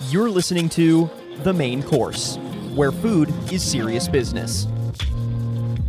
You're 0.00 0.28
listening 0.28 0.68
to 0.70 1.08
The 1.44 1.52
Main 1.52 1.80
Course, 1.80 2.36
where 2.74 2.90
food 2.90 3.32
is 3.52 3.62
serious 3.62 4.08
business. 4.08 4.66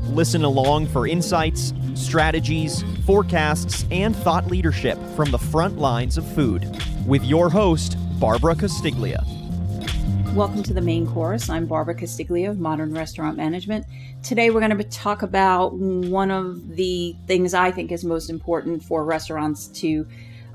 Listen 0.09 0.43
along 0.43 0.89
for 0.89 1.07
insights, 1.07 1.73
strategies, 1.95 2.83
forecasts, 3.07 3.83
and 3.89 4.15
thought 4.15 4.45
leadership 4.45 4.99
from 5.15 5.31
the 5.31 5.39
front 5.39 5.79
lines 5.79 6.19
of 6.19 6.35
food 6.35 6.69
with 7.07 7.23
your 7.23 7.49
host, 7.49 7.97
Barbara 8.19 8.53
Castiglia. 8.53 9.25
Welcome 10.35 10.61
to 10.61 10.73
the 10.75 10.81
main 10.81 11.07
course. 11.07 11.49
I'm 11.49 11.65
Barbara 11.65 11.95
Castiglia 11.95 12.51
of 12.51 12.59
Modern 12.59 12.93
Restaurant 12.93 13.37
Management. 13.37 13.87
Today 14.21 14.51
we're 14.51 14.59
going 14.59 14.77
to 14.77 14.83
talk 14.83 15.23
about 15.23 15.73
one 15.73 16.29
of 16.29 16.75
the 16.75 17.15
things 17.25 17.55
I 17.55 17.71
think 17.71 17.91
is 17.91 18.05
most 18.05 18.29
important 18.29 18.83
for 18.83 19.03
restaurants 19.03 19.65
to 19.79 20.05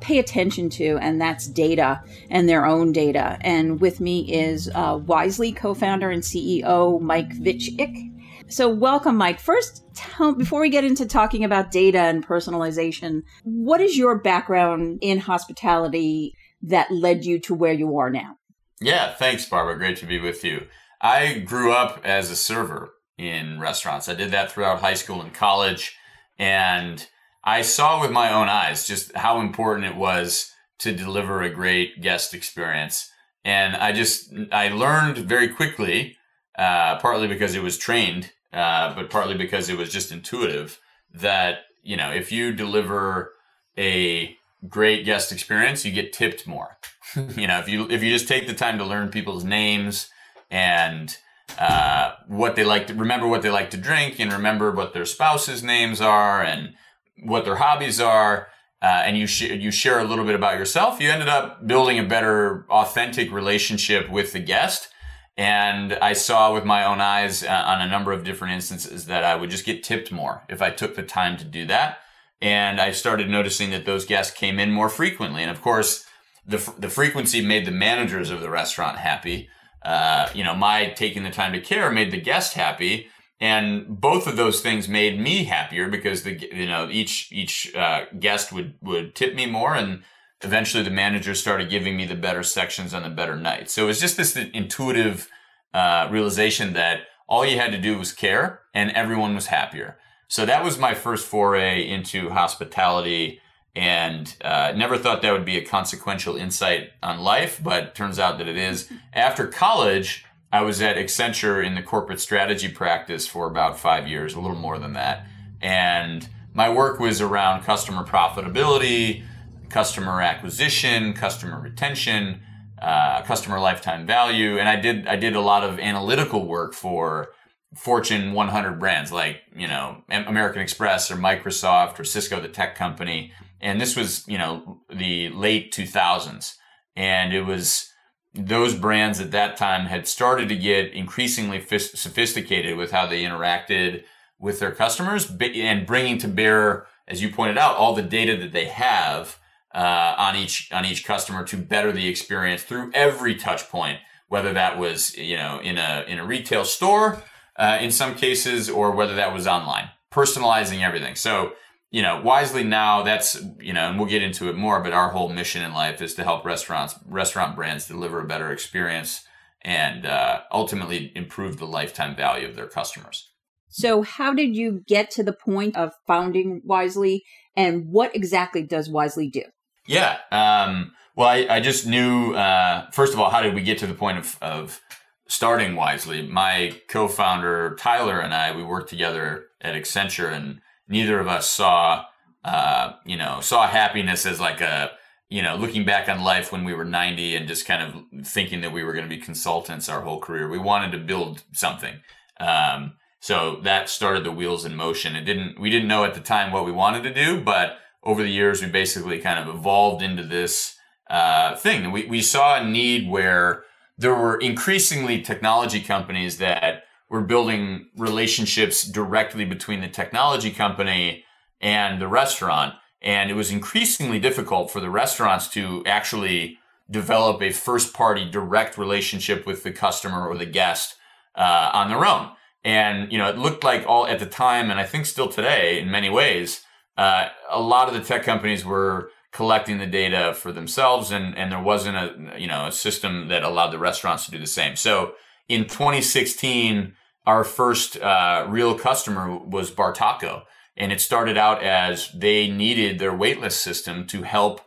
pay 0.01 0.19
attention 0.19 0.71
to, 0.71 0.99
and 0.99 1.21
that's 1.21 1.47
data 1.47 2.03
and 2.31 2.49
their 2.49 2.67
own 2.67 2.93
data. 2.93 3.39
And 3.41 3.81
with 3.81 4.01
me 4.01 4.33
is 4.33 4.71
uh, 4.75 4.99
Wisely 5.05 5.53
co 5.53 5.75
founder 5.75 6.11
and 6.11 6.23
CEO 6.23 7.01
Mike 7.01 7.31
Vichich. 7.31 8.07
So, 8.49 8.69
welcome, 8.69 9.17
Mike. 9.17 9.39
First, 9.39 9.85
tell, 9.95 10.35
before 10.35 10.61
we 10.61 10.71
get 10.71 10.85
into 10.85 11.07
talking 11.07 11.45
about 11.45 11.71
data 11.71 12.01
and 12.01 12.27
personalization, 12.27 13.23
what 13.45 13.81
is 13.81 13.97
your 13.97 14.19
background 14.19 14.99
in 15.03 15.19
hospitality 15.19 16.35
that 16.63 16.91
led 16.91 17.25
you 17.25 17.39
to 17.41 17.55
where 17.55 17.73
you 17.73 17.97
are 17.99 18.11
now? 18.11 18.37
Yeah, 18.81 19.15
thanks, 19.15 19.47
Barbara. 19.49 19.79
Great 19.79 19.99
to 19.99 20.07
be 20.07 20.19
with 20.19 20.43
you. 20.45 20.67
I 21.01 21.39
grew 21.39 21.73
up 21.73 22.01
as 22.05 22.31
a 22.31 22.37
server 22.37 22.95
in 23.17 23.61
restaurants. 23.61 24.09
I 24.09 24.15
did 24.15 24.31
that 24.33 24.51
throughout 24.51 24.81
high 24.81 24.95
school 24.95 25.21
and 25.21 25.33
college. 25.33 25.97
And 26.39 27.07
I 27.43 27.63
saw 27.63 28.01
with 28.01 28.11
my 28.11 28.33
own 28.33 28.49
eyes 28.49 28.87
just 28.87 29.15
how 29.17 29.41
important 29.41 29.87
it 29.87 29.97
was 29.97 30.53
to 30.81 30.93
deliver 30.93 31.43
a 31.43 31.51
great 31.51 32.01
guest 32.01 32.35
experience. 32.35 33.11
And 33.45 33.77
I 33.77 33.93
just, 33.93 34.33
I 34.53 34.69
learned 34.69 35.19
very 35.19 35.49
quickly, 35.49 36.17
uh, 36.59 36.99
partly 36.99 37.29
because 37.29 37.55
it 37.55 37.63
was 37.63 37.79
trained, 37.79 38.33
uh, 38.53 38.95
but 38.95 39.11
partly 39.11 39.37
because 39.37 39.69
it 39.69 39.79
was 39.79 39.91
just 39.91 40.13
intuitive 40.13 40.79
that, 41.15 41.61
you 41.83 41.97
know, 41.97 42.11
if 42.11 42.31
you 42.31 42.53
deliver 42.53 43.33
a 43.79 44.37
great 44.69 45.05
guest 45.05 45.33
experience, 45.33 45.85
you 45.85 45.93
get 45.93 46.13
tipped 46.13 46.47
more. 46.47 46.77
you 47.37 47.47
know, 47.47 47.59
if 47.59 47.69
you, 47.69 47.89
if 47.91 48.03
you 48.03 48.11
just 48.11 48.29
take 48.29 48.47
the 48.47 48.55
time 48.55 48.77
to 48.79 48.85
learn 48.85 49.09
people's 49.09 49.45
names 49.45 50.11
and, 50.51 51.17
uh, 51.59 52.15
what 52.29 52.55
they 52.55 52.65
like 52.65 52.87
to 52.87 52.95
remember 52.95 53.27
what 53.27 53.43
they 53.43 53.51
like 53.51 53.71
to 53.71 53.77
drink 53.77 54.21
and 54.21 54.33
remember 54.33 54.71
what 54.71 54.95
their 54.95 55.05
spouse's 55.05 55.63
names 55.63 56.01
are 56.01 56.43
and 56.43 56.75
what 57.23 57.45
their 57.45 57.57
hobbies 57.57 58.01
are, 58.01 58.49
uh, 58.83 59.03
and 59.05 59.17
you 59.17 59.27
sh- 59.27 59.51
you 59.51 59.71
share 59.71 59.99
a 60.01 60.05
little 60.05 60.25
bit 60.25 60.35
about 60.35 60.59
yourself, 60.59 61.01
you 61.01 61.11
ended 61.11 61.29
up 61.29 61.67
building 61.67 61.99
a 61.99 62.05
better, 62.05 62.67
authentic 62.71 63.31
relationship 63.31 64.09
with 64.11 64.33
the 64.33 64.41
guest. 64.41 64.89
And 65.37 65.95
I 65.95 66.13
saw 66.13 66.53
with 66.53 66.65
my 66.65 66.85
own 66.85 67.01
eyes 67.01 67.43
uh, 67.43 67.65
on 67.67 67.81
a 67.81 67.89
number 67.89 68.13
of 68.13 68.25
different 68.25 68.55
instances 68.55 69.07
that 69.07 69.25
I 69.25 69.37
would 69.37 69.51
just 69.51 69.65
get 69.65 69.83
tipped 69.83 70.13
more 70.13 70.45
if 70.49 70.61
I 70.61 70.71
took 70.71 70.97
the 70.97 71.03
time 71.03 71.37
to 71.39 71.45
do 71.45 71.67
that. 71.67 71.99
And 72.43 72.81
I 72.81 72.91
started 72.91 73.29
noticing 73.29 73.71
that 73.71 73.85
those 73.85 74.05
guests 74.05 74.37
came 74.37 74.59
in 74.59 74.71
more 74.71 74.89
frequently. 74.89 75.43
And 75.43 75.51
of 75.51 75.63
course, 75.63 76.05
the, 76.47 76.57
f- 76.57 76.75
the 76.79 76.89
frequency 76.89 77.45
made 77.45 77.67
the 77.67 77.71
managers 77.71 78.31
of 78.31 78.41
the 78.41 78.51
restaurant 78.51 78.99
happy. 78.99 79.49
Uh, 79.83 80.29
you 80.35 80.45
know, 80.45 80.55
my 80.55 80.87
taking 80.91 81.23
the 81.23 81.31
time 81.31 81.53
to 81.53 81.61
care 81.61 81.91
made 81.91 82.11
the 82.11 82.21
guest 82.21 82.55
happy 82.55 83.09
and 83.41 84.01
both 84.01 84.27
of 84.27 84.37
those 84.37 84.61
things 84.61 84.89
made 84.89 85.19
me 85.19 85.45
happier 85.45 85.89
because 85.89 86.23
the 86.23 86.33
you 86.53 86.67
know 86.67 86.89
each 86.91 87.31
each 87.33 87.75
uh, 87.75 88.05
guest 88.19 88.53
would 88.53 88.75
would 88.83 89.15
tip 89.15 89.35
me 89.35 89.47
more 89.47 89.75
and 89.75 90.03
eventually 90.43 90.83
the 90.83 90.91
manager 90.91 91.35
started 91.35 91.69
giving 91.69 91.97
me 91.97 92.07
the 92.07 92.15
better 92.15 92.43
sections 92.43 92.95
on 92.95 93.03
the 93.03 93.11
better 93.11 93.37
nights 93.37 93.73
so 93.73 93.85
it 93.85 93.87
was 93.87 94.01
just 94.01 94.17
this 94.17 94.37
intuitive 94.37 95.29
uh, 95.73 96.09
realization 96.11 96.73
that 96.73 97.03
all 97.29 97.47
you 97.47 97.59
had 97.59 97.71
to 97.73 97.79
do 97.79 97.97
was 97.97 98.13
care 98.13 98.61
and 98.75 98.91
everyone 98.91 99.35
was 99.35 99.47
happier. 99.47 99.97
So 100.29 100.45
that 100.45 100.65
was 100.65 100.79
my 100.79 100.95
first 100.95 101.27
foray 101.27 101.89
into 101.89 102.31
hospitality 102.31 103.41
and 103.77 104.37
uh, 104.43 104.73
never 104.75 104.99
thought 104.99 105.23
that 105.23 105.33
would 105.33 105.45
be 105.45 105.57
a 105.57 105.65
consequential 105.65 106.37
insight 106.37 106.91
on 107.03 107.21
life 107.21 107.61
but 107.63 107.95
turns 107.95 108.19
out 108.19 108.39
that 108.39 108.49
it 108.49 108.57
is. 108.57 108.91
After 109.13 109.47
college 109.47 110.25
I 110.53 110.63
was 110.63 110.83
at 110.83 110.97
Accenture 110.97 111.65
in 111.65 111.75
the 111.75 111.83
corporate 111.83 112.21
strategy 112.21 112.69
practice 112.69 113.27
for 113.27 113.47
about 113.47 113.79
five 113.79 114.09
years, 114.09 114.35
a 114.35 114.41
little 114.41 114.57
more 114.57 114.79
than 114.79 114.95
that. 114.95 115.27
And 115.61 116.29
my 116.53 116.69
work 116.69 116.99
was 116.99 117.21
around 117.21 117.63
customer 117.63 118.05
profitability, 118.05 119.25
customer 119.69 120.21
acquisition, 120.21 121.13
customer 121.13 121.61
retention, 121.61 122.41
uh, 122.83 123.23
customer 123.23 123.61
lifetime 123.61 124.07
value. 124.07 124.59
And 124.59 124.69
I 124.69 124.77
did, 124.77 125.07
I 125.07 125.17
did 125.17 125.37
a 125.37 125.41
lot 125.41 125.63
of 125.63 125.79
analytical 125.79 126.47
work 126.47 126.75
for 126.75 127.33
Fortune 127.77 128.33
100 128.33 128.81
brands 128.81 129.13
like, 129.13 129.43
you 129.55 129.69
know, 129.69 130.03
American 130.11 130.61
Express 130.61 131.11
or 131.11 131.17
Microsoft 131.17 132.01
or 132.01 132.05
Cisco, 132.05 132.41
the 132.41 132.49
tech 132.49 132.75
company. 132.75 133.33
And 133.61 133.81
this 133.81 133.95
was, 133.95 134.27
you 134.27 134.39
know, 134.39 134.81
the 134.93 135.29
late 135.29 135.73
2000s. 135.73 136.57
And 136.97 137.33
it 137.33 137.43
was, 137.43 137.90
those 138.35 138.75
brands 138.75 139.21
at 139.21 139.33
that 139.33 139.57
time 139.57 139.87
had 139.87 140.07
started 140.07 140.49
to 140.49 140.57
get 140.57 140.93
increasingly 140.93 141.61
sophisticated 141.61 142.77
with 142.77 142.93
how 142.93 143.07
they 143.07 143.23
interacted 143.23 144.05
with 144.39 144.61
their 144.61 144.71
customers 144.71 145.31
and 145.41 145.87
bringing 145.87 146.19
to 146.19 146.29
bear, 146.29 146.87
as 147.09 147.23
you 147.23 147.31
pointed 147.31 147.59
out, 147.59 147.77
all 147.77 147.95
the 147.95 148.03
data 148.03 148.37
that 148.37 148.53
they 148.53 148.67
have 148.67 149.39
uh, 149.75 150.15
on 150.17 150.37
each 150.37 150.71
on 150.73 150.85
each 150.85 151.05
customer 151.05 151.45
to 151.45 151.57
better 151.57 151.93
the 151.93 152.09
experience 152.09 152.63
through 152.63 152.91
every 152.95 153.35
touch 153.35 153.69
point, 153.69 153.99
whether 154.29 154.53
that 154.53 154.79
was 154.79 155.17
you 155.17 155.37
know 155.37 155.61
in 155.61 155.79
a 155.79 156.05
in 156.09 156.19
a 156.19 156.25
retail 156.25 156.65
store 156.65 157.23
uh, 157.57 157.79
in 157.81 157.91
some 157.91 158.15
cases 158.15 158.71
or 158.71 158.93
whether 158.93 159.15
that 159.15 159.33
was 159.33 159.47
online, 159.47 159.91
personalizing 160.11 160.81
everything. 160.81 161.15
So 161.15 161.53
you 161.91 162.03
know, 162.03 162.21
wisely 162.23 162.63
now 162.63 163.03
that's, 163.03 163.43
you 163.61 163.73
know, 163.73 163.89
and 163.89 163.99
we'll 163.99 164.09
get 164.09 164.23
into 164.23 164.49
it 164.49 164.57
more, 164.57 164.81
but 164.81 164.93
our 164.93 165.11
whole 165.11 165.29
mission 165.29 165.63
in 165.63 165.73
life 165.73 166.01
is 166.01 166.15
to 166.15 166.25
help 166.25 166.45
restaurants, 166.45 166.95
restaurant 167.05 167.57
brands 167.57 167.89
deliver 167.89 168.21
a 168.21 168.27
better 168.27 168.53
experience 168.53 169.25
and 169.63 170.07
uh, 170.07 170.41
ultimately 170.53 171.13
improve 171.17 171.59
the 171.59 171.67
lifetime 171.67 172.15
value 172.15 172.49
of 172.49 172.55
their 172.55 172.69
customers. 172.69 173.31
So, 173.69 174.03
how 174.03 174.35
did 174.35 174.57
you 174.57 174.83
get 174.87 175.11
to 175.13 175.23
the 175.23 175.33
point 175.33 175.77
of 175.77 175.93
founding 176.07 176.61
Wisely 176.65 177.25
and 177.57 177.87
what 177.89 178.15
exactly 178.17 178.63
does 178.63 178.89
Wisely 178.89 179.29
do? 179.29 179.43
Yeah. 179.87 180.19
Um, 180.33 180.93
well, 181.15 181.29
I, 181.29 181.47
I, 181.49 181.61
just 181.61 181.87
knew, 181.87 182.35
uh, 182.35 182.91
first 182.91 183.13
of 183.13 183.21
all, 183.21 183.31
how 183.31 183.43
did 183.43 183.55
we 183.55 183.63
get 183.63 183.79
to 183.79 183.87
the 183.87 183.95
point 183.95 184.19
of, 184.19 184.39
of 184.41 184.81
starting 185.29 185.77
Wisely? 185.77 186.27
My 186.27 186.81
co 186.89 187.07
founder, 187.07 187.77
Tyler, 187.79 188.19
and 188.21 188.35
I, 188.35 188.57
we 188.57 188.65
worked 188.65 188.89
together 188.91 189.47
at 189.61 189.75
Accenture 189.75 190.33
and 190.33 190.61
neither 190.91 191.19
of 191.21 191.29
us 191.29 191.51
saw, 191.51 192.05
uh, 192.45 192.93
you 193.07 193.17
know, 193.17 193.41
saw 193.41 193.67
happiness 193.67 194.27
as 194.27 194.41
like 194.41 194.61
a, 194.61 194.91
you 195.29 195.43
know, 195.43 195.57
looking 195.57 195.85
back 195.85 196.09
on 196.09 196.23
life 196.23 196.51
when 196.51 196.65
we 196.65 196.75
were 196.75 196.85
90 196.85 197.37
and 197.37 197.49
just 197.49 197.65
kind 197.65 197.83
of 197.83 198.27
thinking 198.27 198.61
that 198.61 198.73
we 198.73 198.83
were 198.83 198.93
going 198.93 199.09
to 199.09 199.17
be 199.17 199.23
consultants 199.23 199.89
our 199.89 200.01
whole 200.01 200.21
career. 200.21 200.49
We 200.49 200.59
wanted 200.59 200.91
to 200.93 200.99
build 200.99 201.45
something. 201.53 202.01
Um, 202.41 202.95
so 203.21 203.61
that 203.63 203.89
started 203.89 204.25
the 204.25 204.33
wheels 204.33 204.65
in 204.65 204.75
motion. 204.75 205.15
It 205.15 205.25
didn't, 205.25 205.61
we 205.61 205.71
didn't 205.71 205.89
know 205.89 206.05
at 206.05 206.15
the 206.15 206.21
time 206.21 206.53
what 206.53 206.65
we 206.65 206.73
wanted 206.73 207.05
to 207.05 207.15
do, 207.15 207.41
but 207.41 207.79
over 208.03 208.23
the 208.23 208.31
years, 208.31 208.63
we 208.63 208.69
basically 208.69 209.19
kind 209.21 209.39
of 209.39 209.55
evolved 209.55 210.03
into 210.03 210.25
this, 210.25 210.77
uh, 211.11 211.55
thing. 211.57 211.93
We, 211.93 212.07
we 212.07 212.23
saw 212.23 212.57
a 212.57 212.65
need 212.65 213.09
where 213.09 213.65
there 213.99 214.15
were 214.15 214.39
increasingly 214.39 215.21
technology 215.21 215.83
companies 215.83 216.39
that 216.39 216.85
we're 217.11 217.21
building 217.21 217.89
relationships 217.97 218.85
directly 218.85 219.45
between 219.45 219.81
the 219.81 219.89
technology 219.89 220.51
company 220.51 221.25
and 221.61 222.01
the 222.01 222.09
restaurant. 222.09 222.75
And 223.03 223.31
it 223.31 223.35
was 223.35 223.51
increasingly 223.51 224.21
difficult 224.21 224.71
for 224.71 224.81
the 224.81 224.91
restaurants 224.91 225.49
to 225.49 225.83
actually 225.87 226.59
develop 226.89 227.43
a 227.43 227.51
first 227.51 227.93
party 227.93 228.31
direct 228.31 228.79
relationship 228.79 229.47
with 229.47 229.65
the 229.65 229.73
customer 229.73 230.27
or 230.27 230.37
the 230.37 230.47
guest 230.47 230.97
uh, 231.35 231.71
on 231.73 231.89
their 231.89 232.07
own. 232.07 232.31
And, 232.63 233.11
you 233.11 233.19
know, 233.19 233.29
it 233.29 233.39
looked 233.39 233.65
like 233.65 233.85
all 233.87 234.07
at 234.07 234.19
the 234.19 234.27
time, 234.27 234.71
and 234.71 234.79
I 234.79 234.85
think 234.85 235.07
still 235.07 235.29
today 235.29 235.81
in 235.81 235.91
many 235.91 236.11
ways, 236.11 236.63
uh, 236.97 237.29
a 237.49 237.61
lot 237.61 237.89
of 237.89 237.95
the 237.95 238.01
tech 238.01 238.23
companies 238.23 238.65
were 238.65 239.11
collecting 239.33 239.79
the 239.79 239.87
data 239.87 240.35
for 240.35 240.53
themselves 240.53 241.11
and, 241.11 241.37
and 241.37 241.53
there 241.53 241.63
wasn't 241.63 241.97
a, 241.97 242.39
you 242.39 242.49
know, 242.49 242.67
a 242.67 242.73
system 242.73 243.29
that 243.29 243.43
allowed 243.45 243.71
the 243.71 243.79
restaurants 243.79 244.27
to 244.27 244.31
do 244.31 244.39
the 244.39 244.47
same. 244.47 244.77
So 244.77 245.15
in 245.51 245.65
2016, 245.65 246.95
our 247.27 247.43
first 247.43 248.01
uh, 248.01 248.47
real 248.49 248.79
customer 248.79 249.37
was 249.37 249.73
Bartaco. 249.73 250.45
And 250.77 250.93
it 250.93 251.01
started 251.01 251.37
out 251.37 251.61
as 251.61 252.11
they 252.15 252.49
needed 252.49 252.99
their 252.99 253.13
waitlist 253.13 253.55
system 253.55 254.07
to 254.07 254.23
help 254.23 254.61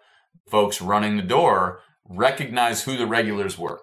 folks 0.52 0.82
running 0.82 1.16
the 1.16 1.24
door 1.24 1.80
recognize 2.08 2.84
who 2.84 2.98
the 2.98 3.08
regulars 3.08 3.58
were. 3.58 3.80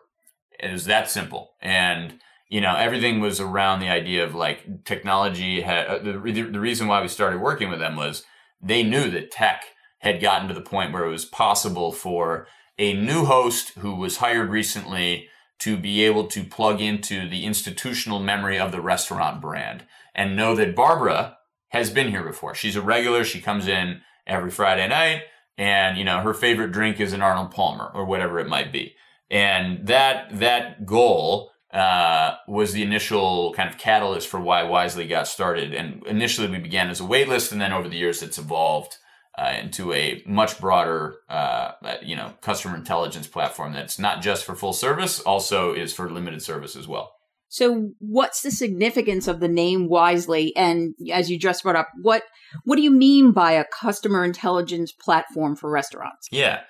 It 0.63 0.71
was 0.71 0.85
that 0.85 1.11
simple. 1.11 1.53
And, 1.63 2.21
you 2.51 2.61
know, 2.61 2.77
everything 2.77 3.19
was 3.19 3.41
around 3.41 3.81
the 3.81 3.89
idea 3.89 4.23
of 4.23 4.35
like 4.35 4.85
technology. 4.85 5.63
Had, 5.63 5.87
uh, 5.87 5.99
the, 6.01 6.13
the 6.13 6.61
reason 6.61 6.87
why 6.87 7.01
we 7.01 7.09
started 7.09 7.41
working 7.41 7.71
with 7.71 7.79
them 7.79 7.97
was 7.97 8.25
they 8.61 8.83
knew 8.83 9.11
that 9.11 9.31
tech 9.31 9.65
had 10.01 10.21
gotten 10.21 10.49
to 10.49 10.55
the 10.55 10.61
point 10.61 10.93
where 10.93 11.07
it 11.07 11.11
was 11.11 11.25
possible 11.25 11.93
for 11.93 12.47
a 12.79 12.93
new 12.93 13.25
host 13.25 13.71
who 13.79 13.95
was 13.95 14.19
hired 14.19 14.51
recently 14.51 15.29
to 15.61 15.77
be 15.77 16.05
able 16.05 16.27
to 16.27 16.45
plug 16.45 16.81
into 16.81 17.29
the 17.29 17.45
institutional 17.45 18.21
memory 18.21 18.59
of 18.59 18.73
the 18.73 18.81
restaurant 18.81 19.41
brand 19.41 19.85
and 20.15 20.37
know 20.37 20.55
that 20.55 20.75
Barbara 20.75 21.39
has 21.69 21.91
been 21.91 22.09
here 22.09 22.25
before. 22.25 22.55
She's 22.55 22.77
a 22.77 22.83
regular. 22.83 23.25
She 23.25 23.41
comes 23.41 23.69
in 23.69 24.01
every 24.27 24.51
Friday 24.51 24.89
night 24.89 25.23
and, 25.57 25.97
you 25.97 26.05
know, 26.05 26.21
her 26.21 26.35
favorite 26.35 26.73
drink 26.73 27.01
is 27.01 27.13
an 27.13 27.23
Arnold 27.23 27.53
Palmer 27.53 27.91
or 27.95 28.05
whatever 28.05 28.39
it 28.39 28.49
might 28.49 28.73
be. 28.73 28.95
And 29.31 29.87
that, 29.87 30.39
that 30.39 30.87
goal, 30.87 31.51
uh, 31.73 32.35
was 32.49 32.73
the 32.73 32.83
initial 32.83 33.53
kind 33.55 33.69
of 33.69 33.79
catalyst 33.79 34.27
for 34.27 34.41
why 34.41 34.65
Wisely 34.65 35.07
got 35.07 35.29
started. 35.29 35.73
And 35.73 36.05
initially 36.07 36.49
we 36.49 36.59
began 36.59 36.91
as 36.91 37.01
a 37.01 37.05
waitlist 37.05 37.53
and 37.53 37.61
then 37.61 37.73
over 37.73 37.89
the 37.89 37.97
years 37.97 38.23
it's 38.23 38.39
evolved 38.39 38.97
uh, 39.39 39.55
into 39.63 39.93
a 39.93 40.23
much 40.27 40.61
broader, 40.61 41.17
uh, 41.29 41.73
you 42.03 42.17
know, 42.17 42.35
customer 42.41 42.77
intelligence 42.77 43.27
platform 43.27 43.73
that's 43.73 43.99
not 43.99 44.23
just 44.23 44.45
for 44.45 44.55
full 44.55 44.73
service, 44.73 45.21
also 45.21 45.73
is 45.73 45.93
for 45.93 46.11
limited 46.11 46.43
service 46.43 46.77
as 46.77 46.89
well. 46.89 47.15
So, 47.49 47.91
what's 47.99 48.43
the 48.43 48.51
significance 48.51 49.27
of 49.27 49.41
the 49.41 49.49
name 49.49 49.89
Wisely? 49.89 50.55
And 50.57 50.95
as 51.13 51.31
you 51.31 51.39
just 51.39 51.65
brought 51.65 51.75
up, 51.75 51.89
what 52.01 52.23
what 52.65 52.77
do 52.77 52.83
you 52.83 52.93
mean 52.93 53.33
by 53.33 53.53
a 53.53 53.65
customer 53.65 54.25
intelligence 54.25 54.93
platform 54.93 55.57
for 55.57 55.69
restaurants? 55.69 56.29
Yeah, 56.31 56.61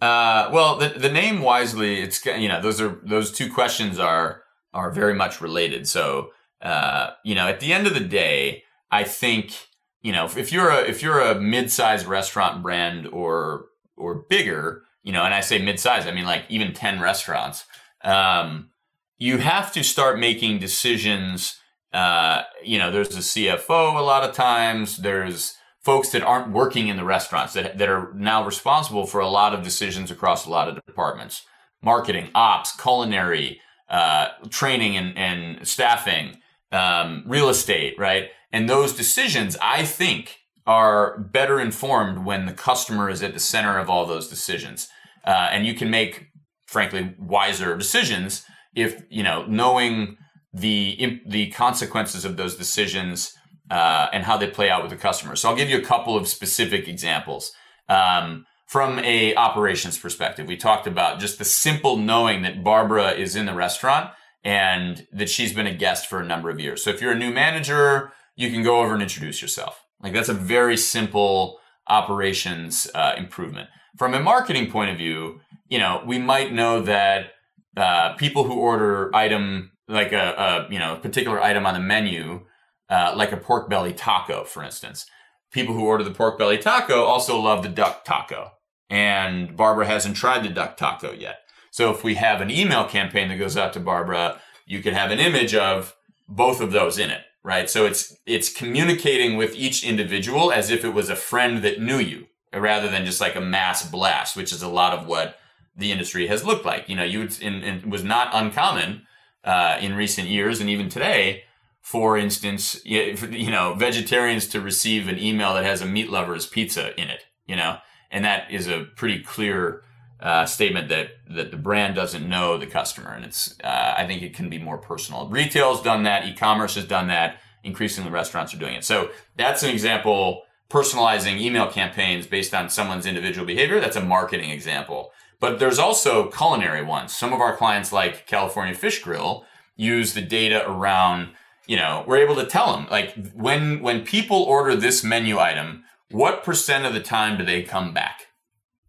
uh, 0.00 0.48
well, 0.52 0.76
the 0.76 0.90
the 0.90 1.10
name 1.10 1.40
Wisely, 1.40 2.00
it's 2.00 2.24
you 2.24 2.48
know, 2.48 2.60
those 2.60 2.80
are 2.80 3.00
those 3.02 3.32
two 3.32 3.52
questions 3.52 3.98
are 3.98 4.42
are 4.72 4.92
very 4.92 5.14
much 5.14 5.40
related. 5.40 5.88
So, 5.88 6.30
uh, 6.62 7.10
you 7.24 7.34
know, 7.34 7.48
at 7.48 7.58
the 7.60 7.72
end 7.72 7.86
of 7.86 7.94
the 7.94 8.00
day, 8.00 8.62
I 8.92 9.02
think 9.02 9.54
you 10.02 10.12
know, 10.12 10.26
if 10.26 10.52
you're 10.52 10.70
a 10.70 10.80
if 10.82 11.02
you're 11.02 11.20
a 11.20 11.40
mid-sized 11.40 12.06
restaurant 12.06 12.62
brand 12.62 13.06
or 13.06 13.66
or 13.96 14.24
bigger, 14.28 14.82
you 15.02 15.12
know, 15.12 15.24
and 15.24 15.34
I 15.34 15.40
say 15.40 15.58
mid-sized, 15.58 16.06
I 16.06 16.12
mean 16.12 16.24
like 16.24 16.44
even 16.48 16.72
10 16.72 17.00
restaurants, 17.00 17.64
um, 18.04 18.70
you 19.16 19.38
have 19.38 19.72
to 19.72 19.82
start 19.82 20.18
making 20.18 20.58
decisions. 20.58 21.56
Uh, 21.92 22.42
you 22.62 22.78
know, 22.78 22.90
there's 22.90 23.16
a 23.16 23.20
CFO 23.20 23.98
a 23.98 24.02
lot 24.02 24.22
of 24.22 24.34
times. 24.34 24.98
There's 24.98 25.54
folks 25.80 26.10
that 26.10 26.22
aren't 26.22 26.52
working 26.52 26.88
in 26.88 26.96
the 26.96 27.04
restaurants 27.04 27.54
that, 27.54 27.78
that 27.78 27.88
are 27.88 28.12
now 28.14 28.44
responsible 28.44 29.06
for 29.06 29.20
a 29.20 29.28
lot 29.28 29.54
of 29.54 29.62
decisions 29.62 30.10
across 30.10 30.46
a 30.46 30.50
lot 30.50 30.68
of 30.68 30.74
departments 30.86 31.42
marketing, 31.80 32.28
ops, 32.34 32.74
culinary, 32.76 33.60
uh, 33.88 34.28
training 34.50 34.96
and, 34.96 35.16
and 35.16 35.66
staffing, 35.66 36.36
um, 36.72 37.22
real 37.26 37.48
estate, 37.48 37.94
right? 37.98 38.30
And 38.52 38.68
those 38.68 38.92
decisions, 38.94 39.56
I 39.60 39.84
think, 39.84 40.38
are 40.66 41.18
better 41.18 41.60
informed 41.60 42.24
when 42.24 42.46
the 42.46 42.52
customer 42.52 43.08
is 43.08 43.22
at 43.22 43.34
the 43.34 43.40
center 43.40 43.78
of 43.78 43.88
all 43.88 44.06
those 44.06 44.28
decisions. 44.28 44.88
Uh, 45.26 45.48
and 45.50 45.66
you 45.66 45.74
can 45.74 45.90
make, 45.90 46.26
frankly, 46.66 47.14
wiser 47.18 47.76
decisions 47.76 48.44
if, 48.74 49.02
you 49.10 49.22
know, 49.22 49.44
knowing 49.46 50.16
the, 50.52 51.20
the 51.26 51.50
consequences 51.50 52.24
of 52.24 52.36
those 52.36 52.56
decisions 52.56 53.32
uh, 53.70 54.08
and 54.12 54.24
how 54.24 54.36
they 54.36 54.46
play 54.46 54.70
out 54.70 54.82
with 54.82 54.90
the 54.90 54.96
customer. 54.96 55.36
So 55.36 55.48
I'll 55.48 55.56
give 55.56 55.70
you 55.70 55.78
a 55.78 55.84
couple 55.84 56.16
of 56.16 56.28
specific 56.28 56.88
examples. 56.88 57.52
Um, 57.88 58.46
from 58.66 58.98
a 58.98 59.34
operations 59.34 59.96
perspective, 59.96 60.46
we 60.46 60.56
talked 60.56 60.86
about 60.86 61.20
just 61.20 61.38
the 61.38 61.44
simple 61.44 61.96
knowing 61.96 62.42
that 62.42 62.62
Barbara 62.62 63.12
is 63.12 63.34
in 63.34 63.46
the 63.46 63.54
restaurant 63.54 64.10
and 64.44 65.06
that 65.12 65.30
she's 65.30 65.54
been 65.54 65.66
a 65.66 65.74
guest 65.74 66.06
for 66.06 66.20
a 66.20 66.24
number 66.24 66.50
of 66.50 66.60
years. 66.60 66.84
So 66.84 66.90
if 66.90 67.00
you're 67.00 67.12
a 67.12 67.18
new 67.18 67.32
manager, 67.32 68.12
you 68.38 68.52
can 68.52 68.62
go 68.62 68.80
over 68.80 68.94
and 68.94 69.02
introduce 69.02 69.42
yourself. 69.42 69.84
Like 70.00 70.14
that's 70.14 70.28
a 70.28 70.34
very 70.34 70.76
simple 70.76 71.58
operations 71.88 72.88
uh, 72.94 73.14
improvement. 73.18 73.68
From 73.98 74.14
a 74.14 74.20
marketing 74.20 74.70
point 74.70 74.92
of 74.92 74.96
view, 74.96 75.40
you 75.68 75.78
know, 75.78 76.02
we 76.06 76.20
might 76.20 76.52
know 76.52 76.80
that 76.82 77.32
uh, 77.76 78.14
people 78.14 78.44
who 78.44 78.54
order 78.54 79.14
item 79.14 79.72
like 79.88 80.12
a, 80.12 80.66
a, 80.68 80.72
you 80.72 80.78
know 80.78 80.94
a 80.94 81.00
particular 81.00 81.42
item 81.42 81.66
on 81.66 81.74
the 81.74 81.80
menu, 81.80 82.46
uh, 82.88 83.12
like 83.16 83.32
a 83.32 83.36
pork 83.36 83.68
belly 83.68 83.92
taco, 83.92 84.44
for 84.44 84.62
instance. 84.62 85.06
People 85.50 85.74
who 85.74 85.84
order 85.84 86.04
the 86.04 86.12
pork 86.12 86.38
belly 86.38 86.58
taco 86.58 87.04
also 87.04 87.40
love 87.40 87.64
the 87.64 87.68
duck 87.68 88.04
taco, 88.04 88.52
and 88.88 89.56
Barbara 89.56 89.86
hasn't 89.86 90.16
tried 90.16 90.44
the 90.44 90.48
duck 90.48 90.76
taco 90.76 91.12
yet. 91.12 91.40
So 91.72 91.90
if 91.90 92.04
we 92.04 92.14
have 92.14 92.40
an 92.40 92.52
email 92.52 92.84
campaign 92.84 93.28
that 93.28 93.38
goes 93.38 93.56
out 93.56 93.72
to 93.72 93.80
Barbara, 93.80 94.40
you 94.64 94.80
could 94.80 94.92
have 94.92 95.10
an 95.10 95.18
image 95.18 95.56
of 95.56 95.96
both 96.28 96.60
of 96.60 96.70
those 96.70 96.98
in 96.98 97.10
it 97.10 97.22
right? 97.42 97.68
So 97.70 97.86
it's 97.86 98.16
it's 98.26 98.52
communicating 98.52 99.36
with 99.36 99.54
each 99.54 99.84
individual 99.84 100.52
as 100.52 100.70
if 100.70 100.84
it 100.84 100.94
was 100.94 101.08
a 101.08 101.16
friend 101.16 101.62
that 101.64 101.80
knew 101.80 101.98
you, 101.98 102.26
rather 102.52 102.88
than 102.88 103.04
just 103.04 103.20
like 103.20 103.36
a 103.36 103.40
mass 103.40 103.88
blast, 103.88 104.36
which 104.36 104.52
is 104.52 104.62
a 104.62 104.68
lot 104.68 104.96
of 104.96 105.06
what 105.06 105.38
the 105.76 105.92
industry 105.92 106.26
has 106.26 106.44
looked 106.44 106.64
like. 106.64 106.88
You 106.88 106.96
know, 106.96 107.04
you 107.04 107.20
would, 107.20 107.42
it 107.42 107.86
was 107.86 108.02
not 108.02 108.30
uncommon 108.32 109.02
uh, 109.44 109.78
in 109.80 109.94
recent 109.94 110.28
years, 110.28 110.60
and 110.60 110.68
even 110.68 110.88
today. 110.88 111.44
For 111.80 112.18
instance, 112.18 112.84
you 112.84 113.50
know, 113.50 113.72
vegetarians 113.72 114.46
to 114.48 114.60
receive 114.60 115.08
an 115.08 115.18
email 115.18 115.54
that 115.54 115.64
has 115.64 115.80
a 115.80 115.86
meat 115.86 116.10
lover's 116.10 116.44
pizza 116.44 116.94
in 117.00 117.08
it, 117.08 117.24
you 117.46 117.56
know, 117.56 117.78
and 118.10 118.26
that 118.26 118.50
is 118.50 118.68
a 118.68 118.84
pretty 118.94 119.22
clear 119.22 119.82
uh, 120.20 120.44
statement 120.46 120.88
that 120.88 121.10
that 121.30 121.50
the 121.50 121.56
brand 121.56 121.94
doesn't 121.94 122.28
know 122.28 122.58
the 122.58 122.66
customer, 122.66 123.10
and 123.10 123.24
it's 123.24 123.54
uh, 123.62 123.94
I 123.96 124.06
think 124.06 124.22
it 124.22 124.34
can 124.34 124.48
be 124.48 124.58
more 124.58 124.78
personal. 124.78 125.28
Retail's 125.28 125.82
done 125.82 126.02
that, 126.04 126.26
e-commerce 126.26 126.74
has 126.74 126.84
done 126.84 127.08
that. 127.08 127.38
Increasingly, 127.64 128.10
restaurants 128.10 128.54
are 128.54 128.58
doing 128.58 128.74
it. 128.74 128.84
So 128.84 129.10
that's 129.36 129.62
an 129.62 129.70
example. 129.70 130.42
Personalizing 130.70 131.40
email 131.40 131.70
campaigns 131.70 132.26
based 132.26 132.52
on 132.52 132.68
someone's 132.68 133.06
individual 133.06 133.46
behavior. 133.46 133.80
That's 133.80 133.96
a 133.96 134.04
marketing 134.04 134.50
example. 134.50 135.12
But 135.40 135.58
there's 135.58 135.78
also 135.78 136.30
culinary 136.30 136.84
ones. 136.84 137.14
Some 137.14 137.32
of 137.32 137.40
our 137.40 137.56
clients, 137.56 137.92
like 137.92 138.26
California 138.26 138.74
Fish 138.74 139.02
Grill, 139.02 139.44
use 139.76 140.14
the 140.14 140.20
data 140.20 140.68
around. 140.68 141.30
You 141.66 141.76
know, 141.76 142.04
we're 142.06 142.18
able 142.18 142.34
to 142.36 142.46
tell 142.46 142.72
them 142.72 142.86
like 142.90 143.14
when 143.34 143.82
when 143.82 144.04
people 144.04 144.42
order 144.42 144.74
this 144.74 145.04
menu 145.04 145.38
item, 145.38 145.84
what 146.10 146.42
percent 146.42 146.84
of 146.84 146.92
the 146.92 147.00
time 147.00 147.38
do 147.38 147.44
they 147.44 147.62
come 147.62 147.94
back? 147.94 148.26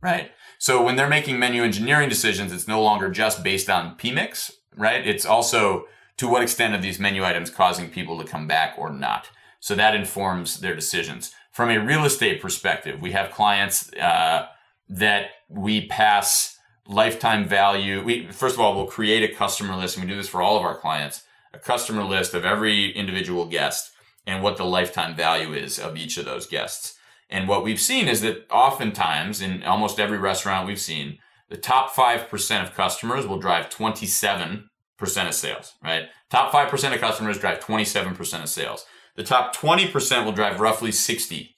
Right 0.02 0.32
so 0.60 0.84
when 0.84 0.98
they're 0.98 1.10
making 1.10 1.40
menu 1.40 1.64
engineering 1.64 2.10
decisions, 2.10 2.52
it's 2.52 2.68
no 2.68 2.84
longer 2.84 3.10
just 3.10 3.44
based 3.44 3.70
on 3.70 3.96
PMIX, 3.98 4.52
right? 4.76 5.08
It's 5.08 5.26
also 5.26 5.86
to 6.18 6.28
what 6.28 6.44
extent 6.44 6.76
are 6.76 6.82
these 6.82 7.00
menu 7.00 7.24
items 7.24 7.50
causing 7.50 7.90
people 7.90 8.20
to 8.20 8.28
come 8.28 8.46
back 8.46 8.76
or 8.78 8.92
not? 8.92 9.30
So 9.62 9.74
that 9.76 9.96
informs 9.96 10.60
their 10.60 10.76
decisions. 10.76 11.34
From 11.54 11.70
a 11.70 11.80
real 11.80 12.04
estate 12.04 12.42
perspective, 12.42 13.00
we 13.00 13.14
have 13.14 13.32
clients 13.32 13.92
uh, 13.94 14.48
that 14.90 15.28
we 15.48 15.88
pass 15.88 16.58
lifetime 16.86 17.48
value. 17.48 18.04
We 18.04 18.28
first 18.28 18.56
of 18.56 18.62
all, 18.62 18.76
we'll 18.76 18.88
create 18.88 19.24
a 19.30 19.34
customer 19.34 19.78
list, 19.78 19.96
and 19.96 20.06
we 20.06 20.12
do 20.12 20.18
this 20.18 20.28
for 20.28 20.42
all 20.42 20.58
of 20.58 20.64
our 20.64 20.78
clients, 20.78 21.24
a 21.54 21.60
customer 21.60 22.04
list 22.04 22.34
of 22.34 22.44
every 22.44 22.92
individual 22.92 23.46
guest 23.46 23.92
and 24.28 24.44
what 24.44 24.58
the 24.58 24.66
lifetime 24.66 25.16
value 25.16 25.54
is 25.54 25.80
of 25.80 25.96
each 25.96 26.18
of 26.18 26.26
those 26.26 26.48
guests. 26.48 26.99
And 27.30 27.48
what 27.48 27.64
we've 27.64 27.80
seen 27.80 28.08
is 28.08 28.22
that 28.22 28.48
oftentimes 28.50 29.42
in 29.42 29.64
almost 29.64 30.00
every 30.00 30.18
restaurant 30.18 30.68
we've 30.68 30.80
seen, 30.80 31.20
the 31.50 31.58
top 31.58 31.94
5% 31.94 32.64
of 32.64 32.74
customers 32.74 33.28
will 33.28 33.40
drive 33.40 33.70
27% 33.70 34.68
of 35.00 35.34
sales, 35.34 35.74
right? 35.84 36.06
Top 36.30 36.52
5% 36.52 36.94
of 36.94 37.00
customers 37.00 37.40
drive 37.40 37.60
27% 37.60 38.44
of 38.44 38.50
sales. 38.50 38.86
The 39.16 39.24
top 39.24 39.56
20% 39.56 40.26
will 40.26 40.32
drive 40.32 40.60
roughly 40.60 40.92
60% 40.92 41.50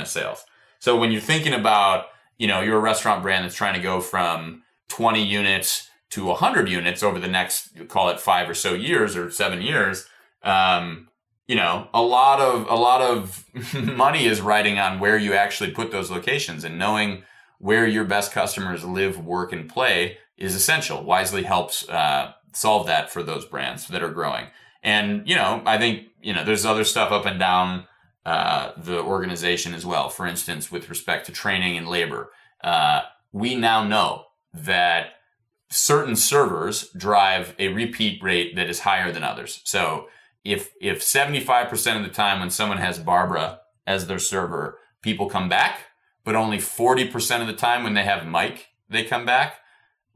of 0.00 0.08
sales. 0.08 0.44
So 0.78 0.96
when 0.96 1.10
you're 1.10 1.20
thinking 1.20 1.54
about, 1.54 2.06
you 2.38 2.46
know, 2.46 2.60
you're 2.60 2.76
a 2.76 2.80
restaurant 2.80 3.22
brand 3.22 3.44
that's 3.44 3.54
trying 3.54 3.74
to 3.74 3.80
go 3.80 4.00
from 4.00 4.62
20 4.88 5.22
units 5.22 5.88
to 6.10 6.24
100 6.26 6.68
units 6.68 7.02
over 7.02 7.18
the 7.18 7.28
next, 7.28 7.70
call 7.88 8.08
it 8.08 8.20
five 8.20 8.48
or 8.48 8.54
so 8.54 8.74
years 8.74 9.16
or 9.16 9.30
seven 9.30 9.60
years, 9.60 10.06
um, 10.42 11.07
you 11.48 11.56
know, 11.56 11.88
a 11.94 12.02
lot 12.02 12.40
of 12.40 12.68
a 12.68 12.74
lot 12.74 13.00
of 13.00 13.44
money 13.74 14.26
is 14.26 14.40
riding 14.40 14.78
on 14.78 15.00
where 15.00 15.16
you 15.16 15.32
actually 15.32 15.70
put 15.72 15.90
those 15.90 16.10
locations 16.10 16.62
and 16.62 16.78
knowing 16.78 17.24
where 17.58 17.86
your 17.86 18.04
best 18.04 18.30
customers 18.30 18.84
live, 18.84 19.18
work, 19.18 19.52
and 19.52 19.68
play 19.68 20.18
is 20.36 20.54
essential. 20.54 21.02
Wisely 21.02 21.42
helps 21.42 21.88
uh, 21.88 22.32
solve 22.52 22.86
that 22.86 23.10
for 23.10 23.22
those 23.22 23.44
brands 23.46 23.88
that 23.88 24.02
are 24.02 24.10
growing. 24.10 24.46
And 24.82 25.26
you 25.26 25.34
know, 25.34 25.62
I 25.64 25.78
think 25.78 26.08
you 26.20 26.34
know, 26.34 26.44
there's 26.44 26.66
other 26.66 26.84
stuff 26.84 27.10
up 27.10 27.24
and 27.24 27.38
down 27.38 27.86
uh, 28.26 28.72
the 28.76 29.00
organization 29.00 29.72
as 29.72 29.86
well. 29.86 30.10
For 30.10 30.26
instance, 30.26 30.70
with 30.70 30.90
respect 30.90 31.26
to 31.26 31.32
training 31.32 31.78
and 31.78 31.88
labor, 31.88 32.30
uh, 32.62 33.02
we 33.32 33.54
now 33.54 33.84
know 33.84 34.26
that 34.52 35.12
certain 35.70 36.14
servers 36.14 36.90
drive 36.90 37.54
a 37.58 37.68
repeat 37.68 38.22
rate 38.22 38.54
that 38.56 38.68
is 38.68 38.80
higher 38.80 39.10
than 39.10 39.22
others. 39.22 39.62
So 39.64 40.08
if 40.48 40.70
if 40.80 41.00
75% 41.00 41.96
of 41.96 42.02
the 42.02 42.08
time 42.08 42.40
when 42.40 42.50
someone 42.50 42.78
has 42.78 42.98
Barbara 42.98 43.60
as 43.86 44.06
their 44.06 44.18
server, 44.18 44.78
people 45.02 45.28
come 45.28 45.48
back, 45.48 45.80
but 46.24 46.34
only 46.34 46.58
40% 46.58 47.40
of 47.40 47.46
the 47.46 47.52
time 47.52 47.84
when 47.84 47.94
they 47.94 48.04
have 48.04 48.26
Mike, 48.26 48.68
they 48.88 49.04
come 49.04 49.26
back. 49.26 49.56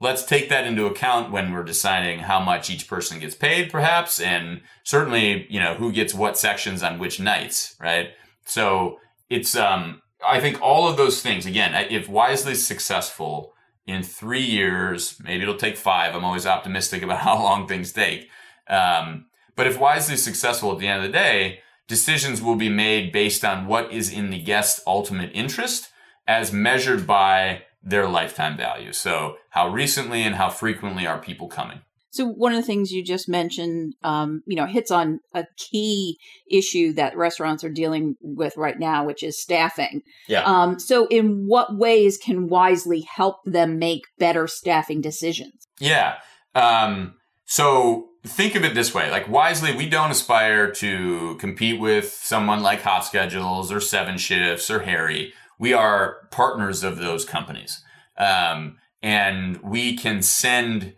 Let's 0.01 0.25
take 0.25 0.49
that 0.49 0.67
into 0.67 0.87
account 0.87 1.31
when 1.31 1.53
we're 1.53 1.63
deciding 1.63 2.21
how 2.21 2.41
much 2.41 2.71
each 2.71 2.89
person 2.89 3.21
gets 3.21 3.37
paid, 3.37 3.71
perhaps, 3.71 4.21
and 4.21 4.63
certainly, 4.83 5.47
you 5.49 5.61
know, 5.61 5.75
who 5.75 5.93
gets 5.93 6.13
what 6.13 6.37
sections 6.37 6.83
on 6.83 6.99
which 6.99 7.21
nights, 7.21 7.77
right? 7.79 8.11
So 8.45 8.99
it's, 9.31 9.55
um, 9.55 10.03
I 10.27 10.41
think 10.41 10.61
all 10.61 10.89
of 10.89 10.97
those 10.97 11.23
things, 11.23 11.47
again, 11.47 11.87
if 11.89 12.09
Wisely 12.09 12.57
successful, 12.57 13.55
in 13.87 14.03
three 14.03 14.43
years, 14.43 15.21
maybe 15.23 15.43
it'll 15.43 15.57
take 15.57 15.77
five. 15.77 16.15
I'm 16.15 16.25
always 16.25 16.47
optimistic 16.47 17.03
about 17.03 17.19
how 17.29 17.41
long 17.41 17.67
things 17.67 17.93
take. 17.93 18.29
Um, 18.69 19.27
but 19.57 19.67
if 19.67 19.79
Wisely 19.79 20.15
is 20.15 20.23
successful 20.23 20.73
at 20.73 20.79
the 20.79 20.89
end 20.89 21.05
of 21.05 21.11
the 21.11 21.17
day, 21.17 21.61
decisions 21.89 22.41
will 22.41 22.57
be 22.57 22.69
made 22.69 23.13
based 23.13 23.45
on 23.45 23.67
what 23.67 23.93
is 23.93 24.11
in 24.11 24.31
the 24.31 24.41
guest's 24.41 24.81
ultimate 24.87 25.31
interest 25.35 25.89
as 26.27 26.53
measured 26.53 27.07
by 27.07 27.63
their 27.83 28.09
lifetime 28.09 28.57
value. 28.57 28.93
So, 28.93 29.37
how 29.51 29.69
recently 29.69 30.23
and 30.23 30.37
how 30.37 30.51
frequently 30.51 31.07
are 31.07 31.19
people 31.19 31.49
coming? 31.49 31.81
So 32.13 32.27
one 32.27 32.53
of 32.53 32.61
the 32.61 32.67
things 32.67 32.93
you 32.93 33.03
just 33.03 33.27
mentioned, 33.27 33.95
um, 34.05 34.43
you 34.47 34.55
know, 34.55 34.67
hits 34.67 34.91
on 34.91 35.21
a 35.33 35.47
key 35.57 36.19
issue 36.51 36.93
that 36.93 37.17
restaurants 37.17 37.65
are 37.65 37.71
dealing 37.71 38.17
with 38.21 38.55
right 38.59 38.79
now, 38.79 39.07
which 39.07 39.23
is 39.23 39.41
staffing. 39.41 40.03
Yeah. 40.29 40.43
Um, 40.43 40.79
so 40.79 41.07
in 41.07 41.47
what 41.47 41.79
ways 41.79 42.19
can 42.19 42.49
Wisely 42.49 43.01
help 43.01 43.37
them 43.47 43.79
make 43.79 44.03
better 44.19 44.47
staffing 44.47 45.01
decisions? 45.01 45.67
Yeah. 45.81 46.17
Um, 46.55 47.15
so 47.47 48.09
think 48.25 48.55
of 48.55 48.65
it 48.65 48.75
this 48.75 48.95
way: 48.95 49.11
like 49.11 49.29
Wisely, 49.29 49.75
we 49.75 49.89
don't 49.89 50.11
aspire 50.11 50.71
to 50.73 51.37
compete 51.37 51.81
with 51.81 52.13
someone 52.13 52.63
like 52.63 52.83
Hot 52.83 53.05
Schedules 53.05 53.73
or 53.73 53.81
Seven 53.81 54.19
Shifts 54.19 54.71
or 54.71 54.81
Harri. 54.81 55.33
We 55.59 55.73
are 55.73 56.29
partners 56.31 56.83
of 56.83 56.99
those 56.99 57.25
companies, 57.25 57.83
um, 58.17 58.79
and 59.03 59.61
we 59.63 59.97
can 59.97 60.23
send 60.23 60.95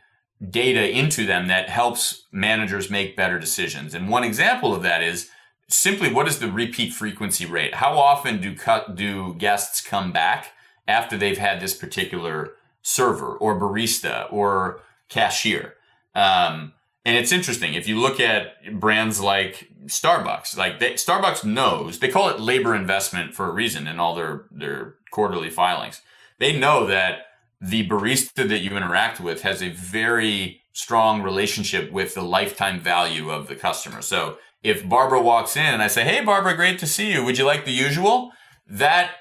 data 0.51 0.89
into 0.91 1.27
them 1.27 1.49
that 1.49 1.69
helps 1.69 2.25
managers 2.33 2.91
make 2.91 3.17
better 3.17 3.39
decisions. 3.39 3.95
And 3.95 4.09
one 4.09 4.25
example 4.25 4.75
of 4.75 4.83
that 4.83 5.03
is 5.03 5.31
simply 5.69 6.13
what 6.13 6.29
is 6.29 6.39
the 6.39 6.51
repeat 6.51 6.93
frequency 6.93 7.47
rate? 7.47 7.77
How 7.77 7.99
often 7.99 8.41
do 8.41 8.55
cut, 8.55 8.97
do 8.97 9.35
guests 9.35 9.81
come 9.81 10.13
back 10.13 10.53
after 10.87 11.17
they've 11.17 11.39
had 11.39 11.61
this 11.61 11.75
particular 11.75 12.53
server 12.83 13.35
or 13.37 13.59
barista 13.59 14.31
or 14.33 14.81
cashier? 15.09 15.75
Um, 16.15 16.74
and 17.05 17.17
it's 17.17 17.33
interesting 17.33 17.75
if 17.75 17.87
you 17.87 18.01
look 18.01 18.19
at 18.21 18.79
brands 18.81 19.21
like 19.21 19.69
Starbucks, 19.87 20.57
like 20.57 20.79
they, 20.79 20.95
Starbucks 20.95 21.45
knows 21.45 21.99
they 21.99 22.09
call 22.09 22.29
it 22.29 22.41
labor 22.41 22.75
investment 22.75 23.35
for 23.35 23.47
a 23.47 23.53
reason 23.53 23.87
in 23.87 24.01
all 24.01 24.15
their 24.15 24.47
their 24.51 24.95
quarterly 25.11 25.51
filings. 25.51 26.01
They 26.39 26.59
know 26.59 26.87
that 26.87 27.27
the 27.61 27.89
barista 27.89 28.49
that 28.49 28.61
you 28.61 28.77
interact 28.77 29.21
with 29.21 29.43
has 29.43 29.63
a 29.63 29.71
very 29.71 30.63
strong 30.73 31.23
relationship 31.23 31.93
with 31.93 32.15
the 32.15 32.23
lifetime 32.23 32.81
value 32.81 33.31
of 33.31 33.49
the 33.49 33.55
customer. 33.55 34.03
So 34.03 34.39
if 34.63 34.87
Barbara 34.89 35.23
walks 35.23 35.57
in 35.57 35.63
and 35.63 35.83
I 35.83 35.87
say, 35.87 36.05
Hey, 36.05 36.25
Barbara, 36.25 36.57
great 36.57 36.79
to 36.81 36.87
see 36.87 37.13
you. 37.13 37.25
Would 37.25 37.39
you 37.39 37.45
like 37.45 37.65
the 37.65 37.73
usual? 37.73 38.33
That 38.67 39.13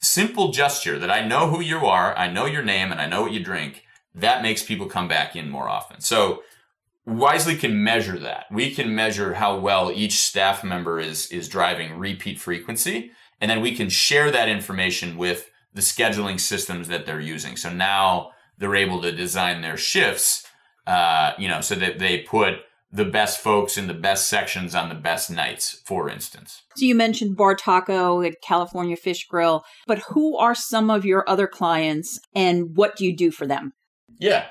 simple 0.00 0.52
gesture 0.52 0.98
that 0.98 1.10
I 1.10 1.26
know 1.26 1.48
who 1.48 1.60
you 1.60 1.86
are, 1.86 2.16
I 2.16 2.30
know 2.30 2.46
your 2.46 2.62
name, 2.62 2.92
and 2.92 3.00
I 3.00 3.06
know 3.06 3.22
what 3.22 3.32
you 3.32 3.42
drink, 3.42 3.84
that 4.14 4.42
makes 4.42 4.62
people 4.62 4.86
come 4.86 5.08
back 5.08 5.36
in 5.36 5.50
more 5.50 5.68
often. 5.68 6.00
So 6.00 6.42
Wisely 7.06 7.56
can 7.56 7.82
measure 7.82 8.18
that. 8.18 8.46
We 8.50 8.74
can 8.74 8.94
measure 8.94 9.34
how 9.34 9.58
well 9.58 9.90
each 9.90 10.20
staff 10.20 10.62
member 10.62 11.00
is, 11.00 11.26
is 11.28 11.48
driving 11.48 11.98
repeat 11.98 12.40
frequency. 12.40 13.12
And 13.40 13.50
then 13.50 13.60
we 13.60 13.74
can 13.74 13.88
share 13.88 14.30
that 14.30 14.48
information 14.48 15.16
with 15.16 15.50
the 15.72 15.80
scheduling 15.80 16.38
systems 16.38 16.88
that 16.88 17.06
they're 17.06 17.20
using. 17.20 17.56
So 17.56 17.72
now 17.72 18.32
they're 18.58 18.74
able 18.74 19.00
to 19.02 19.12
design 19.12 19.62
their 19.62 19.76
shifts, 19.76 20.46
uh, 20.86 21.32
you 21.38 21.48
know, 21.48 21.60
so 21.60 21.74
that 21.76 21.98
they 21.98 22.18
put 22.18 22.56
the 22.92 23.04
best 23.04 23.38
folks 23.38 23.78
in 23.78 23.86
the 23.86 23.94
best 23.94 24.28
sections 24.28 24.74
on 24.74 24.88
the 24.88 24.94
best 24.94 25.30
nights, 25.30 25.80
for 25.84 26.08
instance. 26.08 26.62
So 26.76 26.84
you 26.84 26.94
mentioned 26.94 27.36
Bartaco 27.36 28.26
at 28.26 28.42
California 28.42 28.96
Fish 28.96 29.26
Grill, 29.28 29.64
but 29.86 30.00
who 30.10 30.36
are 30.36 30.54
some 30.54 30.90
of 30.90 31.04
your 31.04 31.28
other 31.28 31.46
clients 31.46 32.18
and 32.34 32.76
what 32.76 32.96
do 32.96 33.06
you 33.06 33.16
do 33.16 33.30
for 33.30 33.46
them? 33.46 33.72
Yeah. 34.18 34.46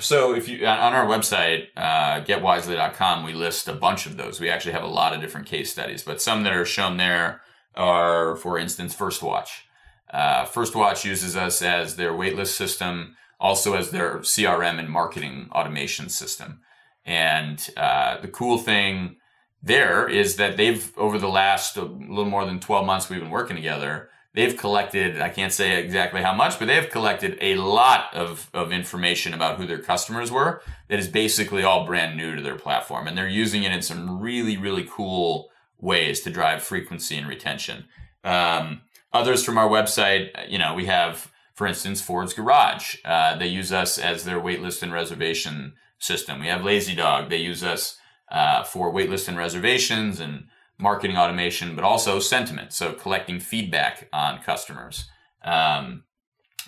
So 0.00 0.34
if 0.34 0.48
you 0.48 0.64
on 0.64 0.94
our 0.94 1.06
website, 1.06 1.68
uh, 1.76 2.20
getwisely.com, 2.22 3.24
we 3.24 3.32
list 3.32 3.66
a 3.66 3.72
bunch 3.72 4.06
of 4.06 4.16
those. 4.16 4.38
We 4.38 4.48
actually 4.48 4.72
have 4.72 4.84
a 4.84 4.88
lot 4.88 5.12
of 5.12 5.20
different 5.20 5.48
case 5.48 5.72
studies, 5.72 6.02
but 6.02 6.22
some 6.22 6.44
that 6.44 6.52
are 6.52 6.64
shown 6.64 6.98
there 6.98 7.40
are, 7.74 8.36
for 8.36 8.58
instance, 8.58 8.94
First 8.94 9.22
Watch. 9.22 9.66
Uh, 10.12 10.44
First 10.44 10.76
Watch 10.76 11.04
uses 11.04 11.36
us 11.36 11.62
as 11.62 11.96
their 11.96 12.12
waitlist 12.12 12.54
system, 12.54 13.16
also 13.40 13.74
as 13.74 13.90
their 13.90 14.18
CRM 14.18 14.78
and 14.78 14.88
marketing 14.88 15.48
automation 15.52 16.08
system. 16.08 16.60
And 17.04 17.68
uh, 17.76 18.20
the 18.20 18.28
cool 18.28 18.58
thing 18.58 19.16
there 19.62 20.08
is 20.08 20.36
that 20.36 20.56
they've, 20.56 20.96
over 20.96 21.18
the 21.18 21.28
last 21.28 21.76
a 21.76 21.82
little 21.82 22.24
more 22.24 22.44
than 22.44 22.60
12 22.60 22.86
months 22.86 23.10
we've 23.10 23.20
been 23.20 23.30
working 23.30 23.56
together, 23.56 24.10
they've 24.38 24.56
collected, 24.56 25.20
I 25.20 25.30
can't 25.30 25.52
say 25.52 25.82
exactly 25.82 26.22
how 26.22 26.32
much, 26.32 26.58
but 26.58 26.68
they've 26.68 26.88
collected 26.88 27.36
a 27.40 27.56
lot 27.56 28.14
of, 28.14 28.48
of 28.54 28.70
information 28.70 29.34
about 29.34 29.58
who 29.58 29.66
their 29.66 29.82
customers 29.82 30.30
were 30.30 30.62
that 30.88 31.00
is 31.00 31.08
basically 31.08 31.64
all 31.64 31.84
brand 31.84 32.16
new 32.16 32.36
to 32.36 32.42
their 32.42 32.54
platform. 32.54 33.08
And 33.08 33.18
they're 33.18 33.28
using 33.28 33.64
it 33.64 33.72
in 33.72 33.82
some 33.82 34.20
really, 34.20 34.56
really 34.56 34.86
cool 34.88 35.50
ways 35.80 36.20
to 36.20 36.30
drive 36.30 36.62
frequency 36.62 37.16
and 37.16 37.28
retention. 37.28 37.86
Um, 38.22 38.82
Others 39.12 39.42
from 39.42 39.56
our 39.56 39.68
website, 39.68 40.50
you 40.50 40.58
know, 40.58 40.74
we 40.74 40.84
have, 40.84 41.32
for 41.54 41.66
instance, 41.66 42.02
Ford's 42.02 42.34
Garage. 42.34 42.96
Uh, 43.04 43.36
they 43.36 43.46
use 43.46 43.72
us 43.72 43.96
as 43.98 44.24
their 44.24 44.38
waitlist 44.38 44.82
and 44.82 44.92
reservation 44.92 45.72
system. 45.98 46.40
We 46.40 46.48
have 46.48 46.62
Lazy 46.62 46.94
Dog. 46.94 47.30
They 47.30 47.38
use 47.38 47.64
us 47.64 47.98
uh, 48.30 48.62
for 48.64 48.92
waitlist 48.92 49.26
and 49.26 49.38
reservations 49.38 50.20
and 50.20 50.48
marketing 50.78 51.16
automation, 51.16 51.74
but 51.74 51.84
also 51.84 52.20
sentiment. 52.20 52.72
So 52.72 52.92
collecting 52.92 53.40
feedback 53.40 54.08
on 54.12 54.42
customers. 54.42 55.08
Um, 55.44 56.04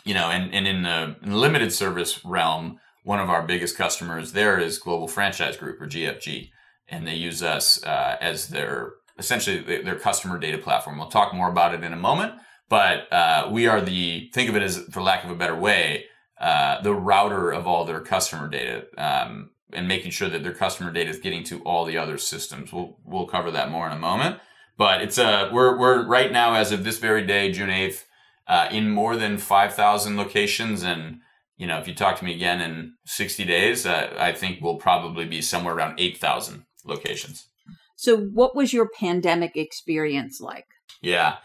you 0.04 0.14
know, 0.14 0.30
and, 0.30 0.52
and 0.54 0.66
in 0.66 0.82
the, 0.82 1.16
in 1.22 1.30
the 1.30 1.36
limited 1.36 1.72
service 1.72 2.24
realm, 2.24 2.80
one 3.02 3.20
of 3.20 3.30
our 3.30 3.42
biggest 3.42 3.76
customers 3.76 4.32
there 4.32 4.58
is 4.58 4.78
Global 4.78 5.08
Franchise 5.08 5.56
Group 5.56 5.80
or 5.80 5.86
GFG, 5.86 6.50
and 6.88 7.06
they 7.06 7.14
use 7.14 7.42
us 7.42 7.82
uh, 7.84 8.16
as 8.20 8.48
their 8.48 8.92
essentially 9.18 9.60
their 9.82 9.98
customer 9.98 10.38
data 10.38 10.58
platform. 10.58 10.98
We'll 10.98 11.08
talk 11.08 11.34
more 11.34 11.50
about 11.50 11.74
it 11.74 11.84
in 11.84 11.92
a 11.92 11.96
moment, 11.96 12.34
but 12.68 13.12
uh, 13.12 13.48
we 13.50 13.66
are 13.66 13.80
the 13.80 14.30
think 14.32 14.48
of 14.48 14.56
it 14.56 14.62
as, 14.62 14.78
for 14.90 15.02
lack 15.02 15.24
of 15.24 15.30
a 15.30 15.34
better 15.34 15.56
way, 15.56 16.06
uh, 16.40 16.80
the 16.82 16.94
router 16.94 17.50
of 17.50 17.66
all 17.66 17.84
their 17.84 18.00
customer 18.00 18.48
data 18.48 18.86
um, 18.96 19.50
and 19.72 19.88
making 19.88 20.10
sure 20.10 20.28
that 20.28 20.42
their 20.42 20.54
customer 20.54 20.92
data 20.92 21.10
is 21.10 21.18
getting 21.18 21.44
to 21.44 21.60
all 21.62 21.84
the 21.84 21.98
other 21.98 22.18
systems. 22.18 22.72
We'll 22.72 22.98
we'll 23.04 23.26
cover 23.26 23.50
that 23.50 23.70
more 23.70 23.86
in 23.86 23.92
a 23.92 23.98
moment. 23.98 24.38
But 24.76 25.02
it's 25.02 25.18
a 25.18 25.26
uh, 25.26 25.50
we're 25.52 25.78
we're 25.78 26.06
right 26.06 26.32
now 26.32 26.54
as 26.54 26.72
of 26.72 26.84
this 26.84 26.98
very 26.98 27.26
day, 27.26 27.52
June 27.52 27.70
eighth, 27.70 28.06
uh, 28.46 28.68
in 28.70 28.90
more 28.90 29.16
than 29.16 29.38
five 29.38 29.74
thousand 29.74 30.16
locations 30.16 30.82
and. 30.82 31.20
You 31.56 31.66
know, 31.66 31.76
if 31.76 31.86
you 31.86 31.94
talk 31.94 32.18
to 32.18 32.24
me 32.24 32.34
again 32.34 32.62
in 32.62 32.94
60 33.04 33.44
days, 33.44 33.84
uh, 33.84 34.14
I 34.18 34.32
think 34.32 34.62
we'll 34.62 34.76
probably 34.78 35.26
be 35.26 35.42
somewhere 35.42 35.74
around 35.74 36.00
8,000 36.00 36.64
locations. 36.86 37.48
So, 37.96 38.16
what 38.16 38.56
was 38.56 38.72
your 38.72 38.88
pandemic 38.88 39.58
experience 39.58 40.40
like? 40.40 40.68
Yeah, 41.02 41.36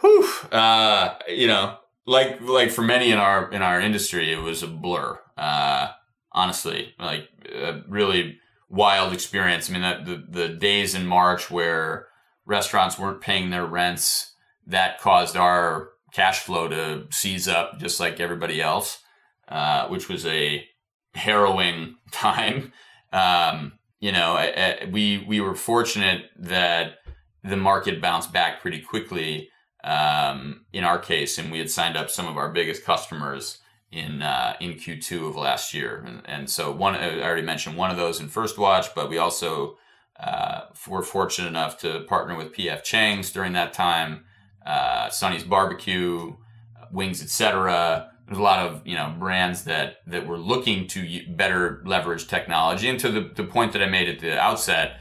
Whew. 0.00 0.26
Uh, 0.50 1.14
you 1.28 1.46
know, 1.46 1.76
like 2.06 2.40
like 2.40 2.70
for 2.70 2.82
many 2.82 3.10
in 3.10 3.18
our 3.18 3.50
in 3.50 3.62
our 3.62 3.80
industry, 3.80 4.32
it 4.32 4.40
was 4.40 4.62
a 4.62 4.66
blur. 4.66 5.20
Uh, 5.36 5.88
honestly, 6.32 6.94
like 6.98 7.28
a 7.52 7.82
really 7.88 8.38
wild 8.68 9.12
experience. 9.12 9.68
I 9.68 9.72
mean, 9.72 9.82
the 10.04 10.24
the 10.28 10.48
days 10.48 10.94
in 10.94 11.06
March 11.06 11.50
where 11.50 12.06
restaurants 12.46 12.98
weren't 12.98 13.20
paying 13.20 13.50
their 13.50 13.66
rents, 13.66 14.32
that 14.66 15.00
caused 15.00 15.36
our 15.36 15.90
cash 16.12 16.40
flow 16.40 16.68
to 16.68 17.06
seize 17.10 17.46
up 17.48 17.78
just 17.78 18.00
like 18.00 18.20
everybody 18.20 18.60
else, 18.60 19.02
uh, 19.48 19.86
which 19.88 20.08
was 20.08 20.24
a 20.26 20.64
harrowing 21.14 21.96
time. 22.12 22.72
Um, 23.12 23.72
you 23.98 24.12
know, 24.12 24.32
I, 24.32 24.46
I, 24.82 24.88
we 24.90 25.24
we 25.28 25.40
were 25.40 25.54
fortunate 25.54 26.26
that 26.38 26.94
the 27.42 27.56
market 27.56 28.00
bounced 28.00 28.32
back 28.32 28.60
pretty 28.60 28.80
quickly. 28.80 29.48
Um, 29.82 30.66
in 30.74 30.84
our 30.84 30.98
case, 30.98 31.38
and 31.38 31.50
we 31.50 31.58
had 31.58 31.70
signed 31.70 31.96
up 31.96 32.10
some 32.10 32.26
of 32.26 32.36
our 32.36 32.52
biggest 32.52 32.84
customers 32.84 33.59
in 33.92 34.22
uh, 34.22 34.54
in 34.60 34.74
Q2 34.74 35.28
of 35.28 35.36
last 35.36 35.74
year, 35.74 36.04
and, 36.06 36.22
and, 36.24 36.50
so 36.50 36.70
one 36.70 36.94
I 36.94 37.20
already 37.20 37.42
mentioned 37.42 37.76
one 37.76 37.90
of 37.90 37.96
those 37.96 38.20
in 38.20 38.28
First 38.28 38.56
Watch, 38.56 38.94
but 38.94 39.10
we 39.10 39.18
also 39.18 39.78
uh, 40.18 40.62
were 40.86 41.02
fortunate 41.02 41.48
enough 41.48 41.78
to 41.78 42.00
partner 42.02 42.36
with 42.36 42.54
PF 42.54 42.84
Chang's 42.84 43.32
during 43.32 43.52
that 43.54 43.72
time, 43.72 44.24
uh, 44.64 45.08
Sonny's 45.08 45.44
Barbecue, 45.44 46.36
Wings, 46.92 47.22
etc 47.22 48.10
there's 48.30 48.38
a 48.38 48.42
lot 48.42 48.64
of 48.64 48.86
you 48.86 48.94
know 48.94 49.12
brands 49.18 49.64
that 49.64 49.96
that 50.06 50.24
were 50.24 50.38
looking 50.38 50.86
to 50.86 51.20
better 51.30 51.82
leverage 51.84 52.28
technology. 52.28 52.88
And 52.88 52.98
to 53.00 53.10
the, 53.10 53.22
the 53.22 53.42
point 53.42 53.72
that 53.72 53.82
i 53.82 53.86
made 53.86 54.08
at 54.08 54.20
the 54.20 54.40
outset 54.40 55.00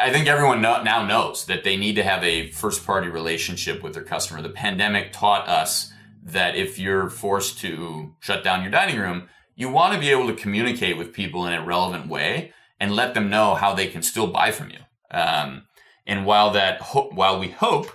i 0.00 0.10
think 0.10 0.28
everyone 0.28 0.62
now 0.62 1.04
knows 1.04 1.46
that 1.46 1.64
they 1.64 1.76
need 1.76 1.96
to 1.96 2.04
have 2.04 2.22
a 2.22 2.50
first 2.52 2.86
party 2.86 3.08
relationship 3.08 3.82
with 3.82 3.94
their 3.94 4.04
customer. 4.04 4.40
The 4.40 4.50
pandemic 4.50 5.12
taught 5.12 5.48
us 5.48 5.92
that 6.24 6.56
if 6.56 6.78
you're 6.78 7.08
forced 7.08 7.58
to 7.60 8.14
shut 8.20 8.42
down 8.42 8.62
your 8.62 8.70
dining 8.70 8.98
room 8.98 9.28
you 9.56 9.68
want 9.68 9.94
to 9.94 10.00
be 10.00 10.10
able 10.10 10.26
to 10.26 10.34
communicate 10.34 10.96
with 10.96 11.12
people 11.12 11.46
in 11.46 11.52
a 11.52 11.64
relevant 11.64 12.08
way 12.08 12.52
and 12.80 12.94
let 12.94 13.14
them 13.14 13.30
know 13.30 13.54
how 13.54 13.72
they 13.72 13.86
can 13.86 14.02
still 14.02 14.26
buy 14.26 14.50
from 14.50 14.70
you 14.70 14.78
um, 15.10 15.62
and 16.06 16.26
while 16.26 16.50
that 16.50 16.80
ho- 16.80 17.10
while 17.12 17.38
we 17.38 17.48
hope 17.48 17.90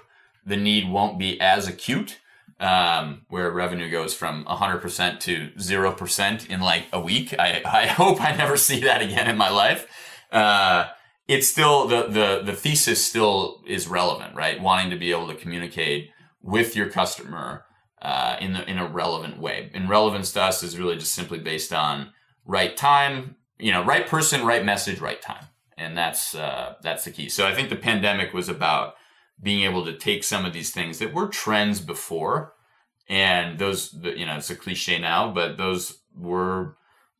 the 0.45 0.57
need 0.57 0.89
won't 0.89 1.19
be 1.19 1.39
as 1.41 1.67
acute 1.67 2.19
um, 2.59 3.21
where 3.29 3.51
revenue 3.51 3.89
goes 3.89 4.13
from 4.13 4.43
100% 4.45 5.19
to 5.21 5.49
0% 5.57 6.49
in 6.49 6.59
like 6.59 6.87
a 6.91 6.99
week. 6.99 7.33
I, 7.39 7.61
I 7.65 7.87
hope 7.87 8.21
I 8.21 8.35
never 8.35 8.57
see 8.57 8.81
that 8.81 9.01
again 9.01 9.29
in 9.29 9.37
my 9.37 9.49
life. 9.49 9.87
Uh, 10.31 10.87
it's 11.27 11.47
still 11.47 11.87
the, 11.87 12.07
the, 12.07 12.41
the 12.43 12.53
thesis 12.53 13.03
still 13.03 13.61
is 13.65 13.87
relevant, 13.87 14.35
right? 14.35 14.59
Wanting 14.59 14.89
to 14.89 14.97
be 14.97 15.11
able 15.11 15.27
to 15.27 15.35
communicate 15.35 16.09
with 16.41 16.75
your 16.75 16.89
customer, 16.89 17.65
uh, 18.01 18.37
in 18.39 18.53
the, 18.53 18.69
in 18.69 18.77
a 18.77 18.87
relevant 18.87 19.39
way. 19.39 19.69
And 19.73 19.89
relevance 19.89 20.31
to 20.33 20.41
us 20.41 20.63
is 20.63 20.77
really 20.77 20.97
just 20.97 21.13
simply 21.13 21.39
based 21.39 21.73
on 21.73 22.11
right 22.45 22.75
time, 22.75 23.35
you 23.57 23.71
know, 23.71 23.83
right 23.83 24.07
person, 24.07 24.45
right 24.45 24.63
message, 24.63 24.99
right 24.99 25.21
time. 25.21 25.45
And 25.77 25.97
that's, 25.97 26.35
uh, 26.35 26.75
that's 26.81 27.05
the 27.05 27.11
key. 27.11 27.29
So 27.29 27.47
I 27.47 27.53
think 27.53 27.69
the 27.69 27.75
pandemic 27.75 28.33
was 28.33 28.49
about 28.49 28.95
being 29.41 29.63
able 29.63 29.85
to 29.85 29.93
take 29.93 30.23
some 30.23 30.45
of 30.45 30.53
these 30.53 30.71
things 30.71 30.99
that 30.99 31.13
were 31.13 31.27
trends 31.27 31.79
before 31.79 32.53
and 33.09 33.57
those 33.57 33.93
you 33.93 34.25
know 34.25 34.35
it's 34.35 34.49
a 34.49 34.55
cliche 34.55 34.99
now 34.99 35.31
but 35.31 35.57
those 35.57 36.01
were 36.15 36.77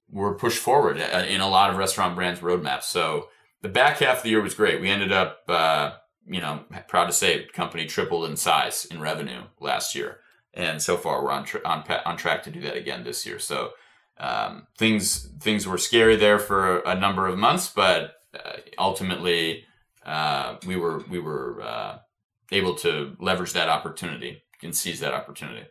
were 0.10 0.36
pushed 0.36 0.60
forward 0.60 1.00
uh, 1.00 1.26
in 1.28 1.42
a 1.42 1.50
lot 1.50 1.70
of 1.70 1.78
restaurant 1.78 2.16
brands 2.16 2.40
roadmaps 2.40 2.84
so 2.84 3.28
the 3.62 3.70
back 3.70 3.98
half 3.98 4.18
of 4.18 4.24
the 4.24 4.30
year 4.30 4.42
was 4.42 4.54
great 4.54 4.80
we 4.80 4.90
ended 4.90 5.12
up 5.12 5.40
uh, 5.48 5.92
you 6.28 6.40
know 6.40 6.64
proud 6.88 7.06
to 7.06 7.14
say 7.14 7.46
company 7.54 7.86
tripled 7.86 8.30
in 8.30 8.38
size 8.38 8.86
in 8.86 9.02
revenue 9.02 9.42
last 9.60 9.96
year 9.96 10.20
and 10.60 10.82
so 10.82 10.98
far 10.98 11.24
we're 11.24 11.32
on 11.32 11.44
tra- 11.44 11.62
on, 11.66 11.84
on 12.06 12.18
track 12.18 12.44
to 12.44 12.52
do 12.52 12.62
that 12.62 12.76
again 12.76 13.04
this 13.04 13.26
year 13.26 13.40
so 13.40 13.72
um, 14.20 14.68
things 14.78 15.30
things 15.40 15.66
were 15.66 15.78
scary 15.78 16.16
there 16.16 16.40
for 16.40 16.80
a 16.80 16.96
number 16.96 17.28
of 17.28 17.38
months 17.38 17.70
but 17.70 18.16
uh, 18.34 18.58
ultimately 18.78 19.64
uh, 20.06 20.56
we 20.66 20.76
were 20.76 21.04
we 21.10 21.20
were 21.20 21.62
uh, 21.62 21.98
able 22.52 22.76
to 22.76 23.16
leverage 23.20 23.54
that 23.54 23.70
opportunity 23.70 24.44
and 24.64 24.76
seize 24.76 25.00
that 25.00 25.14
opportunity. 25.14 25.68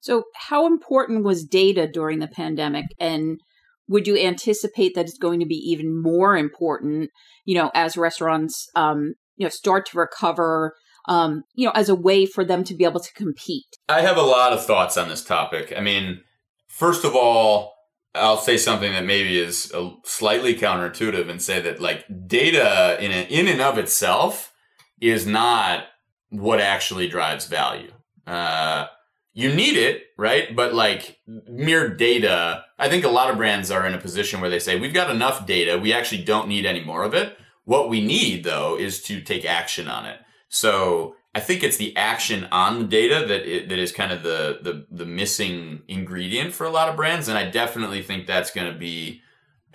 So, 0.00 0.24
how 0.34 0.66
important 0.66 1.24
was 1.24 1.44
data 1.44 1.88
during 1.90 2.18
the 2.18 2.28
pandemic? 2.28 2.86
And 3.00 3.40
would 3.88 4.06
you 4.06 4.16
anticipate 4.18 4.94
that 4.94 5.06
it's 5.06 5.18
going 5.18 5.40
to 5.40 5.46
be 5.46 5.56
even 5.56 6.00
more 6.00 6.36
important, 6.36 7.10
you 7.44 7.54
know, 7.54 7.70
as 7.74 7.96
restaurants, 7.96 8.68
um, 8.74 9.14
you 9.36 9.44
know, 9.44 9.50
start 9.50 9.86
to 9.86 9.98
recover, 9.98 10.74
um, 11.06 11.44
you 11.54 11.66
know, 11.66 11.72
as 11.74 11.88
a 11.88 11.94
way 11.94 12.26
for 12.26 12.44
them 12.44 12.64
to 12.64 12.74
be 12.74 12.84
able 12.84 13.00
to 13.00 13.12
compete? 13.12 13.66
I 13.88 14.00
have 14.00 14.16
a 14.16 14.22
lot 14.22 14.52
of 14.52 14.64
thoughts 14.64 14.96
on 14.96 15.08
this 15.08 15.24
topic. 15.24 15.72
I 15.76 15.80
mean, 15.80 16.20
first 16.68 17.04
of 17.04 17.14
all, 17.14 17.74
I'll 18.14 18.36
say 18.36 18.56
something 18.56 18.92
that 18.92 19.04
maybe 19.04 19.38
is 19.38 19.72
slightly 20.04 20.54
counterintuitive 20.54 21.28
and 21.28 21.42
say 21.42 21.60
that 21.60 21.80
like 21.80 22.04
data 22.26 22.96
in 23.00 23.10
a, 23.10 23.24
in 23.24 23.48
and 23.48 23.60
of 23.60 23.76
itself 23.76 24.52
is 25.00 25.26
not 25.26 25.86
what 26.30 26.60
actually 26.60 27.08
drives 27.08 27.46
value. 27.46 27.90
Uh, 28.26 28.86
you 29.32 29.52
need 29.52 29.76
it, 29.76 30.04
right? 30.16 30.54
But 30.54 30.74
like 30.74 31.18
mere 31.26 31.88
data, 31.88 32.64
I 32.78 32.88
think 32.88 33.04
a 33.04 33.08
lot 33.08 33.30
of 33.30 33.36
brands 33.36 33.70
are 33.70 33.84
in 33.84 33.94
a 33.94 34.00
position 34.00 34.40
where 34.40 34.50
they 34.50 34.60
say, 34.60 34.78
we've 34.78 34.94
got 34.94 35.10
enough 35.10 35.44
data. 35.44 35.76
We 35.76 35.92
actually 35.92 36.22
don't 36.22 36.48
need 36.48 36.66
any 36.66 36.84
more 36.84 37.02
of 37.02 37.14
it. 37.14 37.36
What 37.64 37.88
we 37.88 38.00
need 38.00 38.44
though 38.44 38.78
is 38.78 39.02
to 39.02 39.20
take 39.20 39.44
action 39.44 39.88
on 39.88 40.06
it. 40.06 40.20
So 40.48 41.16
I 41.34 41.40
think 41.40 41.62
it's 41.62 41.76
the 41.76 41.96
action 41.96 42.46
on 42.52 42.78
the 42.78 42.84
data 42.84 43.26
that 43.26 43.46
it, 43.46 43.68
that 43.68 43.78
is 43.78 43.90
kind 43.92 44.12
of 44.12 44.22
the, 44.22 44.58
the 44.62 44.86
the 44.90 45.06
missing 45.06 45.82
ingredient 45.88 46.52
for 46.52 46.64
a 46.64 46.70
lot 46.70 46.88
of 46.88 46.96
brands, 46.96 47.28
and 47.28 47.36
I 47.36 47.50
definitely 47.50 48.02
think 48.02 48.26
that's 48.26 48.52
going 48.52 48.72
to 48.72 48.78
be 48.78 49.20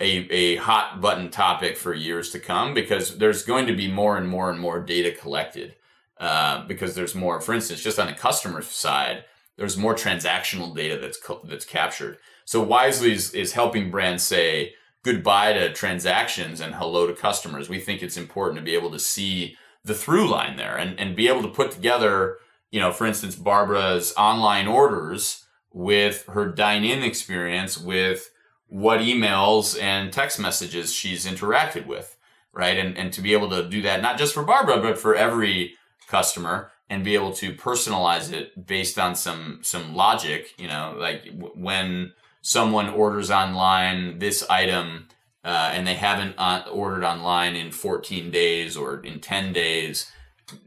a 0.00 0.26
a 0.30 0.56
hot 0.56 1.00
button 1.00 1.30
topic 1.30 1.76
for 1.76 1.92
years 1.92 2.30
to 2.30 2.38
come 2.38 2.72
because 2.72 3.18
there's 3.18 3.44
going 3.44 3.66
to 3.66 3.76
be 3.76 3.90
more 3.90 4.16
and 4.16 4.28
more 4.28 4.50
and 4.50 4.58
more 4.58 4.80
data 4.80 5.12
collected 5.12 5.76
uh, 6.18 6.66
because 6.66 6.94
there's 6.94 7.14
more. 7.14 7.40
For 7.40 7.54
instance, 7.54 7.82
just 7.82 7.98
on 7.98 8.06
the 8.06 8.14
customer 8.14 8.62
side, 8.62 9.24
there's 9.58 9.76
more 9.76 9.94
transactional 9.94 10.74
data 10.74 10.98
that's 10.98 11.18
that's 11.44 11.66
captured. 11.66 12.18
So 12.46 12.62
Wisely 12.62 13.12
is, 13.12 13.34
is 13.34 13.52
helping 13.52 13.90
brands 13.90 14.22
say 14.22 14.74
goodbye 15.02 15.52
to 15.52 15.72
transactions 15.72 16.60
and 16.60 16.74
hello 16.74 17.06
to 17.06 17.14
customers. 17.14 17.68
We 17.68 17.78
think 17.78 18.02
it's 18.02 18.16
important 18.16 18.58
to 18.58 18.64
be 18.64 18.74
able 18.74 18.90
to 18.90 18.98
see 18.98 19.56
the 19.84 19.94
through 19.94 20.28
line 20.28 20.56
there 20.56 20.76
and, 20.76 20.98
and 20.98 21.16
be 21.16 21.28
able 21.28 21.42
to 21.42 21.48
put 21.48 21.70
together, 21.70 22.38
you 22.70 22.80
know, 22.80 22.92
for 22.92 23.06
instance, 23.06 23.34
Barbara's 23.34 24.12
online 24.16 24.66
orders 24.66 25.44
with 25.72 26.24
her 26.26 26.46
dine 26.46 26.84
in 26.84 27.02
experience 27.02 27.78
with 27.78 28.30
what 28.66 29.00
emails 29.00 29.80
and 29.80 30.12
text 30.12 30.38
messages 30.38 30.92
she's 30.92 31.26
interacted 31.26 31.86
with, 31.86 32.16
right? 32.52 32.78
And, 32.78 32.96
and 32.96 33.12
to 33.12 33.20
be 33.20 33.32
able 33.32 33.50
to 33.50 33.68
do 33.68 33.82
that, 33.82 34.02
not 34.02 34.18
just 34.18 34.34
for 34.34 34.44
Barbara, 34.44 34.80
but 34.80 34.98
for 34.98 35.14
every 35.14 35.74
customer 36.08 36.70
and 36.88 37.04
be 37.04 37.14
able 37.14 37.32
to 37.32 37.54
personalize 37.54 38.32
it 38.32 38.66
based 38.66 38.98
on 38.98 39.14
some, 39.14 39.60
some 39.62 39.94
logic, 39.94 40.54
you 40.58 40.68
know, 40.68 40.94
like 40.98 41.24
w- 41.26 41.54
when 41.54 42.12
someone 42.42 42.88
orders 42.88 43.30
online 43.30 44.18
this 44.18 44.48
item, 44.50 45.06
uh, 45.44 45.70
and 45.72 45.86
they 45.86 45.94
haven't 45.94 46.34
uh, 46.38 46.64
ordered 46.70 47.04
online 47.04 47.56
in 47.56 47.70
14 47.70 48.30
days 48.30 48.76
or 48.76 49.00
in 49.00 49.20
10 49.20 49.52
days, 49.52 50.10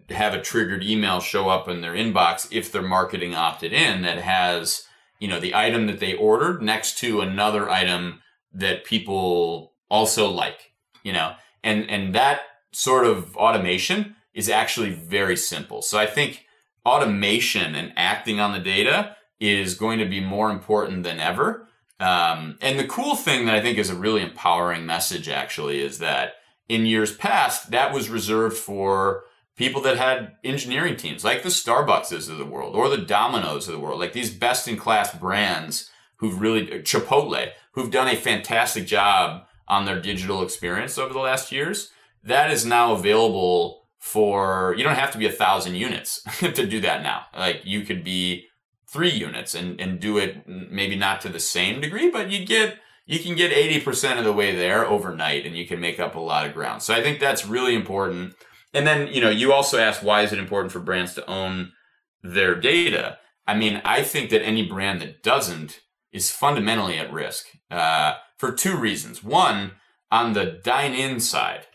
have 0.10 0.34
a 0.34 0.42
triggered 0.42 0.84
email 0.84 1.20
show 1.20 1.50
up 1.50 1.68
in 1.68 1.82
their 1.82 1.94
inbox 1.94 2.48
if 2.52 2.72
their 2.72 2.82
marketing 2.82 3.36
opted 3.36 3.74
in 3.74 4.02
that 4.02 4.20
has 4.20 4.88
you 5.20 5.28
know 5.28 5.40
the 5.40 5.56
item 5.56 5.88
that 5.88 6.00
they 6.00 6.14
ordered 6.16 6.62
next 6.62 6.98
to 6.98 7.22
another 7.22 7.70
item 7.70 8.22
that 8.54 8.86
people 8.86 9.74
also 9.90 10.30
like 10.30 10.74
you 11.04 11.14
know? 11.14 11.34
And 11.64 11.90
and 11.90 12.16
that 12.16 12.42
sort 12.72 13.06
of 13.06 13.38
automation 13.38 14.16
is 14.34 14.50
actually 14.50 14.92
very 14.92 15.38
simple. 15.38 15.82
So 15.82 16.00
i 16.00 16.08
think 16.08 16.46
automation 16.86 17.76
and 17.76 17.94
acting 17.96 18.40
on 18.40 18.52
the 18.52 18.60
data 18.60 19.16
is 19.40 19.76
going 19.76 20.00
to 20.00 20.06
be 20.06 20.20
more 20.20 20.50
important 20.50 21.04
than 21.04 21.20
ever 21.20 21.68
um, 22.04 22.58
and 22.60 22.78
the 22.78 22.88
cool 22.88 23.16
thing 23.16 23.46
that 23.46 23.56
I 23.56 23.62
think 23.62 23.78
is 23.78 23.90
a 23.90 23.96
really 23.96 24.22
empowering 24.22 24.86
message 24.86 25.30
actually 25.30 25.80
is 25.80 26.00
that 26.00 26.34
in 26.68 26.86
years 26.86 27.16
past, 27.16 27.72
that 27.72 27.94
was 27.94 28.10
reserved 28.10 28.58
for 28.58 29.24
people 29.56 29.82
that 29.84 29.96
had 29.96 30.34
engineering 30.44 30.98
teams 30.98 31.24
like 31.24 31.44
the 31.44 31.50
Starbuckses 31.50 32.30
of 32.30 32.38
the 32.38 32.46
world 32.46 32.76
or 32.76 32.90
the 32.90 32.98
Domino's 32.98 33.70
of 33.70 33.74
the 33.74 33.80
world, 33.80 34.02
like 34.02 34.12
these 34.12 34.34
best 34.34 34.68
in 34.68 34.76
class 34.76 35.16
brands 35.16 35.90
who've 36.18 36.42
really, 36.42 36.68
Chipotle, 36.82 37.52
who've 37.72 37.92
done 37.92 38.10
a 38.10 38.18
fantastic 38.18 38.86
job 38.86 39.46
on 39.70 39.86
their 39.86 40.02
digital 40.02 40.44
experience 40.44 40.98
over 40.98 41.14
the 41.14 41.20
last 41.20 41.54
years. 41.54 41.92
That 42.22 42.52
is 42.52 42.66
now 42.66 42.92
available 42.92 43.88
for, 43.98 44.76
you 44.78 44.84
don't 44.84 44.96
have 44.96 45.12
to 45.12 45.18
be 45.18 45.28
a 45.28 45.32
thousand 45.32 45.76
units 45.76 46.22
to 46.40 46.68
do 46.68 46.82
that 46.82 47.02
now. 47.02 47.28
Like 47.34 47.62
you 47.64 47.84
could 47.84 48.04
be 48.04 48.48
three 48.94 49.10
units 49.10 49.56
and, 49.56 49.82
and 49.82 50.00
do 50.00 50.18
it 50.18 50.48
maybe 50.48 50.96
not 50.96 51.20
to 51.22 51.30
the 51.30 51.40
same 51.40 51.82
degree, 51.82 52.10
but 52.10 52.30
you 52.30 52.46
get 52.46 52.78
you 53.06 53.20
can 53.20 53.36
get 53.36 53.52
80% 53.52 54.18
of 54.18 54.24
the 54.24 54.32
way 54.32 54.56
there 54.56 54.88
overnight 54.88 55.46
and 55.46 55.58
you 55.58 55.68
can 55.68 55.82
make 55.82 56.00
up 56.00 56.16
a 56.16 56.22
lot 56.22 56.46
of 56.46 56.54
ground. 56.54 56.82
So 56.84 56.94
I 56.94 57.02
think 57.02 57.20
that's 57.20 57.46
really 57.46 57.76
important. 57.76 58.34
And 58.74 58.88
then, 58.88 59.08
you 59.08 59.20
know, 59.20 59.30
you 59.30 59.52
also 59.52 59.78
asked 59.78 60.04
why 60.04 60.22
is 60.22 60.32
it 60.32 60.40
important 60.40 60.72
for 60.72 60.80
brands 60.80 61.14
to 61.16 61.30
own 61.30 61.74
their 62.22 62.56
data? 62.56 63.18
I 63.46 63.56
mean, 63.56 63.82
I 63.84 64.04
think 64.04 64.30
that 64.30 64.42
any 64.42 64.66
brand 64.66 65.02
that 65.02 65.22
doesn't 65.22 65.82
is 66.14 66.32
fundamentally 66.32 66.98
at 66.98 67.12
risk 67.12 67.48
uh, 67.70 68.14
for 68.38 68.54
two 68.54 68.78
reasons. 68.78 69.22
One, 69.22 69.72
on 70.10 70.32
the 70.32 70.46
dine 70.64 70.94
in 70.94 71.20
side, 71.20 71.66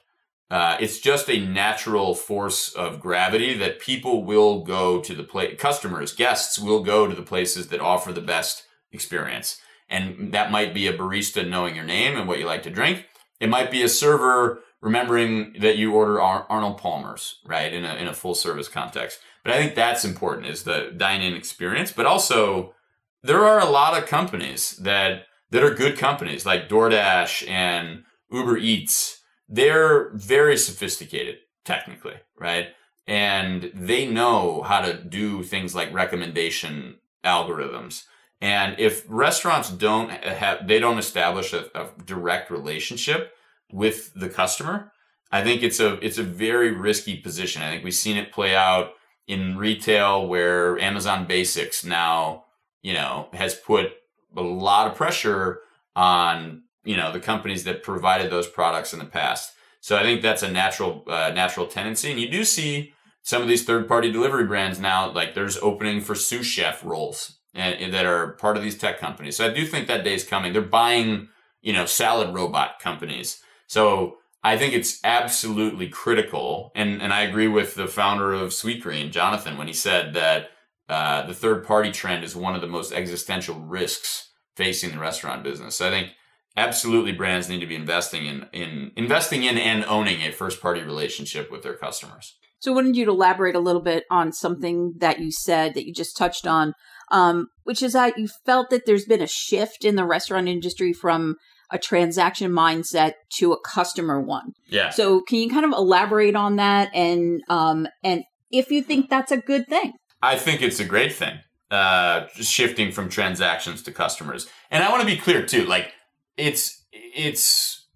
uh, 0.50 0.76
it's 0.80 0.98
just 0.98 1.28
a 1.28 1.40
natural 1.40 2.14
force 2.14 2.72
of 2.72 3.00
gravity 3.00 3.54
that 3.58 3.80
people 3.80 4.24
will 4.24 4.62
go 4.64 5.00
to 5.00 5.14
the 5.14 5.22
place, 5.22 5.58
customers, 5.60 6.14
guests 6.14 6.58
will 6.58 6.82
go 6.82 7.06
to 7.06 7.14
the 7.14 7.22
places 7.22 7.68
that 7.68 7.80
offer 7.80 8.12
the 8.12 8.20
best 8.20 8.64
experience. 8.90 9.60
And 9.90 10.32
that 10.32 10.50
might 10.50 10.72
be 10.72 10.86
a 10.86 10.96
barista 10.96 11.46
knowing 11.46 11.74
your 11.74 11.84
name 11.84 12.16
and 12.16 12.26
what 12.26 12.38
you 12.38 12.46
like 12.46 12.62
to 12.62 12.70
drink. 12.70 13.06
It 13.40 13.48
might 13.48 13.70
be 13.70 13.82
a 13.82 13.88
server 13.88 14.62
remembering 14.80 15.56
that 15.60 15.76
you 15.76 15.92
order 15.92 16.20
Ar- 16.20 16.46
Arnold 16.48 16.78
Palmer's, 16.78 17.40
right, 17.44 17.72
in 17.72 17.84
a, 17.84 17.94
in 17.96 18.06
a 18.06 18.14
full 18.14 18.34
service 18.34 18.68
context. 18.68 19.18
But 19.44 19.52
I 19.52 19.58
think 19.58 19.74
that's 19.74 20.04
important 20.04 20.46
is 20.46 20.64
the 20.64 20.92
dine 20.96 21.20
in 21.20 21.34
experience. 21.34 21.92
But 21.92 22.06
also, 22.06 22.74
there 23.22 23.44
are 23.44 23.60
a 23.60 23.70
lot 23.70 24.00
of 24.00 24.08
companies 24.08 24.76
that, 24.82 25.24
that 25.50 25.62
are 25.62 25.74
good 25.74 25.98
companies 25.98 26.46
like 26.46 26.68
DoorDash 26.68 27.48
and 27.48 28.04
Uber 28.30 28.56
Eats 28.58 29.17
they're 29.48 30.10
very 30.10 30.56
sophisticated 30.56 31.36
technically, 31.64 32.14
right? 32.38 32.68
And 33.06 33.70
they 33.74 34.06
know 34.06 34.62
how 34.62 34.80
to 34.82 34.94
do 34.94 35.42
things 35.42 35.74
like 35.74 35.92
recommendation 35.92 36.96
algorithms. 37.24 38.04
And 38.40 38.78
if 38.78 39.04
restaurants 39.08 39.70
don't 39.70 40.10
have, 40.10 40.68
they 40.68 40.78
don't 40.78 40.98
establish 40.98 41.52
a, 41.52 41.66
a 41.74 41.88
direct 42.04 42.50
relationship 42.50 43.32
with 43.72 44.12
the 44.14 44.28
customer, 44.28 44.92
I 45.30 45.42
think 45.42 45.62
it's 45.62 45.80
a, 45.80 45.94
it's 46.04 46.18
a 46.18 46.22
very 46.22 46.72
risky 46.72 47.16
position. 47.16 47.62
I 47.62 47.70
think 47.70 47.84
we've 47.84 47.94
seen 47.94 48.16
it 48.16 48.32
play 48.32 48.54
out 48.54 48.92
in 49.26 49.58
retail 49.58 50.26
where 50.26 50.78
Amazon 50.78 51.26
Basics 51.26 51.84
now, 51.84 52.44
you 52.82 52.94
know, 52.94 53.28
has 53.34 53.54
put 53.54 53.92
a 54.36 54.42
lot 54.42 54.86
of 54.86 54.94
pressure 54.94 55.60
on 55.94 56.62
you 56.88 56.96
know 56.96 57.12
the 57.12 57.20
companies 57.32 57.64
that 57.64 57.82
provided 57.82 58.30
those 58.30 58.48
products 58.48 58.92
in 58.92 58.98
the 58.98 59.04
past. 59.20 59.52
So 59.80 59.96
I 59.96 60.02
think 60.02 60.22
that's 60.22 60.42
a 60.42 60.50
natural 60.50 61.04
uh, 61.06 61.30
natural 61.34 61.66
tendency, 61.66 62.10
and 62.10 62.20
you 62.20 62.30
do 62.30 62.44
see 62.44 62.92
some 63.22 63.42
of 63.42 63.48
these 63.48 63.64
third 63.64 63.86
party 63.86 64.10
delivery 64.10 64.46
brands 64.46 64.80
now, 64.80 65.10
like 65.10 65.34
there's 65.34 65.58
opening 65.58 66.00
for 66.00 66.14
sous 66.14 66.46
chef 66.46 66.82
roles 66.82 67.38
and, 67.54 67.74
and 67.74 67.92
that 67.92 68.06
are 68.06 68.32
part 68.32 68.56
of 68.56 68.62
these 68.62 68.78
tech 68.78 68.98
companies. 68.98 69.36
So 69.36 69.46
I 69.46 69.52
do 69.52 69.66
think 69.66 69.86
that 69.86 70.02
day 70.02 70.14
is 70.14 70.24
coming. 70.24 70.54
They're 70.54 70.62
buying, 70.62 71.28
you 71.60 71.74
know, 71.74 71.84
salad 71.84 72.34
robot 72.34 72.78
companies. 72.80 73.42
So 73.66 74.16
I 74.42 74.56
think 74.56 74.72
it's 74.72 75.00
absolutely 75.04 75.88
critical. 75.88 76.72
And, 76.74 77.02
and 77.02 77.12
I 77.12 77.20
agree 77.22 77.48
with 77.48 77.74
the 77.74 77.86
founder 77.86 78.32
of 78.32 78.50
Sweetgreen, 78.50 79.10
Jonathan, 79.10 79.58
when 79.58 79.66
he 79.66 79.74
said 79.74 80.14
that 80.14 80.50
uh, 80.88 81.26
the 81.26 81.34
third 81.34 81.66
party 81.66 81.92
trend 81.92 82.24
is 82.24 82.34
one 82.34 82.54
of 82.54 82.62
the 82.62 82.66
most 82.66 82.92
existential 82.92 83.56
risks 83.56 84.30
facing 84.56 84.92
the 84.92 84.98
restaurant 84.98 85.44
business. 85.44 85.74
So 85.74 85.88
I 85.88 85.90
think 85.90 86.12
absolutely 86.58 87.12
brands 87.12 87.48
need 87.48 87.60
to 87.60 87.66
be 87.66 87.74
investing 87.74 88.26
in, 88.26 88.46
in 88.52 88.92
investing 88.96 89.44
in 89.44 89.56
and 89.56 89.84
owning 89.84 90.22
a 90.22 90.32
first 90.32 90.60
party 90.60 90.82
relationship 90.82 91.50
with 91.50 91.62
their 91.62 91.76
customers. 91.76 92.36
So 92.60 92.72
I 92.72 92.74
wanted 92.74 92.96
you 92.96 93.04
to 93.04 93.12
elaborate 93.12 93.54
a 93.54 93.60
little 93.60 93.82
bit 93.82 94.04
on 94.10 94.32
something 94.32 94.94
that 94.98 95.20
you 95.20 95.30
said 95.30 95.74
that 95.74 95.86
you 95.86 95.94
just 95.94 96.16
touched 96.16 96.46
on, 96.46 96.74
um, 97.12 97.46
which 97.62 97.82
is 97.82 97.92
that 97.92 98.18
you 98.18 98.28
felt 98.44 98.70
that 98.70 98.84
there's 98.84 99.04
been 99.04 99.22
a 99.22 99.28
shift 99.28 99.84
in 99.84 99.94
the 99.94 100.04
restaurant 100.04 100.48
industry 100.48 100.92
from 100.92 101.36
a 101.70 101.78
transaction 101.78 102.50
mindset 102.50 103.12
to 103.34 103.52
a 103.52 103.60
customer 103.60 104.20
one. 104.20 104.52
Yeah. 104.66 104.90
So 104.90 105.20
can 105.20 105.38
you 105.38 105.50
kind 105.50 105.66
of 105.66 105.72
elaborate 105.72 106.34
on 106.34 106.56
that 106.56 106.90
and 106.94 107.42
um, 107.48 107.86
and 108.02 108.24
if 108.50 108.70
you 108.70 108.82
think 108.82 109.08
that's 109.08 109.30
a 109.30 109.36
good 109.36 109.68
thing? 109.68 109.92
I 110.20 110.36
think 110.36 110.62
it's 110.62 110.80
a 110.80 110.84
great 110.84 111.12
thing. 111.12 111.38
Uh, 111.70 112.26
shifting 112.32 112.90
from 112.90 113.10
transactions 113.10 113.82
to 113.82 113.92
customers, 113.92 114.48
and 114.70 114.82
I 114.82 114.90
want 114.90 115.02
to 115.02 115.06
be 115.06 115.18
clear 115.18 115.44
too. 115.44 115.66
Like 115.66 115.92
it's 116.38 116.84
it's 116.92 117.86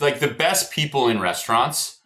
like 0.00 0.20
the 0.20 0.28
best 0.28 0.72
people 0.72 1.08
in 1.08 1.20
restaurants 1.20 2.00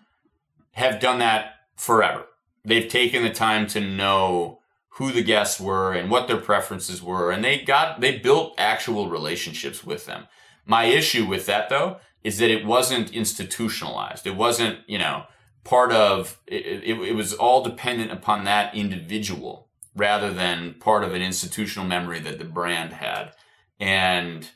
have 0.73 1.01
done 1.01 1.19
that 1.21 1.53
forever. 1.77 2.27
They've 2.65 2.89
taken 2.89 3.23
the 3.23 3.31
time 3.31 3.67
to 3.69 3.81
know 3.81 4.61
who 4.95 5.13
the 5.13 5.23
guests 5.23 5.61
were 5.61 5.95
and 5.95 6.11
what 6.11 6.29
their 6.29 6.37
preferences 6.37 7.03
were, 7.03 7.31
and 7.31 7.43
they 7.43 7.61
got 7.61 8.01
they 8.01 8.19
built 8.19 8.55
actual 8.59 9.09
relationships 9.09 9.83
with 9.85 10.07
them. 10.07 10.27
My 10.67 10.85
issue 10.85 11.27
with 11.27 11.47
that 11.47 11.69
though 11.69 11.99
is 12.23 12.39
that 12.39 12.51
it 12.51 12.67
wasn't 12.67 13.13
institutionalized. 13.13 14.27
It 14.27 14.37
wasn't, 14.37 14.81
you 14.87 14.99
know, 14.99 15.25
part 15.65 15.93
of 15.93 16.39
it, 16.47 16.83
it, 16.85 17.01
it 17.01 17.15
was 17.15 17.33
all 17.33 17.63
dependent 17.63 18.11
upon 18.11 18.45
that 18.45 18.75
individual 18.75 19.69
rather 19.95 20.33
than 20.33 20.75
part 20.75 21.03
of 21.03 21.15
an 21.15 21.23
institutional 21.23 21.87
memory 21.87 22.21
that 22.21 22.39
the 22.39 22.45
brand 22.45 22.93
had. 22.93 23.33
And 23.79 24.49